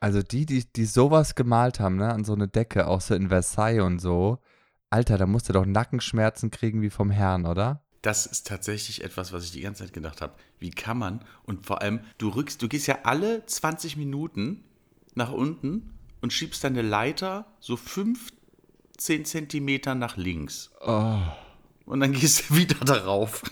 Also 0.00 0.22
die, 0.22 0.44
die, 0.44 0.64
die 0.70 0.84
sowas 0.84 1.34
gemalt 1.34 1.80
haben, 1.80 1.96
ne, 1.96 2.12
an 2.12 2.24
so 2.24 2.34
eine 2.34 2.48
Decke, 2.48 2.88
auch 2.88 3.00
so 3.00 3.14
in 3.14 3.28
Versailles 3.28 3.80
und 3.80 4.00
so, 4.00 4.38
Alter, 4.90 5.18
da 5.18 5.26
musst 5.26 5.48
du 5.48 5.52
doch 5.52 5.64
Nackenschmerzen 5.66 6.50
kriegen 6.50 6.82
wie 6.82 6.90
vom 6.90 7.10
Herrn, 7.10 7.46
oder? 7.46 7.83
Das 8.04 8.26
ist 8.26 8.46
tatsächlich 8.46 9.02
etwas, 9.02 9.32
was 9.32 9.44
ich 9.44 9.52
die 9.52 9.62
ganze 9.62 9.82
Zeit 9.82 9.94
gedacht 9.94 10.20
habe. 10.20 10.34
Wie 10.58 10.68
kann 10.68 10.98
man? 10.98 11.24
Und 11.44 11.64
vor 11.64 11.80
allem, 11.80 12.00
du 12.18 12.28
rückst, 12.28 12.60
du 12.60 12.68
gehst 12.68 12.86
ja 12.86 12.98
alle 13.04 13.46
20 13.46 13.96
Minuten 13.96 14.62
nach 15.14 15.32
unten 15.32 15.94
und 16.20 16.30
schiebst 16.30 16.62
deine 16.64 16.82
Leiter 16.82 17.46
so 17.60 17.78
15 17.78 19.24
Zentimeter 19.24 19.94
nach 19.94 20.18
links. 20.18 20.70
Oh. 20.82 21.16
Und 21.86 22.00
dann 22.00 22.12
gehst 22.12 22.50
du 22.50 22.56
wieder 22.56 22.76
darauf. 22.84 23.42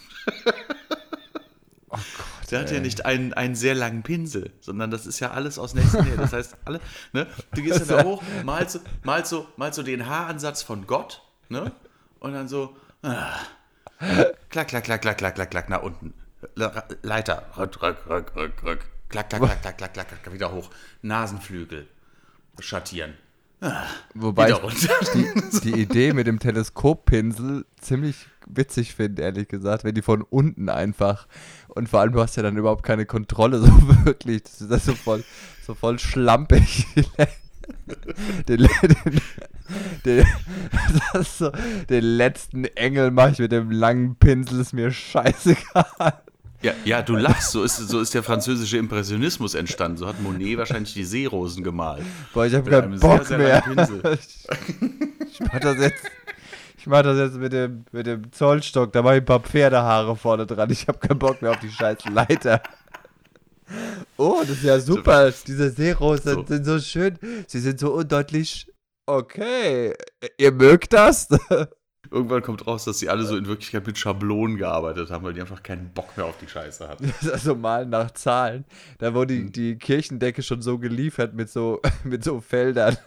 Oh 1.88 1.96
Gott, 1.96 2.50
der 2.50 2.60
hat 2.60 2.68
ey. 2.68 2.74
ja 2.74 2.80
nicht 2.80 3.06
einen, 3.06 3.32
einen 3.32 3.54
sehr 3.54 3.74
langen 3.74 4.02
Pinsel, 4.02 4.52
sondern 4.60 4.90
das 4.90 5.06
ist 5.06 5.18
ja 5.20 5.30
alles 5.30 5.58
aus 5.58 5.72
nächster 5.72 6.02
Nähe. 6.02 6.16
Das 6.18 6.34
heißt, 6.34 6.56
alle, 6.66 6.80
ne, 7.14 7.26
du 7.54 7.62
gehst 7.62 7.80
dann 7.80 7.88
da 7.88 8.04
hoch, 8.04 8.22
malst, 8.44 8.80
malst, 9.02 9.30
so, 9.30 9.46
malst 9.56 9.76
so 9.76 9.82
den 9.82 10.06
Haaransatz 10.06 10.62
von 10.62 10.86
Gott, 10.86 11.22
ne? 11.48 11.72
Und 12.20 12.34
dann 12.34 12.48
so, 12.48 12.76
ah, 13.02 13.34
klack, 14.50 14.68
klack, 14.68 14.84
klack, 14.84 15.02
klack, 15.02 15.18
klack, 15.18 15.34
klack, 15.34 15.50
klack, 15.50 15.68
nach 15.68 15.82
unten. 15.82 16.14
Leiter, 17.02 17.46
rück, 17.56 17.80
rück, 17.82 17.98
rück, 18.08 18.36
rück, 18.36 18.62
rück. 18.64 18.80
Klack, 19.08 19.30
klack, 19.30 19.42
klack, 19.42 19.62
klack, 19.62 19.78
klack, 19.78 19.92
klack, 19.94 20.08
klack, 20.08 20.32
wieder 20.32 20.52
hoch. 20.52 20.70
Nasenflügel 21.02 21.86
schattieren. 22.58 23.14
Ah, 23.60 23.84
Wobei 24.14 24.50
ich 24.50 24.58
die, 25.14 25.60
die, 25.60 25.80
Idee 25.80 26.12
mit 26.12 26.26
dem 26.26 26.40
Teleskoppinsel 26.40 27.64
ziemlich 27.80 28.26
witzig 28.46 28.96
finde, 28.96 29.22
ehrlich 29.22 29.46
gesagt, 29.46 29.84
wenn 29.84 29.94
die 29.94 30.02
von 30.02 30.22
unten 30.22 30.68
einfach 30.68 31.28
und 31.68 31.88
vor 31.88 32.00
allem 32.00 32.12
du 32.12 32.20
hast 32.20 32.34
ja 32.36 32.42
dann 32.42 32.56
überhaupt 32.56 32.82
keine 32.82 33.06
Kontrolle 33.06 33.60
so 33.60 33.66
wirklich, 34.04 34.42
das 34.42 34.60
ist 34.62 34.86
so 34.86 34.94
voll, 34.94 35.22
so 35.64 35.74
voll 35.74 36.00
schlampig. 36.00 36.88
den, 38.48 38.68
den, 38.82 39.20
den, 40.04 40.26
so, 41.22 41.50
den 41.88 42.04
letzten 42.04 42.64
Engel 42.64 43.10
mache 43.10 43.32
ich 43.32 43.38
mit 43.38 43.52
dem 43.52 43.70
langen 43.70 44.16
Pinsel, 44.16 44.60
ist 44.60 44.72
mir 44.72 44.90
scheißegal. 44.90 46.22
Ja, 46.62 46.72
ja, 46.84 47.02
du 47.02 47.16
lachst, 47.16 47.50
so 47.50 47.64
ist, 47.64 47.76
so 47.76 48.00
ist 48.00 48.14
der 48.14 48.22
französische 48.22 48.78
Impressionismus 48.78 49.54
entstanden. 49.54 49.96
So 49.96 50.06
hat 50.06 50.20
Monet 50.22 50.58
wahrscheinlich 50.58 50.94
die 50.94 51.04
Seerosen 51.04 51.64
gemalt. 51.64 52.04
Boah, 52.32 52.46
ich 52.46 52.54
habe 52.54 52.70
keinen 52.70 53.00
Bock 53.00 53.26
sehr, 53.26 53.38
sehr 53.38 53.38
mehr. 53.38 54.12
ich, 54.12 54.46
ich 55.32 55.40
mach 55.40 55.58
das 55.58 55.78
jetzt. 55.78 56.04
Ich 56.78 56.86
mach 56.86 57.02
das 57.02 57.16
jetzt 57.16 57.36
mit 57.36 57.52
dem, 57.52 57.84
mit 57.92 58.06
dem 58.06 58.32
Zollstock, 58.32 58.92
da 58.92 59.02
mache 59.02 59.14
ich 59.14 59.22
ein 59.22 59.24
paar 59.24 59.40
Pferdehaare 59.40 60.16
vorne 60.16 60.46
dran. 60.46 60.70
Ich 60.70 60.88
habe 60.88 60.98
keinen 60.98 61.18
Bock 61.18 61.40
mehr 61.40 61.52
auf 61.52 61.60
die 61.60 61.70
scheiß 61.70 62.06
Leiter. 62.10 62.60
Oh, 64.16 64.40
das 64.40 64.50
ist 64.50 64.64
ja 64.64 64.78
super. 64.80 65.32
Diese 65.46 65.70
Seerosen 65.70 66.34
so. 66.34 66.44
sind 66.46 66.64
so 66.64 66.78
schön. 66.78 67.18
Sie 67.46 67.60
sind 67.60 67.80
so 67.80 67.92
undeutlich. 67.92 68.70
Okay, 69.06 69.94
ihr 70.38 70.52
mögt 70.52 70.92
das? 70.92 71.28
Irgendwann 72.10 72.42
kommt 72.42 72.66
raus, 72.66 72.84
dass 72.84 72.98
sie 72.98 73.08
alle 73.08 73.24
so 73.24 73.36
in 73.36 73.46
Wirklichkeit 73.46 73.86
mit 73.86 73.96
Schablonen 73.96 74.58
gearbeitet 74.58 75.10
haben, 75.10 75.24
weil 75.24 75.32
die 75.32 75.40
einfach 75.40 75.62
keinen 75.62 75.92
Bock 75.94 76.14
mehr 76.16 76.26
auf 76.26 76.36
die 76.36 76.46
Scheiße 76.46 76.86
hatten. 76.86 77.12
also 77.32 77.54
malen 77.54 77.88
nach 77.88 78.10
Zahlen. 78.10 78.64
Da 78.98 79.14
wurde 79.14 79.34
die, 79.34 79.40
hm. 79.40 79.52
die 79.52 79.78
Kirchendecke 79.78 80.42
schon 80.42 80.60
so 80.60 80.78
geliefert 80.78 81.32
mit 81.34 81.48
so, 81.48 81.80
mit 82.04 82.22
so 82.22 82.40
Feldern 82.40 82.98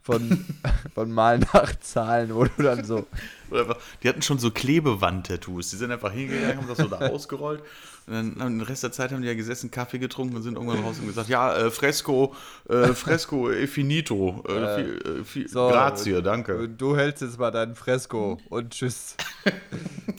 von, 0.00 0.44
von 0.94 1.10
Malen 1.10 1.44
nach 1.52 1.74
Zahlen, 1.80 2.32
wo 2.34 2.44
du 2.44 2.62
dann 2.62 2.84
so. 2.84 3.06
Einfach, 3.50 3.78
die 4.02 4.08
hatten 4.08 4.22
schon 4.22 4.38
so 4.38 4.50
Klebewand-Tattoos. 4.50 5.70
Die 5.70 5.76
sind 5.76 5.90
einfach 5.90 6.12
hingegangen, 6.12 6.58
haben 6.58 6.68
das 6.68 6.78
so 6.78 6.86
da 6.86 6.98
ausgerollt 7.08 7.62
und 8.06 8.38
dann 8.38 8.58
den 8.58 8.60
Rest 8.60 8.82
der 8.82 8.92
Zeit 8.92 9.12
haben 9.12 9.22
die 9.22 9.28
ja 9.28 9.34
gesessen, 9.34 9.70
Kaffee 9.70 9.98
getrunken 9.98 10.36
und 10.36 10.42
sind 10.42 10.54
irgendwann 10.56 10.84
raus 10.84 10.98
und 10.98 11.06
gesagt, 11.06 11.28
ja, 11.28 11.56
äh, 11.56 11.70
Fresco, 11.70 12.34
äh, 12.68 12.88
Fresco 12.88 13.50
e 13.50 13.66
finito, 13.66 14.44
äh, 14.46 14.82
äh, 14.82 15.24
fi, 15.24 15.48
so, 15.48 15.68
grazie, 15.68 16.20
danke. 16.22 16.68
Du 16.68 16.96
hältst 16.96 17.22
jetzt 17.22 17.38
mal 17.38 17.50
dein 17.50 17.74
Fresco 17.74 18.38
und 18.50 18.70
tschüss. 18.70 19.16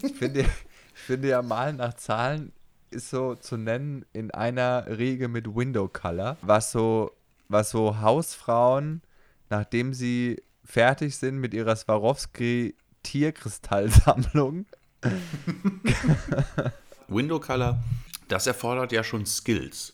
ich, 0.02 0.14
finde, 0.18 0.42
ich 0.42 1.02
finde 1.02 1.30
ja 1.30 1.42
Malen 1.42 1.78
nach 1.78 1.94
Zahlen 1.94 2.52
ist 2.90 3.10
so 3.10 3.36
zu 3.36 3.58
nennen 3.58 4.06
in 4.14 4.32
einer 4.32 4.86
Riege 4.98 5.28
mit 5.28 5.54
Window 5.54 5.88
Color, 5.88 6.38
was 6.42 6.72
so, 6.72 7.12
was 7.50 7.70
so 7.70 8.00
Hausfrauen, 8.00 9.02
nachdem 9.50 9.94
sie 9.94 10.42
fertig 10.64 11.18
sind 11.18 11.38
mit 11.38 11.54
ihrer 11.54 11.76
Swarovski 11.76 12.76
Tierkristallsammlung 13.04 14.66
Window 17.08 17.40
Color, 17.40 17.84
das 18.28 18.48
erfordert 18.48 18.92
ja 18.92 19.04
schon 19.04 19.26
Skills. 19.26 19.94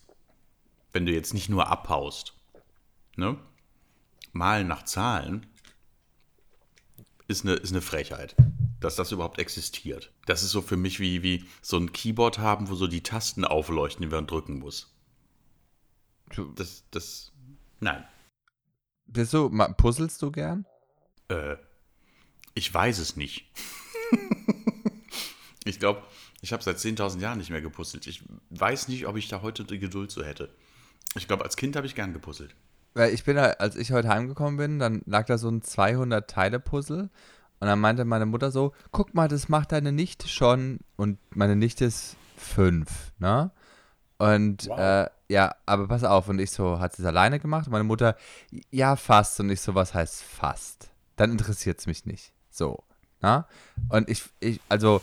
Wenn 0.92 1.06
du 1.06 1.14
jetzt 1.14 1.34
nicht 1.34 1.50
nur 1.50 1.68
abhaust. 1.68 2.34
Ne? 3.16 3.38
Malen 4.34 4.68
nach 4.68 4.84
Zahlen 4.84 5.48
ist 7.28 7.46
eine, 7.46 7.56
ist 7.56 7.72
eine 7.72 7.82
Frechheit, 7.82 8.36
dass 8.80 8.96
das 8.96 9.12
überhaupt 9.12 9.40
existiert. 9.40 10.12
Das 10.26 10.44
ist 10.44 10.52
so 10.52 10.62
für 10.62 10.78
mich 10.78 11.00
wie, 11.00 11.24
wie 11.24 11.46
so 11.62 11.78
ein 11.78 11.92
Keyboard 11.94 12.40
haben, 12.40 12.70
wo 12.70 12.76
so 12.76 12.88
die 12.88 13.04
Tasten 13.04 13.46
aufleuchten, 13.46 14.02
die 14.02 14.14
man 14.14 14.28
drücken 14.28 14.60
muss. 14.60 14.94
Das, 16.56 16.84
das, 16.92 17.32
nein. 17.80 18.06
Bist 19.06 19.34
du, 19.34 19.50
puzzelst 19.50 20.22
du 20.22 20.32
gern? 20.32 20.66
Äh, 21.28 21.58
ich 22.54 22.74
weiß 22.74 23.00
es 23.00 23.16
nicht. 23.18 23.52
ich 25.66 25.80
glaube, 25.80 26.04
ich 26.42 26.54
habe 26.54 26.64
seit 26.64 26.78
10.000 26.78 27.20
Jahren 27.20 27.38
nicht 27.38 27.52
mehr 27.52 27.62
gepuzzelt. 27.62 28.08
Ich 28.08 28.24
weiß 28.50 28.88
nicht, 28.88 29.06
ob 29.08 29.16
ich 29.16 29.28
da 29.28 29.42
heute 29.42 29.64
die 29.64 29.80
Geduld 29.80 30.12
so 30.12 30.24
hätte. 30.24 30.50
Ich 31.16 31.28
glaube, 31.28 31.44
als 31.44 31.56
Kind 31.56 31.76
habe 31.76 31.86
ich 31.86 31.96
gern 31.96 32.14
gepuzzelt. 32.14 32.56
Weil 32.94 33.14
ich 33.14 33.24
bin, 33.24 33.38
als 33.38 33.76
ich 33.76 33.92
heute 33.92 34.10
heimgekommen 34.10 34.58
bin, 34.58 34.80
dann 34.80 35.02
lag 35.06 35.26
da 35.28 35.38
so 35.38 35.50
ein 35.50 35.62
200-Teile-Puzzle. 35.62 37.10
Und 37.60 37.68
dann 37.68 37.80
meinte 37.80 38.06
meine 38.06 38.26
Mutter 38.26 38.52
so: 38.52 38.74
Guck 38.92 39.14
mal, 39.14 39.28
das 39.28 39.50
macht 39.50 39.72
deine 39.72 39.92
Nichte 39.92 40.28
schon. 40.28 40.80
Und 40.96 41.20
meine 41.30 41.56
Nichte 41.56 41.86
ist 41.86 42.18
fünf, 42.36 43.12
ne? 43.20 43.52
Und 44.18 44.68
wow. 44.68 44.80
äh, 44.80 45.10
ja, 45.30 45.56
aber 45.66 45.88
pass 45.88 46.04
auf. 46.04 46.28
Und 46.28 46.40
ich 46.40 46.52
so: 46.52 46.80
Hat 46.80 46.96
sie 46.96 47.04
es 47.04 47.08
alleine 47.08 47.40
gemacht? 47.40 47.68
Und 47.68 47.74
meine 47.74 47.84
Mutter: 47.84 48.18
Ja, 48.72 48.96
fast. 48.96 49.40
Und 49.40 49.52
ich 49.52 49.62
so: 49.62 49.76
Was 49.76 49.94
heißt 49.94 50.24
fast? 50.24 50.90
Dann 51.18 51.32
interessiert 51.32 51.80
es 51.80 51.86
mich 51.86 52.06
nicht. 52.06 52.34
So, 52.50 52.84
ne? 53.22 53.46
Und 53.90 54.10
ich, 54.10 54.24
ich 54.40 54.60
also 54.68 55.02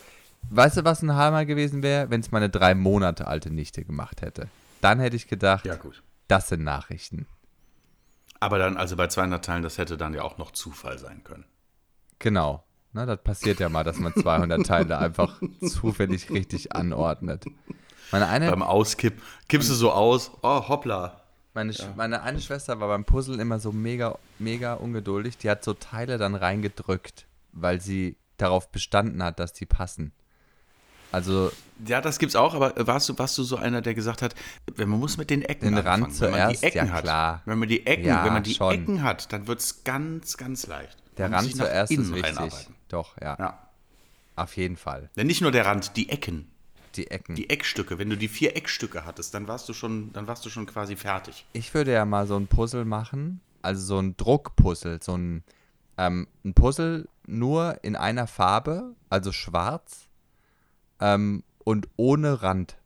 Weißt 0.50 0.78
du, 0.78 0.84
was 0.84 1.02
ein 1.02 1.14
Hammer 1.14 1.44
gewesen 1.44 1.82
wäre, 1.82 2.10
wenn 2.10 2.20
es 2.20 2.30
meine 2.30 2.48
drei 2.48 2.74
Monate 2.74 3.26
alte 3.26 3.50
Nichte 3.50 3.84
gemacht 3.84 4.22
hätte? 4.22 4.48
Dann 4.80 5.00
hätte 5.00 5.16
ich 5.16 5.28
gedacht, 5.28 5.66
ja, 5.66 5.74
gut. 5.74 6.02
das 6.28 6.48
sind 6.48 6.64
Nachrichten. 6.64 7.26
Aber 8.40 8.58
dann, 8.58 8.76
also 8.76 8.96
bei 8.96 9.08
200 9.08 9.44
Teilen, 9.44 9.62
das 9.62 9.78
hätte 9.78 9.96
dann 9.96 10.14
ja 10.14 10.22
auch 10.22 10.38
noch 10.38 10.52
Zufall 10.52 10.98
sein 10.98 11.24
können. 11.24 11.44
Genau. 12.18 12.64
Na, 12.92 13.04
das 13.04 13.22
passiert 13.22 13.60
ja 13.60 13.68
mal, 13.68 13.84
dass 13.84 13.98
man 13.98 14.14
200 14.14 14.64
Teile 14.66 14.98
einfach 14.98 15.40
zufällig 15.60 16.30
richtig 16.30 16.72
anordnet. 16.72 17.44
Meine 18.10 18.28
eine, 18.28 18.50
beim 18.50 18.62
Auskipp, 18.62 19.20
kippst 19.48 19.68
du 19.68 19.74
so 19.74 19.92
aus, 19.92 20.30
oh 20.42 20.68
hoppla. 20.68 21.20
Meine, 21.52 21.72
ja. 21.72 21.92
meine 21.96 22.22
eine 22.22 22.40
Schwester 22.40 22.80
war 22.80 22.88
beim 22.88 23.04
Puzzle 23.04 23.40
immer 23.40 23.58
so 23.58 23.72
mega, 23.72 24.18
mega 24.38 24.74
ungeduldig. 24.74 25.36
Die 25.38 25.50
hat 25.50 25.64
so 25.64 25.74
Teile 25.74 26.16
dann 26.16 26.34
reingedrückt, 26.34 27.26
weil 27.52 27.80
sie 27.80 28.16
darauf 28.36 28.70
bestanden 28.70 29.22
hat, 29.22 29.38
dass 29.38 29.52
die 29.52 29.66
passen. 29.66 30.12
Also 31.12 31.50
ja, 31.86 32.00
das 32.00 32.18
gibt's 32.18 32.34
auch, 32.34 32.54
aber 32.54 32.74
warst 32.86 33.08
du, 33.08 33.18
warst 33.18 33.38
du 33.38 33.44
so 33.44 33.56
einer, 33.56 33.80
der 33.80 33.94
gesagt 33.94 34.22
hat, 34.22 34.34
wenn 34.74 34.88
man 34.88 34.98
muss 34.98 35.16
mit 35.16 35.30
den 35.30 35.42
Ecken 35.42 35.66
den 35.66 35.78
anfangen, 35.78 36.04
Rand 36.04 36.14
zuerst, 36.14 36.34
wenn 36.34 36.40
man 36.40 36.52
die 36.52 36.62
Ecken 36.64 36.86
ja, 36.86 36.92
hat, 36.92 37.02
klar. 37.04 37.42
wenn 37.44 37.58
man 37.58 37.68
die 37.68 37.86
Ecken, 37.86 38.06
ja, 38.06 38.24
wenn 38.24 38.32
man 38.32 38.42
die 38.42 38.54
schon. 38.54 38.74
Ecken 38.74 39.02
hat, 39.02 39.32
dann 39.32 39.46
wird's 39.46 39.84
ganz, 39.84 40.36
ganz 40.36 40.66
leicht. 40.66 40.96
Der 41.16 41.30
Rand 41.30 41.54
zuerst 41.54 41.92
ist 41.92 42.14
wichtig. 42.14 42.68
Doch, 42.88 43.16
ja. 43.20 43.36
ja. 43.38 43.58
Auf 44.36 44.56
jeden 44.56 44.76
Fall. 44.76 45.10
Denn 45.16 45.26
nicht 45.26 45.40
nur 45.40 45.50
der 45.50 45.66
Rand, 45.66 45.96
die 45.96 46.08
Ecken. 46.08 46.50
Die 46.94 47.10
Ecken. 47.10 47.34
Die 47.34 47.50
Eckstücke. 47.50 47.98
Wenn 47.98 48.10
du 48.10 48.16
die 48.16 48.28
vier 48.28 48.56
Eckstücke 48.56 49.04
hattest, 49.04 49.34
dann 49.34 49.46
warst 49.46 49.68
du 49.68 49.72
schon, 49.72 50.12
dann 50.12 50.26
warst 50.26 50.44
du 50.44 50.50
schon 50.50 50.66
quasi 50.66 50.96
fertig. 50.96 51.44
Ich 51.52 51.74
würde 51.74 51.92
ja 51.92 52.04
mal 52.04 52.26
so 52.26 52.36
ein 52.36 52.46
Puzzle 52.46 52.84
machen, 52.84 53.40
also 53.62 53.84
so 53.84 53.98
ein 53.98 54.16
Druckpuzzle, 54.16 54.98
so 55.02 55.16
ein, 55.16 55.44
ähm, 55.96 56.26
ein 56.44 56.54
Puzzle 56.54 57.08
nur 57.26 57.78
in 57.82 57.94
einer 57.94 58.26
Farbe, 58.26 58.94
also 59.10 59.32
schwarz. 59.32 60.07
Ähm, 61.00 61.42
und 61.64 61.88
ohne 61.96 62.42
Rand. 62.42 62.76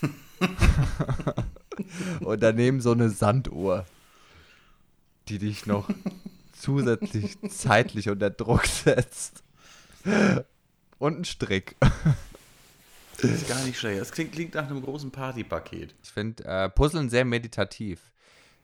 und 2.20 2.42
daneben 2.42 2.80
so 2.80 2.92
eine 2.92 3.10
Sanduhr, 3.10 3.86
die 5.28 5.38
dich 5.38 5.66
noch 5.66 5.88
zusätzlich 6.52 7.38
zeitlich 7.50 8.08
unter 8.08 8.30
Druck 8.30 8.66
setzt. 8.66 9.42
Und 10.98 11.20
ein 11.20 11.24
Strick. 11.24 11.76
Das 13.20 13.30
ist 13.30 13.48
gar 13.48 13.62
nicht 13.64 13.78
schlecht. 13.78 14.00
Das 14.00 14.12
klingt, 14.12 14.32
klingt 14.32 14.54
nach 14.54 14.68
einem 14.68 14.82
großen 14.82 15.10
Partypaket. 15.10 15.94
Ich 16.02 16.10
finde 16.10 16.44
äh, 16.44 16.68
Puzzeln 16.68 17.08
sehr 17.08 17.24
meditativ. 17.24 18.12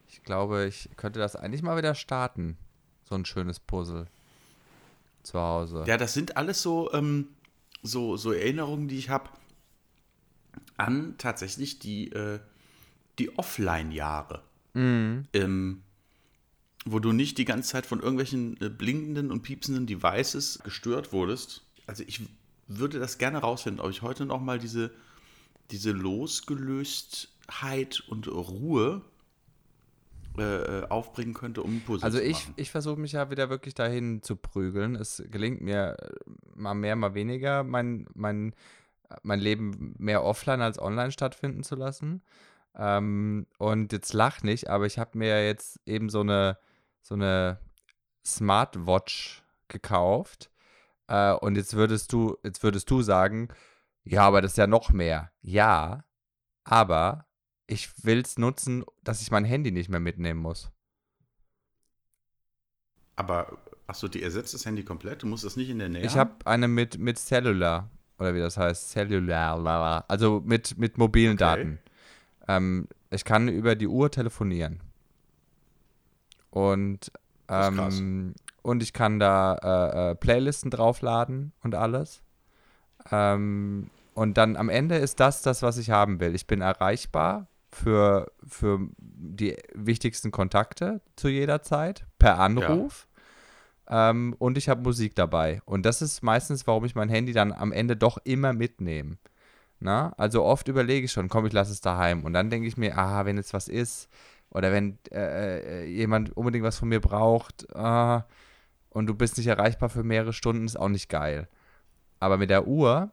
Ich 0.08 0.22
glaube, 0.22 0.66
ich 0.66 0.90
könnte 0.96 1.18
das 1.20 1.36
eigentlich 1.36 1.62
mal 1.62 1.76
wieder 1.76 1.94
starten. 1.94 2.58
So 3.04 3.14
ein 3.14 3.24
schönes 3.24 3.60
Puzzle. 3.60 4.06
Zu 5.30 5.38
Hause. 5.38 5.84
Ja, 5.86 5.96
das 5.96 6.12
sind 6.12 6.36
alles 6.36 6.60
so, 6.60 6.92
ähm, 6.92 7.28
so, 7.84 8.16
so 8.16 8.32
Erinnerungen, 8.32 8.88
die 8.88 8.98
ich 8.98 9.10
habe 9.10 9.30
an 10.76 11.14
tatsächlich 11.18 11.78
die, 11.78 12.10
äh, 12.10 12.40
die 13.20 13.38
Offline-Jahre. 13.38 14.42
Mhm. 14.74 15.28
Ähm, 15.32 15.82
wo 16.84 16.98
du 16.98 17.12
nicht 17.12 17.38
die 17.38 17.44
ganze 17.44 17.70
Zeit 17.70 17.86
von 17.86 18.00
irgendwelchen 18.00 18.60
äh, 18.60 18.70
blinkenden 18.70 19.30
und 19.30 19.42
piepsenden 19.42 19.86
Devices 19.86 20.58
gestört 20.64 21.12
wurdest. 21.12 21.62
Also 21.86 22.02
ich 22.08 22.22
würde 22.66 22.98
das 22.98 23.18
gerne 23.18 23.38
rausfinden, 23.38 23.80
ob 23.80 23.90
ich 23.90 24.02
heute 24.02 24.26
noch 24.26 24.40
mal 24.40 24.58
diese, 24.58 24.90
diese 25.70 25.92
Losgelöstheit 25.92 28.02
und 28.08 28.26
Ruhe 28.26 29.02
äh, 30.38 30.42
äh, 30.80 30.86
aufbringen 30.88 31.34
könnte, 31.34 31.62
um 31.62 31.80
Puzzle 31.80 32.04
also 32.04 32.18
zu 32.18 32.24
machen. 32.24 32.36
Also 32.36 32.52
ich, 32.56 32.70
versuche 32.70 33.00
mich 33.00 33.12
ja 33.12 33.30
wieder 33.30 33.50
wirklich 33.50 33.74
dahin 33.74 34.22
zu 34.22 34.36
prügeln. 34.36 34.94
Es 34.94 35.22
gelingt 35.30 35.60
mir 35.60 35.96
äh, 36.00 36.08
mal 36.54 36.74
mehr, 36.74 36.96
mal 36.96 37.14
weniger. 37.14 37.64
Mein, 37.64 38.06
mein 38.14 38.54
mein 39.22 39.40
Leben 39.40 39.94
mehr 39.98 40.24
offline 40.24 40.60
als 40.60 40.80
online 40.80 41.12
stattfinden 41.12 41.62
zu 41.62 41.74
lassen. 41.74 42.22
Ähm, 42.76 43.46
und 43.58 43.92
jetzt 43.92 44.12
lach 44.12 44.42
nicht, 44.42 44.68
aber 44.68 44.86
ich 44.86 44.98
habe 44.98 45.18
mir 45.18 45.44
jetzt 45.44 45.80
eben 45.86 46.08
so 46.08 46.20
eine, 46.20 46.58
so 47.02 47.14
eine 47.14 47.58
Smartwatch 48.24 49.42
gekauft. 49.68 50.50
Äh, 51.08 51.32
und 51.32 51.56
jetzt 51.56 51.74
würdest 51.74 52.12
du, 52.12 52.36
jetzt 52.44 52.62
würdest 52.62 52.90
du 52.90 53.02
sagen, 53.02 53.48
ja, 54.04 54.22
aber 54.22 54.40
das 54.42 54.52
ist 54.52 54.58
ja 54.58 54.66
noch 54.66 54.90
mehr. 54.90 55.32
Ja, 55.42 56.04
aber 56.64 57.26
ich 57.70 58.04
will 58.04 58.20
es 58.20 58.36
nutzen, 58.36 58.84
dass 59.04 59.22
ich 59.22 59.30
mein 59.30 59.44
Handy 59.44 59.70
nicht 59.70 59.88
mehr 59.88 60.00
mitnehmen 60.00 60.40
muss. 60.40 60.70
Aber, 63.14 63.58
achso, 63.86 64.08
die 64.08 64.22
ersetzt 64.22 64.54
das 64.54 64.66
Handy 64.66 64.82
komplett? 64.82 65.22
Du 65.22 65.26
musst 65.26 65.44
das 65.44 65.56
nicht 65.56 65.70
in 65.70 65.78
der 65.78 65.88
Nähe 65.88 66.04
Ich 66.04 66.16
habe 66.16 66.32
eine 66.46 66.66
mit, 66.68 66.98
mit 66.98 67.18
Cellular, 67.18 67.88
oder 68.18 68.34
wie 68.34 68.40
das 68.40 68.56
heißt, 68.56 68.90
Cellular, 68.90 70.04
also 70.08 70.42
mit, 70.44 70.78
mit 70.78 70.98
mobilen 70.98 71.34
okay. 71.34 71.38
Daten. 71.38 71.78
Ähm, 72.48 72.88
ich 73.10 73.24
kann 73.24 73.48
über 73.48 73.76
die 73.76 73.86
Uhr 73.86 74.10
telefonieren. 74.10 74.80
Und, 76.50 77.12
ähm, 77.48 78.34
und 78.62 78.82
ich 78.82 78.92
kann 78.92 79.20
da 79.20 79.54
äh, 79.62 80.10
äh, 80.10 80.14
Playlisten 80.16 80.72
draufladen 80.72 81.52
und 81.62 81.76
alles. 81.76 82.22
Ähm, 83.12 83.90
und 84.14 84.36
dann 84.36 84.56
am 84.56 84.68
Ende 84.68 84.96
ist 84.96 85.20
das 85.20 85.42
das, 85.42 85.62
was 85.62 85.78
ich 85.78 85.90
haben 85.90 86.18
will. 86.18 86.34
Ich 86.34 86.48
bin 86.48 86.62
erreichbar 86.62 87.46
für, 87.72 88.32
für 88.46 88.88
die 88.98 89.56
wichtigsten 89.74 90.30
Kontakte 90.30 91.00
zu 91.16 91.28
jeder 91.28 91.62
Zeit 91.62 92.06
per 92.18 92.38
Anruf. 92.38 93.06
Ja. 93.88 94.10
Ähm, 94.10 94.34
und 94.38 94.58
ich 94.58 94.68
habe 94.68 94.82
Musik 94.82 95.14
dabei. 95.14 95.62
Und 95.64 95.84
das 95.86 96.02
ist 96.02 96.22
meistens, 96.22 96.66
warum 96.66 96.84
ich 96.84 96.94
mein 96.94 97.08
Handy 97.08 97.32
dann 97.32 97.52
am 97.52 97.72
Ende 97.72 97.96
doch 97.96 98.18
immer 98.24 98.52
mitnehme. 98.52 99.18
Na? 99.80 100.12
Also 100.16 100.44
oft 100.44 100.68
überlege 100.68 101.06
ich 101.06 101.12
schon, 101.12 101.28
komm, 101.28 101.46
ich 101.46 101.52
lasse 101.52 101.72
es 101.72 101.80
daheim. 101.80 102.24
Und 102.24 102.32
dann 102.34 102.50
denke 102.50 102.68
ich 102.68 102.76
mir, 102.76 102.96
ah, 102.98 103.24
wenn 103.24 103.36
jetzt 103.36 103.54
was 103.54 103.68
ist 103.68 104.08
oder 104.50 104.72
wenn 104.72 104.98
äh, 105.10 105.82
äh 105.82 105.84
jemand 105.86 106.36
unbedingt 106.36 106.64
was 106.64 106.78
von 106.78 106.88
mir 106.88 107.00
braucht 107.00 107.66
äh, 107.74 108.20
und 108.90 109.06
du 109.06 109.14
bist 109.14 109.38
nicht 109.38 109.46
erreichbar 109.46 109.88
für 109.88 110.04
mehrere 110.04 110.32
Stunden, 110.32 110.66
ist 110.66 110.78
auch 110.78 110.88
nicht 110.88 111.08
geil. 111.08 111.48
Aber 112.18 112.36
mit 112.36 112.50
der 112.50 112.66
Uhr 112.66 113.12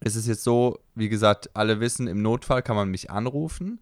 ist 0.00 0.16
es 0.16 0.26
jetzt 0.26 0.44
so, 0.44 0.80
wie 0.94 1.08
gesagt, 1.08 1.50
alle 1.54 1.80
wissen, 1.80 2.06
im 2.06 2.22
Notfall 2.22 2.62
kann 2.62 2.76
man 2.76 2.90
mich 2.90 3.10
anrufen. 3.10 3.80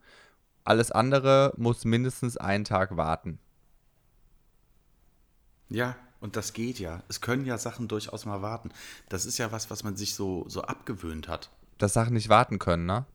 Alles 0.65 0.91
andere 0.91 1.53
muss 1.57 1.85
mindestens 1.85 2.37
einen 2.37 2.65
Tag 2.65 2.97
warten. 2.97 3.39
Ja, 5.69 5.97
und 6.21 6.37
das 6.37 6.53
geht 6.53 6.79
ja. 6.79 7.03
Es 7.09 7.21
können 7.21 7.45
ja 7.45 7.59
Sachen 7.59 7.89
durchaus 7.89 8.27
mal 8.27 8.43
warten. 8.43 8.71
Das 9.09 9.27
ist 9.27 9.39
ja 9.39 9.53
was, 9.53 9.71
was 9.71 9.85
man 9.85 9.97
sich 9.97 10.15
so, 10.15 10.45
so 10.49 10.63
abgewöhnt 10.63 11.29
hat 11.29 11.51
dass 11.79 11.93
Sachen 11.93 12.15
nicht 12.15 12.29
warten 12.29 12.59
können, 12.59 12.87
ne? 12.87 13.07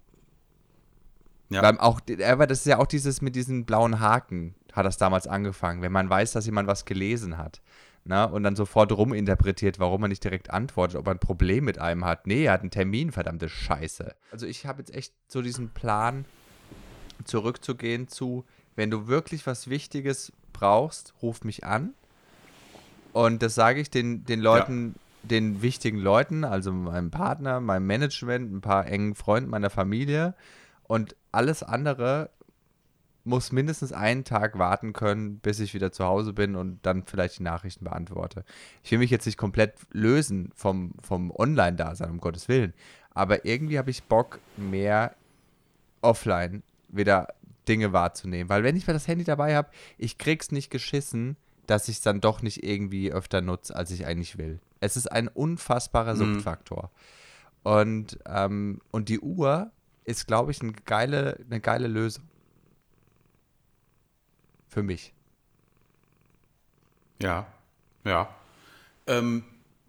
Ja. 1.49 1.61
Weil 1.61 1.77
auch, 1.77 2.01
aber 2.25 2.47
das 2.47 2.59
ist 2.59 2.65
ja 2.65 2.79
auch 2.79 2.87
dieses 2.87 3.21
mit 3.21 3.35
diesen 3.35 3.65
blauen 3.65 3.99
Haken, 3.99 4.55
hat 4.71 4.85
das 4.85 4.97
damals 4.97 5.27
angefangen, 5.27 5.81
wenn 5.83 5.91
man 5.91 6.09
weiß, 6.09 6.31
dass 6.31 6.45
jemand 6.45 6.67
was 6.67 6.85
gelesen 6.85 7.37
hat. 7.37 7.61
Ne? 8.05 8.27
Und 8.27 8.43
dann 8.43 8.55
sofort 8.55 8.91
ruminterpretiert, 8.91 9.79
warum 9.79 10.01
man 10.01 10.09
nicht 10.09 10.23
direkt 10.23 10.51
antwortet, 10.51 10.97
ob 10.97 11.07
er 11.07 11.11
ein 11.11 11.19
Problem 11.19 11.65
mit 11.65 11.79
einem 11.79 12.05
hat. 12.05 12.27
Nee, 12.27 12.45
er 12.45 12.53
hat 12.53 12.61
einen 12.61 12.71
Termin, 12.71 13.11
verdammte 13.11 13.49
Scheiße. 13.49 14.13
Also 14.31 14.45
ich 14.45 14.65
habe 14.65 14.79
jetzt 14.79 14.93
echt 14.93 15.13
so 15.27 15.41
diesen 15.41 15.69
Plan, 15.69 16.25
zurückzugehen 17.25 18.07
zu, 18.09 18.43
wenn 18.75 18.91
du 18.91 19.07
wirklich 19.07 19.47
was 19.47 19.69
Wichtiges 19.69 20.33
brauchst, 20.51 21.13
ruf 21.21 21.43
mich 21.43 21.63
an. 21.63 21.93
Und 23.13 23.43
das 23.43 23.55
sage 23.55 23.79
ich 23.79 23.89
den, 23.89 24.25
den 24.25 24.41
Leuten 24.41 24.95
den 25.23 25.61
wichtigen 25.61 25.99
Leuten, 25.99 26.43
also 26.43 26.71
meinem 26.71 27.09
Partner, 27.09 27.61
meinem 27.61 27.87
Management, 27.87 28.53
ein 28.53 28.61
paar 28.61 28.87
engen 28.87 29.15
Freunden 29.15 29.49
meiner 29.49 29.69
Familie 29.69 30.35
und 30.83 31.15
alles 31.31 31.63
andere 31.63 32.29
muss 33.23 33.51
mindestens 33.51 33.93
einen 33.93 34.25
Tag 34.25 34.57
warten 34.57 34.93
können, 34.93 35.39
bis 35.39 35.59
ich 35.59 35.73
wieder 35.73 35.91
zu 35.91 36.03
Hause 36.03 36.33
bin 36.33 36.55
und 36.55 36.85
dann 36.85 37.03
vielleicht 37.05 37.39
die 37.39 37.43
Nachrichten 37.43 37.85
beantworte. 37.85 38.43
Ich 38.83 38.91
will 38.91 38.99
mich 38.99 39.11
jetzt 39.11 39.25
nicht 39.25 39.37
komplett 39.37 39.75
lösen 39.91 40.51
vom, 40.55 40.93
vom 41.01 41.31
Online-Dasein, 41.31 42.11
um 42.11 42.19
Gottes 42.19 42.47
Willen. 42.47 42.73
Aber 43.11 43.45
irgendwie 43.45 43.77
habe 43.77 43.91
ich 43.91 44.03
Bock, 44.03 44.39
mehr 44.57 45.15
offline 46.01 46.63
wieder 46.89 47.29
Dinge 47.67 47.93
wahrzunehmen. 47.93 48.49
Weil 48.49 48.63
wenn 48.63 48.75
ich 48.75 48.85
das 48.85 49.07
Handy 49.07 49.23
dabei 49.23 49.55
habe, 49.55 49.69
ich 49.97 50.17
krieg's 50.17 50.51
nicht 50.51 50.69
geschissen, 50.69 51.37
dass 51.65 51.87
ich 51.87 51.97
es 51.97 52.01
dann 52.01 52.19
doch 52.19 52.41
nicht 52.41 52.63
irgendwie 52.63 53.11
öfter 53.11 53.41
nutze, 53.41 53.75
als 53.75 53.91
ich 53.91 54.05
eigentlich 54.05 54.37
will. 54.37 54.59
Es 54.81 54.97
ist 54.97 55.09
ein 55.09 55.29
unfassbarer 55.29 56.15
mhm. 56.15 56.33
Suchtfaktor. 56.33 56.91
Mhm. 57.63 57.71
Und, 57.71 58.19
ähm, 58.25 58.81
und 58.91 59.07
die 59.07 59.21
Uhr 59.21 59.71
ist, 60.03 60.27
glaube 60.27 60.51
ich, 60.51 60.61
eine 60.61 60.73
geile, 60.73 61.39
eine 61.49 61.61
geile 61.61 61.87
Lösung. 61.87 62.25
Für 64.73 64.81
mich. 64.81 65.13
Ja, 67.21 67.45
ja. 68.05 68.27
Ähm, 69.05 69.43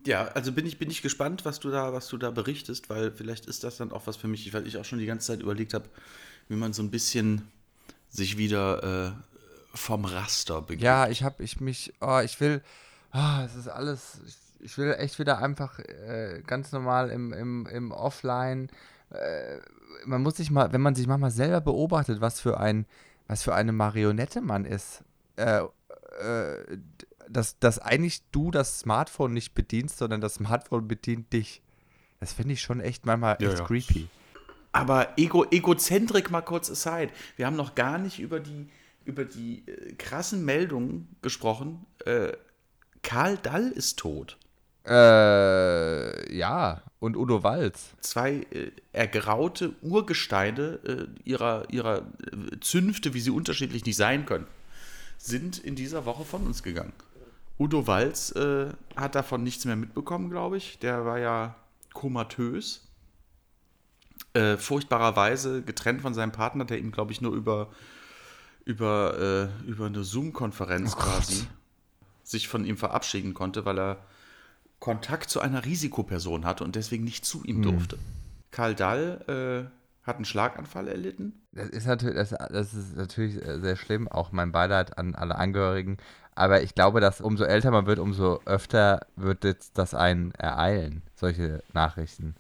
ja, 0.05 0.27
also 0.27 0.53
bin 0.53 0.67
ich, 0.67 0.79
bin 0.79 0.91
ich 0.91 1.01
gespannt, 1.01 1.47
was 1.47 1.59
du 1.59 1.71
da, 1.71 1.95
was 1.95 2.09
du 2.09 2.19
da 2.19 2.31
berichtest, 2.31 2.91
weil 2.91 3.11
vielleicht 3.11 3.47
ist 3.47 3.65
das 3.65 3.79
dann 3.79 3.93
auch 3.93 4.07
was 4.07 4.17
für 4.17 4.29
mich, 4.29 4.53
weil 4.53 4.67
ich 4.67 4.77
auch 4.77 4.85
schon 4.85 4.99
die 4.99 5.07
ganze 5.07 5.29
Zeit 5.29 5.41
überlegt 5.41 5.73
habe, 5.73 5.87
wie 6.49 6.57
man 6.57 6.75
so 6.75 6.83
ein 6.83 6.91
bisschen 6.91 7.49
sich 8.11 8.37
wieder 8.37 9.07
äh, 9.07 9.13
vom 9.75 10.05
Raster 10.05 10.61
begibt. 10.61 10.83
Ja, 10.83 11.09
ich 11.09 11.23
habe 11.23 11.43
ich 11.43 11.61
mich, 11.61 11.95
oh, 12.03 12.21
ich 12.23 12.39
will, 12.41 12.61
oh, 13.15 13.43
es 13.43 13.55
ist 13.55 13.69
alles, 13.69 14.21
ich, 14.27 14.67
ich, 14.67 14.77
will 14.77 14.93
echt 14.99 15.19
wieder 15.19 15.39
einfach 15.39 15.79
äh, 15.79 16.43
ganz 16.47 16.73
normal 16.73 17.09
im, 17.09 17.33
im, 17.33 17.67
im 17.69 17.91
Offline. 17.91 18.69
Äh, 19.09 19.61
man 20.05 20.23
muss 20.23 20.37
sich 20.37 20.51
mal, 20.51 20.75
wenn 20.75 20.83
man 20.83 20.95
sich 20.95 21.07
manchmal 21.07 21.31
selber 21.31 21.63
beobachtet, 21.63 22.21
was 22.21 22.39
für 22.39 22.61
ein, 22.61 22.85
was 23.27 23.43
für 23.43 23.55
eine 23.55 23.73
Marionette 23.73 24.41
man 24.41 24.65
ist, 24.65 25.05
äh, 25.37 25.61
äh 25.61 26.79
dass, 27.29 27.59
dass 27.59 27.79
eigentlich 27.79 28.23
du 28.33 28.51
das 28.51 28.81
Smartphone 28.81 29.33
nicht 29.33 29.55
bedienst, 29.55 29.99
sondern 29.99 30.21
das 30.21 30.35
Smartphone 30.35 30.87
bedient 30.87 31.33
dich. 31.33 31.63
Das 32.21 32.35
finde 32.35 32.53
ich 32.53 32.61
schon 32.61 32.81
echt 32.81 33.07
manchmal 33.07 33.39
ja, 33.41 33.49
echt 33.49 33.61
ja. 33.61 33.65
creepy. 33.65 34.09
Aber 34.73 35.17
Ego, 35.17 35.45
Egozentrik 35.51 36.31
mal 36.31 36.43
kurz 36.43 36.71
aside. 36.71 37.13
Wir 37.37 37.47
haben 37.47 37.57
noch 37.57 37.75
gar 37.75 37.97
nicht 37.97 38.19
über 38.19 38.41
die, 38.41 38.69
über 39.05 39.25
die 39.25 39.67
äh, 39.67 39.95
krassen 39.95 40.45
Meldungen 40.45 41.17
gesprochen. 41.23 41.87
Äh, 42.05 42.33
Karl 43.03 43.37
Dall 43.39 43.69
ist 43.69 43.99
tot. 43.99 44.39
Äh, 44.87 46.37
ja, 46.37 46.83
und 47.01 47.17
Udo 47.17 47.43
Walz. 47.43 47.95
Zwei 48.01 48.47
äh, 48.51 48.71
ergraute 48.93 49.73
Urgesteine 49.83 50.79
äh, 50.85 51.07
ihrer, 51.25 51.71
ihrer 51.71 51.99
äh, 51.99 52.61
Zünfte, 52.61 53.15
wie 53.15 53.21
sie 53.21 53.31
unterschiedlich 53.31 53.85
nicht 53.85 53.97
sein 53.97 54.27
können, 54.27 54.47
sind 55.17 55.59
in 55.59 55.75
dieser 55.75 56.05
Woche 56.05 56.25
von 56.25 56.47
uns 56.47 56.63
gegangen. 56.63 56.93
Udo 57.59 57.87
Walz 57.87 58.33
äh, 58.33 58.69
hat 58.97 59.15
davon 59.15 59.43
nichts 59.43 59.65
mehr 59.65 59.77
mitbekommen, 59.77 60.29
glaube 60.31 60.57
ich. 60.57 60.79
Der 60.81 61.05
war 61.05 61.19
ja 61.19 61.55
komatös. 61.93 62.87
Äh, 64.33 64.57
furchtbarerweise 64.57 65.63
getrennt 65.63 66.03
von 66.03 66.13
seinem 66.13 66.33
Partner, 66.33 66.65
der 66.65 66.79
ihm, 66.79 66.91
glaube 66.91 67.13
ich, 67.13 67.21
nur 67.21 67.33
über 67.33 67.69
über, 68.65 69.51
äh, 69.65 69.69
über 69.69 69.87
eine 69.87 70.05
Zoom-Konferenz 70.05 70.95
oh 70.95 71.01
quasi 71.01 71.47
sich 72.23 72.49
von 72.49 72.65
ihm 72.65 72.77
verabschieden 72.77 73.35
konnte, 73.35 73.65
weil 73.65 73.79
er 73.79 73.99
Kontakt 74.79 75.31
zu 75.31 75.41
einer 75.41 75.65
Risikoperson 75.65 76.45
hatte 76.45 76.65
und 76.65 76.77
deswegen 76.77 77.05
nicht 77.05 77.25
zu 77.25 77.43
ihm 77.45 77.57
hm. 77.57 77.63
durfte. 77.63 77.99
Karl 78.51 78.75
Dall 78.75 79.71
äh, 79.73 80.07
hat 80.07 80.17
einen 80.17 80.25
Schlaganfall 80.25 80.89
erlitten. 80.89 81.43
Das 81.53 81.69
ist, 81.69 81.87
natürlich, 81.87 82.17
das, 82.17 82.31
das 82.31 82.75
ist 82.75 82.97
natürlich 82.97 83.37
äh, 83.45 83.59
sehr 83.61 83.77
schlimm, 83.77 84.09
auch 84.09 84.33
mein 84.33 84.53
Beileid 84.53 84.99
an 84.99 85.15
alle 85.15 85.37
Angehörigen. 85.37 85.97
Aber 86.35 86.63
ich 86.63 86.75
glaube, 86.75 87.01
dass 87.01 87.21
umso 87.21 87.45
älter 87.45 87.71
man 87.71 87.87
wird, 87.87 87.99
umso 87.99 88.41
öfter 88.45 89.07
wird 89.17 89.45
jetzt 89.45 89.79
das 89.79 89.95
einen 89.95 90.33
ereilen, 90.33 91.03
solche 91.15 91.63
Nachrichten. 91.73 92.35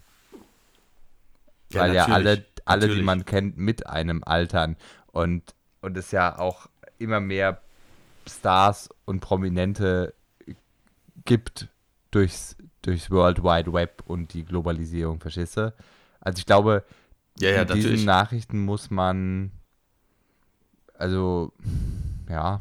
Ja, 1.72 1.82
Weil 1.82 1.94
ja 1.94 2.06
alle, 2.06 2.44
alle, 2.64 2.88
die 2.88 3.02
man 3.02 3.24
kennt, 3.24 3.56
mit 3.56 3.86
einem 3.86 4.22
altern. 4.24 4.76
Und 5.12 5.54
und 5.84 5.98
es 5.98 6.12
ja 6.12 6.38
auch 6.38 6.66
immer 6.98 7.20
mehr 7.20 7.60
Stars 8.26 8.88
und 9.04 9.20
Prominente 9.20 10.14
gibt 11.26 11.68
durchs, 12.14 12.56
durchs 12.82 13.10
World 13.10 13.42
Wide 13.42 13.72
Web 13.72 14.02
und 14.06 14.32
die 14.34 14.44
Globalisierung, 14.44 15.20
verstehst 15.20 15.56
du? 15.56 15.74
Also 16.20 16.38
ich 16.38 16.46
glaube, 16.46 16.84
ja, 17.38 17.50
ja, 17.50 17.60
mit 17.60 17.70
natürlich. 17.70 17.90
diesen 17.90 18.06
Nachrichten 18.06 18.60
muss 18.60 18.90
man 18.90 19.50
also 20.96 21.52
ja 22.28 22.60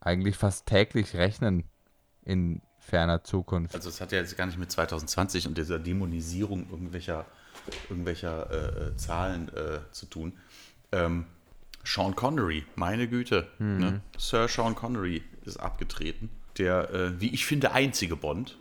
eigentlich 0.00 0.36
fast 0.36 0.66
täglich 0.66 1.14
rechnen 1.14 1.64
in 2.24 2.62
ferner 2.78 3.22
Zukunft. 3.22 3.74
Also 3.74 3.88
es 3.88 4.00
hat 4.00 4.12
ja 4.12 4.18
jetzt 4.18 4.36
gar 4.36 4.46
nicht 4.46 4.58
mit 4.58 4.70
2020 4.70 5.46
und 5.46 5.56
dieser 5.56 5.78
Dämonisierung 5.78 6.68
irgendwelcher, 6.70 7.26
irgendwelcher 7.88 8.50
äh, 8.50 8.88
äh 8.88 8.96
Zahlen 8.96 9.48
äh, 9.50 9.78
zu 9.92 10.06
tun. 10.06 10.32
Ähm, 10.90 11.26
Sean 11.84 12.14
Connery, 12.14 12.64
meine 12.74 13.08
Güte. 13.08 13.48
Mhm. 13.58 13.78
Ne? 13.78 14.00
Sir 14.18 14.48
Sean 14.48 14.74
Connery 14.74 15.22
ist 15.44 15.58
abgetreten. 15.58 16.30
Der, 16.58 16.90
äh, 16.92 17.20
wie 17.20 17.32
ich 17.32 17.46
finde, 17.46 17.72
einzige 17.72 18.16
Bond. 18.16 18.58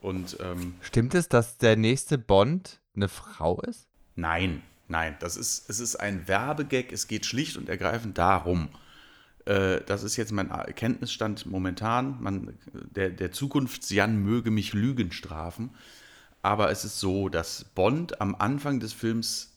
Und 0.00 0.38
ähm, 0.40 0.74
Stimmt 0.80 1.14
es, 1.14 1.28
dass 1.28 1.58
der 1.58 1.76
nächste 1.76 2.18
Bond 2.18 2.80
eine 2.94 3.08
Frau 3.08 3.60
ist? 3.62 3.86
nein, 4.16 4.62
nein, 4.88 5.16
das 5.20 5.36
ist, 5.36 5.70
es 5.70 5.80
ist 5.80 5.96
ein 5.96 6.28
Werbegag. 6.28 6.92
Es 6.92 7.08
geht 7.08 7.26
schlicht 7.26 7.56
und 7.56 7.68
ergreifend 7.68 8.18
darum. 8.18 8.68
Äh, 9.46 9.80
das 9.86 10.02
ist 10.02 10.16
jetzt 10.16 10.32
mein 10.32 10.50
Kenntnisstand 10.74 11.46
momentan. 11.46 12.16
Man, 12.20 12.58
der, 12.72 13.10
der 13.10 13.32
Zukunftsjan 13.32 14.16
möge 14.16 14.50
mich 14.50 14.72
Lügen 14.72 15.12
strafen. 15.12 15.70
Aber 16.42 16.70
es 16.70 16.84
ist 16.84 16.98
so, 16.98 17.28
dass 17.28 17.64
Bond 17.64 18.20
am 18.20 18.34
Anfang 18.34 18.80
des 18.80 18.92
Films 18.92 19.52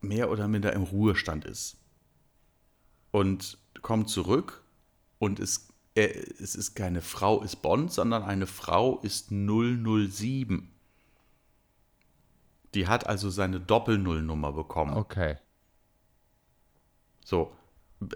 mehr 0.00 0.30
oder 0.30 0.46
minder 0.48 0.72
im 0.72 0.82
Ruhestand 0.82 1.44
ist. 1.44 1.76
Und 3.10 3.58
kommt 3.82 4.10
zurück 4.10 4.62
und 5.18 5.40
er, 5.40 5.68
es 5.98 6.54
ist 6.54 6.74
keine 6.74 7.00
Frau 7.00 7.42
ist 7.42 7.62
Bond, 7.62 7.92
sondern 7.92 8.22
eine 8.22 8.46
Frau 8.46 8.98
ist 9.00 9.30
007. 9.30 10.70
Die 12.74 12.86
hat 12.86 13.06
also 13.06 13.30
seine 13.30 13.60
Doppelnullnummer 13.60 14.52
bekommen. 14.52 14.96
Okay. 14.96 15.36
So, 17.24 17.52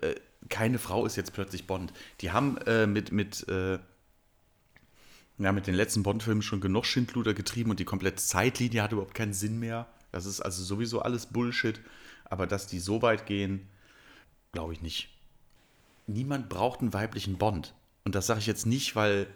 äh, 0.00 0.14
keine 0.48 0.78
Frau 0.78 1.06
ist 1.06 1.16
jetzt 1.16 1.32
plötzlich 1.32 1.66
Bond. 1.66 1.92
Die 2.20 2.32
haben 2.32 2.58
äh, 2.66 2.86
mit, 2.86 3.12
mit, 3.12 3.46
äh, 3.48 3.78
ja, 5.38 5.52
mit 5.52 5.66
den 5.66 5.74
letzten 5.74 6.02
Bond-Filmen 6.02 6.42
schon 6.42 6.60
genug 6.60 6.84
Schindluder 6.86 7.34
getrieben 7.34 7.70
und 7.70 7.80
die 7.80 7.84
komplette 7.84 8.22
Zeitlinie 8.22 8.82
hat 8.82 8.92
überhaupt 8.92 9.14
keinen 9.14 9.32
Sinn 9.32 9.58
mehr. 9.58 9.86
Das 10.10 10.26
ist 10.26 10.40
also 10.40 10.62
sowieso 10.62 11.00
alles 11.00 11.26
Bullshit. 11.26 11.80
Aber 12.24 12.46
dass 12.46 12.66
die 12.66 12.78
so 12.78 13.02
weit 13.02 13.26
gehen, 13.26 13.68
glaube 14.52 14.72
ich 14.72 14.82
nicht. 14.82 15.11
Niemand 16.06 16.48
braucht 16.48 16.80
einen 16.80 16.92
weiblichen 16.92 17.38
Bond. 17.38 17.74
Und 18.04 18.14
das 18.14 18.26
sage 18.26 18.40
ich 18.40 18.46
jetzt 18.46 18.66
nicht, 18.66 18.96
weil 18.96 19.26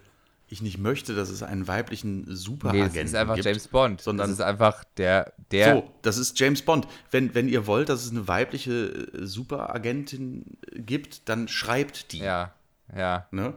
ich 0.49 0.61
nicht 0.61 0.77
möchte, 0.77 1.13
dass 1.13 1.29
es 1.29 1.43
einen 1.43 1.67
weiblichen 1.67 2.21
Nee, 2.21 2.33
Superagenten 2.35 3.01
es 3.01 3.09
ist 3.09 3.15
einfach 3.15 3.35
gibt. 3.35 3.45
James 3.45 3.67
Bond. 3.67 4.01
sondern- 4.01 4.29
das 4.29 4.39
ist 4.39 4.43
einfach 4.45 4.83
der, 4.95 5.33
der 5.51 5.73
So, 5.75 5.93
das 6.03 6.17
ist 6.17 6.39
James 6.39 6.61
Bond. 6.61 6.87
Wenn, 7.11 7.35
wenn 7.35 7.49
ihr 7.49 7.67
wollt, 7.67 7.89
dass 7.89 8.05
es 8.05 8.11
eine 8.11 8.27
weibliche 8.29 8.71
äh, 9.13 9.25
Superagentin 9.25 10.57
gibt, 10.73 11.27
dann 11.29 11.47
schreibt 11.47 12.11
die. 12.13 12.19
ja, 12.19 12.53
ja. 12.95 13.27
Ne? 13.31 13.53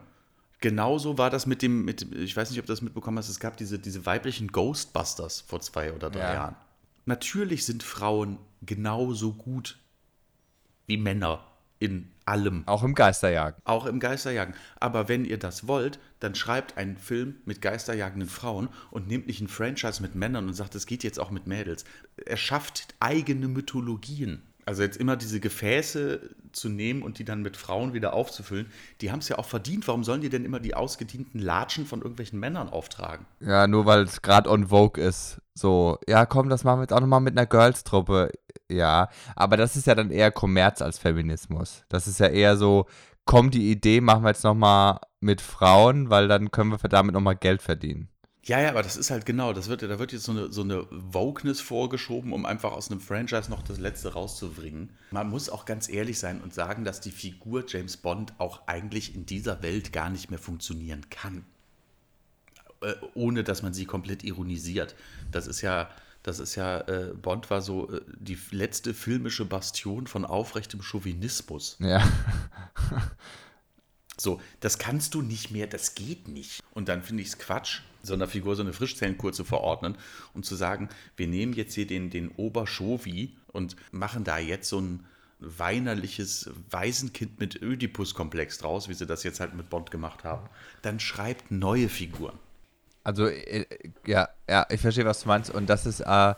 Genauso 0.61 1.17
war 1.17 1.31
das 1.31 1.47
mit 1.47 1.63
dem, 1.63 1.85
mit, 1.85 2.03
ich 2.15 2.37
weiß 2.37 2.51
nicht, 2.51 2.59
ob 2.61 2.67
du 2.67 2.73
das 2.73 2.83
mitbekommen 2.83 3.17
hast, 3.19 3.29
es 3.31 3.41
gab 3.41 3.57
diese, 3.57 3.79
diese 3.79 4.05
weiblichen 4.05 4.49
Ghostbusters 4.49 5.41
vor 5.43 5.61
zwei 5.61 5.93
oder 5.93 6.11
drei 6.11 6.19
Ja. 6.21 6.35
Jahren. 6.35 6.57
Natürlich 7.07 7.65
sind 7.65 7.83
Frauen 7.83 8.39
genauso 8.63 9.33
gut 9.33 9.79
wie 10.87 10.97
Männer 10.99 11.45
in 11.79 12.11
allem, 12.31 12.63
Auch 12.67 12.83
im 12.85 12.95
Geisterjagen. 12.95 13.61
auch 13.65 13.87
im 13.87 14.01
Geisterjagen. 14.01 14.55
Aber 14.79 15.09
wenn 15.09 15.25
ihr 15.25 15.39
das 15.39 15.67
wollt, 15.67 15.99
dann 16.21 16.35
schreibt 16.35 16.77
einen 16.77 16.97
Film 16.97 17.37
mit 17.45 17.61
geisterjagenden 17.61 18.29
Frauen 18.29 18.69
und 18.91 19.09
nehmt 19.09 19.27
nicht 19.27 19.41
ein 19.41 19.49
Franchise 19.49 20.01
mit 20.03 20.15
Männern 20.15 20.47
und 20.49 20.55
sagt, 20.55 20.75
es 20.75 20.87
geht 20.87 21.03
jetzt 21.05 21.19
auch 21.19 21.31
mit 21.31 21.47
Mädels. 21.47 21.85
Er 22.25 22.37
schafft 22.37 22.95
eigene 23.01 23.49
Mythologien. 23.49 24.43
Also 24.67 24.83
jetzt 24.83 24.99
immer 24.99 25.17
diese 25.17 25.41
Gefäße 25.41 26.21
zu 26.53 26.69
nehmen 26.69 27.03
und 27.03 27.19
die 27.19 27.25
dann 27.25 27.43
mit 27.43 27.57
Frauen 27.57 27.93
wieder 27.95 28.13
aufzufüllen, 28.13 28.67
die 29.01 29.11
haben 29.11 29.19
es 29.21 29.29
ja 29.29 29.39
auch 29.39 29.47
verdient. 29.47 29.89
Warum 29.89 30.05
sollen 30.05 30.21
die 30.21 30.29
denn 30.29 30.45
immer 30.45 30.61
die 30.61 30.75
ausgedienten 30.75 31.41
Latschen 31.41 31.87
von 31.87 32.01
irgendwelchen 32.01 32.39
Männern 32.39 32.69
auftragen? 32.69 33.27
Ja, 33.41 33.67
nur 33.67 33.87
weil 33.87 34.03
es 34.03 34.23
gerade 34.23 34.49
on 34.51 34.69
Vogue 34.69 35.03
ist. 35.03 35.41
So, 35.55 35.99
ja, 36.07 36.27
komm, 36.27 36.49
das 36.51 36.63
machen 36.63 36.79
wir 36.79 36.83
jetzt 36.83 36.93
auch 36.93 37.01
nochmal 37.01 37.21
mit 37.21 37.37
einer 37.37 37.47
Girls-Truppe. 37.47 38.31
Ja, 38.71 39.09
aber 39.35 39.57
das 39.57 39.77
ist 39.77 39.87
ja 39.87 39.95
dann 39.95 40.11
eher 40.11 40.31
Kommerz 40.31 40.81
als 40.81 40.99
Feminismus. 40.99 41.85
Das 41.89 42.07
ist 42.07 42.21
ja 42.21 42.29
eher 42.29 42.57
so, 42.57 42.87
komm, 43.25 43.51
die 43.51 43.71
Idee 43.71 44.01
machen 44.01 44.23
wir 44.23 44.31
jetzt 44.31 44.45
nochmal 44.45 45.01
mit 45.21 45.41
Frauen, 45.41 46.11
weil 46.11 46.29
dann 46.29 46.51
können 46.51 46.71
wir 46.71 46.79
damit 46.89 47.15
nochmal 47.15 47.37
Geld 47.37 47.63
verdienen. 47.63 48.09
Ja, 48.45 48.59
ja, 48.59 48.71
aber 48.71 48.83
das 48.83 48.97
ist 48.97 49.11
halt 49.11 49.27
genau, 49.27 49.53
das 49.53 49.69
wird, 49.69 49.83
da 49.83 49.99
wird 49.99 50.13
jetzt 50.13 50.25
so 50.25 50.33
eine, 50.33 50.51
so 50.51 50.63
eine 50.63 50.87
Wokeness 50.91 51.61
vorgeschoben, 51.61 52.33
um 52.33 52.47
einfach 52.47 52.73
aus 52.73 52.91
einem 52.91 53.01
Franchise 53.01 53.51
noch 53.51 53.63
das 53.63 53.79
Letzte 53.79 54.15
rauszubringen. 54.15 54.97
Man 55.11 55.29
muss 55.29 55.51
auch 55.51 55.67
ganz 55.67 55.91
ehrlich 55.91 56.19
sein 56.19 56.41
und 56.41 56.55
sagen, 56.55 56.85
dass 56.85 57.01
die 57.01 57.11
Figur 57.11 57.65
James 57.67 57.99
Bond 57.99 58.33
auch 58.39 58.67
eigentlich 58.67 59.15
in 59.15 59.27
dieser 59.27 59.63
Welt 59.63 59.93
gar 59.93 60.09
nicht 60.09 60.31
mehr 60.31 60.39
funktionieren 60.39 61.11
kann. 61.11 61.45
Äh, 62.83 62.95
ohne 63.15 63.45
dass 63.45 63.63
man 63.63 63.75
sie 63.75 63.85
komplett 63.85 64.25
ironisiert. 64.25 64.95
Das 65.31 65.47
ist 65.47 65.61
ja, 65.61 65.91
das 66.23 66.39
ist 66.39 66.55
ja, 66.55 66.81
äh, 66.81 67.15
Bond 67.15 67.51
war 67.51 67.63
so 67.63 67.91
äh, 67.91 68.01
die 68.19 68.39
letzte 68.51 68.95
filmische 68.95 69.45
Bastion 69.45 70.07
von 70.07 70.25
aufrechtem 70.25 70.83
Chauvinismus. 70.83 71.77
Ja. 71.81 72.07
So, 74.21 74.39
das 74.61 74.79
kannst 74.79 75.15
du 75.15 75.23
nicht 75.23 75.51
mehr, 75.51 75.67
das 75.67 75.95
geht 75.95 76.29
nicht. 76.29 76.63
Und 76.73 76.91
dann 76.91 77.03
finde 77.03 77.23
ich 77.23 77.31
es 77.31 77.39
Quatsch, 77.39 77.81
so 78.03 78.13
einer 78.13 78.29
Figur 78.29 78.55
so 78.55 78.61
eine 78.61 78.75
Frischzellenkur 78.75 79.33
zu 79.33 79.45
verordnen 79.45 79.97
und 80.35 80.45
zu 80.45 80.57
sagen, 80.57 80.91
wir 81.17 81.27
nehmen 81.27 81.55
jetzt 81.55 81.73
hier 81.73 81.87
den, 81.87 82.11
den 82.11 82.29
Oberschovi 82.29 83.35
und 83.47 83.77
machen 83.93 84.23
da 84.23 84.37
jetzt 84.37 84.69
so 84.69 84.79
ein 84.79 85.07
weinerliches 85.39 86.51
Waisenkind 86.71 87.41
mit 87.41 87.63
Ödipus-Komplex 87.63 88.59
draus, 88.59 88.91
wie 88.91 88.95
sie 88.95 89.07
das 89.07 89.23
jetzt 89.23 89.41
halt 89.41 89.55
mit 89.55 89.71
Bond 89.71 89.91
gemacht 89.91 90.23
haben. 90.23 90.51
Dann 90.83 91.01
schreibt 91.01 91.51
neue 91.51 91.89
Figuren. 91.89 92.39
Also, 93.05 93.27
äh, 93.27 93.65
ja, 94.07 94.29
ja, 94.49 94.67
ich 94.71 94.81
verstehe, 94.81 95.05
was 95.05 95.23
du 95.23 95.29
meinst. 95.29 95.51
Und 95.51 95.69
das 95.71 95.87
ist, 95.87 96.01
äh, 96.01 96.35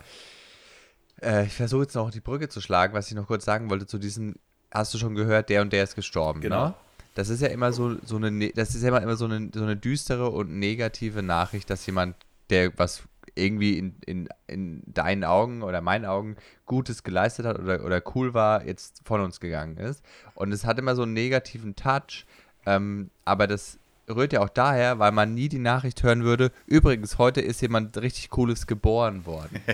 äh, 1.23 1.47
ich 1.47 1.55
versuche 1.55 1.83
jetzt 1.83 1.95
noch 1.95 2.11
die 2.11 2.21
Brücke 2.21 2.49
zu 2.49 2.61
schlagen, 2.61 2.95
was 2.95 3.09
ich 3.09 3.15
noch 3.17 3.27
kurz 3.27 3.45
sagen 3.45 3.71
wollte 3.71 3.87
zu 3.87 3.99
diesen, 3.99 4.37
hast 4.73 4.93
du 4.95 4.99
schon 4.99 5.15
gehört, 5.15 5.49
der 5.49 5.63
und 5.63 5.73
der 5.73 5.85
ist 5.85 5.95
gestorben, 5.95 6.41
Genau. 6.41 6.69
ne? 6.69 6.75
Das 7.15 7.29
ist 7.29 7.43
ja 7.43 7.49
immer 7.49 7.75
so, 7.75 7.97
so 8.07 8.17
eine, 8.17 8.31
ne- 8.31 8.53
das 8.55 8.75
ist 8.75 8.83
ja 8.83 8.89
immer, 8.89 9.03
immer 9.03 9.17
so 9.17 9.27
eine, 9.27 9.51
so 9.53 9.63
eine 9.63 9.77
düstere 9.77 10.31
und 10.31 10.59
negative 10.59 11.23
Nachricht, 11.23 11.69
dass 11.69 11.85
jemand, 11.85 12.17
der 12.49 12.73
was 12.79 13.03
irgendwie 13.35 13.79
in, 13.79 13.97
in, 14.07 14.29
in 14.47 14.83
deinen 14.87 15.25
Augen 15.25 15.63
oder 15.63 15.81
meinen 15.83 16.07
Augen 16.07 16.37
Gutes 16.65 17.03
geleistet 17.03 17.45
hat 17.45 17.59
oder, 17.59 17.85
oder 17.85 18.03
cool 18.15 18.33
war, 18.35 18.65
jetzt 18.67 19.03
von 19.05 19.21
uns 19.21 19.41
gegangen 19.41 19.77
ist. 19.77 20.03
Und 20.35 20.53
es 20.53 20.65
hat 20.65 20.79
immer 20.79 20.97
so 20.97 21.03
einen 21.03 21.13
negativen 21.13 21.77
Touch, 21.77 22.25
ähm, 22.65 23.11
aber 23.27 23.47
das 23.47 23.79
rührt 24.13 24.33
ja 24.33 24.41
auch 24.41 24.49
daher, 24.49 24.99
weil 24.99 25.13
man 25.13 25.35
nie 25.35 25.49
die 25.49 25.59
Nachricht 25.59 26.03
hören 26.03 26.25
würde, 26.25 26.53
übrigens, 26.67 27.19
heute 27.19 27.41
ist 27.41 27.61
jemand 27.63 27.97
richtig 27.99 28.31
Cooles 28.31 28.67
geboren 28.67 29.27
worden. 29.27 29.61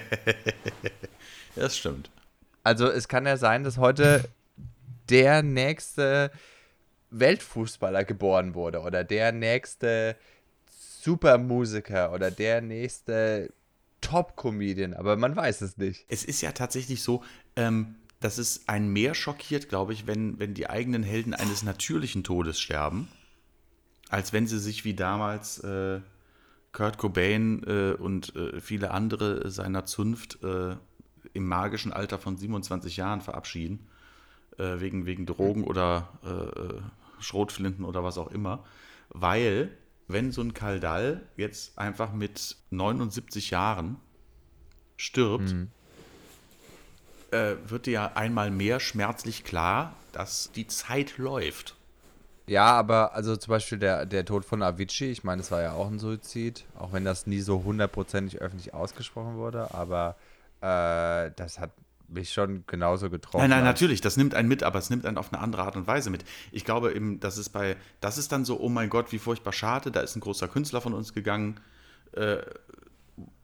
Das 1.54 1.76
stimmt. 1.76 2.08
Also 2.62 2.88
es 2.88 3.08
kann 3.08 3.26
ja 3.26 3.36
sein, 3.36 3.64
dass 3.64 3.78
heute 3.78 4.28
der 5.08 5.42
nächste 5.42 6.30
Weltfußballer 7.10 8.04
geboren 8.04 8.54
wurde 8.54 8.80
oder 8.80 9.02
der 9.02 9.32
nächste 9.32 10.14
Supermusiker 11.00 12.12
oder 12.12 12.30
der 12.30 12.60
nächste 12.60 13.52
Top-Comedian, 14.00 14.94
aber 14.94 15.16
man 15.16 15.34
weiß 15.34 15.62
es 15.62 15.76
nicht. 15.76 16.04
Es 16.08 16.24
ist 16.24 16.40
ja 16.42 16.52
tatsächlich 16.52 17.02
so, 17.02 17.22
ähm, 17.56 17.96
dass 18.20 18.38
es 18.38 18.68
einen 18.68 18.92
mehr 18.92 19.14
schockiert, 19.14 19.68
glaube 19.68 19.92
ich, 19.92 20.06
wenn, 20.06 20.38
wenn 20.38 20.54
die 20.54 20.68
eigenen 20.68 21.02
Helden 21.02 21.34
eines 21.34 21.62
natürlichen 21.62 22.24
Todes 22.24 22.60
sterben, 22.60 23.08
als 24.08 24.32
wenn 24.32 24.46
sie 24.46 24.58
sich 24.58 24.84
wie 24.84 24.94
damals 24.94 25.58
äh, 25.60 26.00
Kurt 26.72 26.98
Cobain 26.98 27.62
äh, 27.66 27.92
und 27.92 28.34
äh, 28.36 28.60
viele 28.60 28.90
andere 28.90 29.50
seiner 29.50 29.86
Zunft 29.86 30.42
äh, 30.42 30.76
im 31.32 31.46
magischen 31.46 31.92
Alter 31.92 32.18
von 32.18 32.36
27 32.36 32.96
Jahren 32.96 33.20
verabschieden, 33.20 33.86
äh, 34.58 34.80
wegen, 34.80 35.06
wegen 35.06 35.26
Drogen 35.26 35.64
oder 35.64 36.08
äh, 36.24 36.28
äh, 36.28 36.80
Schrotflinten 37.20 37.84
oder 37.84 38.04
was 38.04 38.18
auch 38.18 38.30
immer. 38.30 38.64
Weil, 39.10 39.70
wenn 40.06 40.32
so 40.32 40.42
ein 40.42 40.54
Kaldal 40.54 41.22
jetzt 41.36 41.78
einfach 41.78 42.12
mit 42.12 42.56
79 42.70 43.50
Jahren 43.50 43.96
stirbt, 44.96 45.54
äh, 47.30 47.56
wird 47.66 47.86
dir 47.86 47.92
ja 47.92 48.12
einmal 48.14 48.50
mehr 48.50 48.80
schmerzlich 48.80 49.44
klar, 49.44 49.94
dass 50.12 50.50
die 50.52 50.66
Zeit 50.66 51.18
läuft. 51.18 51.77
Ja, 52.48 52.72
aber 52.72 53.14
also 53.14 53.36
zum 53.36 53.50
Beispiel 53.50 53.78
der, 53.78 54.06
der 54.06 54.24
Tod 54.24 54.44
von 54.44 54.62
Avicii, 54.62 55.10
ich 55.10 55.24
meine, 55.24 55.42
es 55.42 55.50
war 55.50 55.62
ja 55.62 55.72
auch 55.72 55.88
ein 55.88 55.98
Suizid, 55.98 56.64
auch 56.78 56.92
wenn 56.92 57.04
das 57.04 57.26
nie 57.26 57.40
so 57.40 57.62
hundertprozentig 57.64 58.40
öffentlich 58.40 58.74
ausgesprochen 58.74 59.36
wurde, 59.36 59.74
aber 59.74 60.16
äh, 60.60 61.30
das 61.36 61.58
hat 61.58 61.70
mich 62.08 62.32
schon 62.32 62.64
genauso 62.66 63.10
getroffen. 63.10 63.40
Nein, 63.40 63.50
nein, 63.50 63.64
natürlich, 63.64 64.00
das 64.00 64.16
nimmt 64.16 64.34
einen 64.34 64.48
mit, 64.48 64.62
aber 64.62 64.78
es 64.78 64.90
nimmt 64.90 65.04
einen 65.04 65.18
auf 65.18 65.32
eine 65.32 65.42
andere 65.42 65.62
Art 65.62 65.76
und 65.76 65.86
Weise 65.86 66.10
mit. 66.10 66.24
Ich 66.52 66.64
glaube 66.64 66.94
eben, 66.94 67.20
das 67.20 67.38
ist 67.38 67.50
bei, 67.50 67.76
das 68.00 68.18
ist 68.18 68.32
dann 68.32 68.44
so, 68.44 68.58
oh 68.58 68.68
mein 68.68 68.88
Gott, 68.88 69.12
wie 69.12 69.18
furchtbar 69.18 69.52
schade, 69.52 69.90
da 69.90 70.00
ist 70.00 70.16
ein 70.16 70.20
großer 70.20 70.48
Künstler 70.48 70.80
von 70.80 70.94
uns 70.94 71.12
gegangen. 71.12 71.60
Äh, 72.12 72.38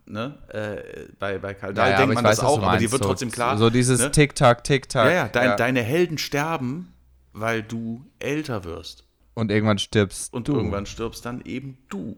ne? 0.06 0.38
äh, 0.48 1.12
bei, 1.18 1.38
bei 1.38 1.54
Karl 1.54 1.74
Dahl 1.74 1.90
Ja, 1.90 1.92
ja, 1.92 1.98
denkt 1.98 2.14
man 2.14 2.24
weiß, 2.24 2.36
das 2.38 2.44
auch, 2.44 2.58
du 2.58 2.62
aber 2.62 2.78
dir 2.78 2.82
meinst. 2.84 2.92
wird 2.92 3.02
so, 3.02 3.08
trotzdem 3.08 3.30
klar. 3.30 3.58
So 3.58 3.68
dieses 3.68 4.00
ne? 4.00 4.10
Tick-Tack, 4.10 4.64
Tick-Tack. 4.64 5.06
Ja, 5.06 5.12
ja, 5.12 5.28
dein, 5.28 5.56
deine 5.58 5.82
Helden 5.82 6.16
sterben, 6.16 6.93
weil 7.34 7.62
du 7.62 8.06
älter 8.20 8.64
wirst. 8.64 9.04
Und 9.34 9.50
irgendwann 9.50 9.78
stirbst 9.78 10.32
Und 10.32 10.48
du. 10.48 10.54
irgendwann 10.54 10.86
stirbst 10.86 11.26
dann 11.26 11.42
eben 11.44 11.76
du. 11.88 12.16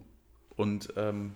Und 0.50 0.92
ähm, 0.96 1.34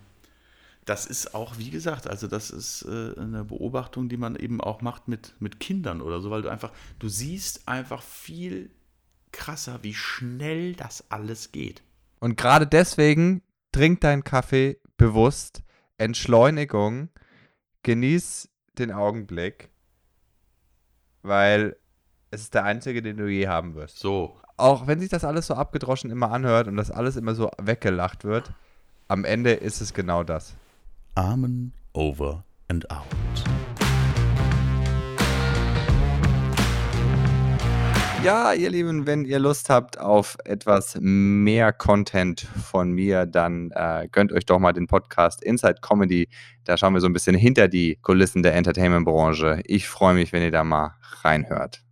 das 0.84 1.06
ist 1.06 1.34
auch, 1.34 1.58
wie 1.58 1.70
gesagt, 1.70 2.06
also 2.06 2.26
das 2.26 2.50
ist 2.50 2.82
äh, 2.82 3.18
eine 3.18 3.44
Beobachtung, 3.44 4.08
die 4.08 4.16
man 4.18 4.36
eben 4.36 4.60
auch 4.60 4.82
macht 4.82 5.08
mit, 5.08 5.34
mit 5.40 5.58
Kindern 5.58 6.02
oder 6.02 6.20
so, 6.20 6.30
weil 6.30 6.42
du 6.42 6.50
einfach, 6.50 6.72
du 6.98 7.08
siehst 7.08 7.66
einfach 7.66 8.02
viel 8.02 8.70
krasser, 9.32 9.78
wie 9.82 9.94
schnell 9.94 10.74
das 10.74 11.10
alles 11.10 11.50
geht. 11.52 11.82
Und 12.18 12.36
gerade 12.36 12.66
deswegen 12.66 13.42
trink 13.72 14.02
deinen 14.02 14.24
Kaffee, 14.24 14.78
bewusst. 14.98 15.62
Entschleunigung. 15.96 17.08
Genieß 17.82 18.50
den 18.78 18.92
Augenblick. 18.92 19.70
Weil 21.22 21.76
es 22.32 22.42
ist 22.42 22.54
der 22.54 22.64
einzige, 22.64 23.02
den 23.02 23.16
du 23.16 23.26
je 23.26 23.48
haben 23.48 23.74
wirst. 23.74 23.98
So. 23.98 24.36
Auch 24.56 24.86
wenn 24.86 25.00
sich 25.00 25.08
das 25.08 25.24
alles 25.24 25.48
so 25.48 25.54
abgedroschen 25.54 26.10
immer 26.10 26.30
anhört 26.30 26.68
und 26.68 26.76
das 26.76 26.90
alles 26.90 27.16
immer 27.16 27.34
so 27.34 27.50
weggelacht 27.60 28.24
wird, 28.24 28.52
am 29.08 29.24
Ende 29.24 29.52
ist 29.52 29.80
es 29.80 29.94
genau 29.94 30.22
das. 30.22 30.54
Amen 31.16 31.72
over 31.92 32.44
and 32.68 32.88
out. 32.90 33.04
Ja, 38.22 38.52
ihr 38.52 38.68
Lieben, 38.68 39.06
wenn 39.06 39.24
ihr 39.24 39.38
Lust 39.38 39.70
habt 39.70 39.98
auf 39.98 40.36
etwas 40.44 40.98
mehr 41.00 41.72
Content 41.72 42.42
von 42.42 42.92
mir, 42.92 43.24
dann 43.24 43.70
äh, 43.74 44.08
gönnt 44.12 44.30
euch 44.30 44.44
doch 44.44 44.58
mal 44.58 44.74
den 44.74 44.86
Podcast 44.86 45.42
Inside 45.42 45.78
Comedy. 45.80 46.28
Da 46.64 46.76
schauen 46.76 46.92
wir 46.92 47.00
so 47.00 47.06
ein 47.06 47.14
bisschen 47.14 47.34
hinter 47.34 47.66
die 47.66 47.96
Kulissen 47.96 48.42
der 48.42 48.54
Entertainment-Branche. 48.54 49.62
Ich 49.64 49.88
freue 49.88 50.14
mich, 50.14 50.34
wenn 50.34 50.42
ihr 50.42 50.50
da 50.50 50.62
mal 50.62 50.96
reinhört. 51.22 51.82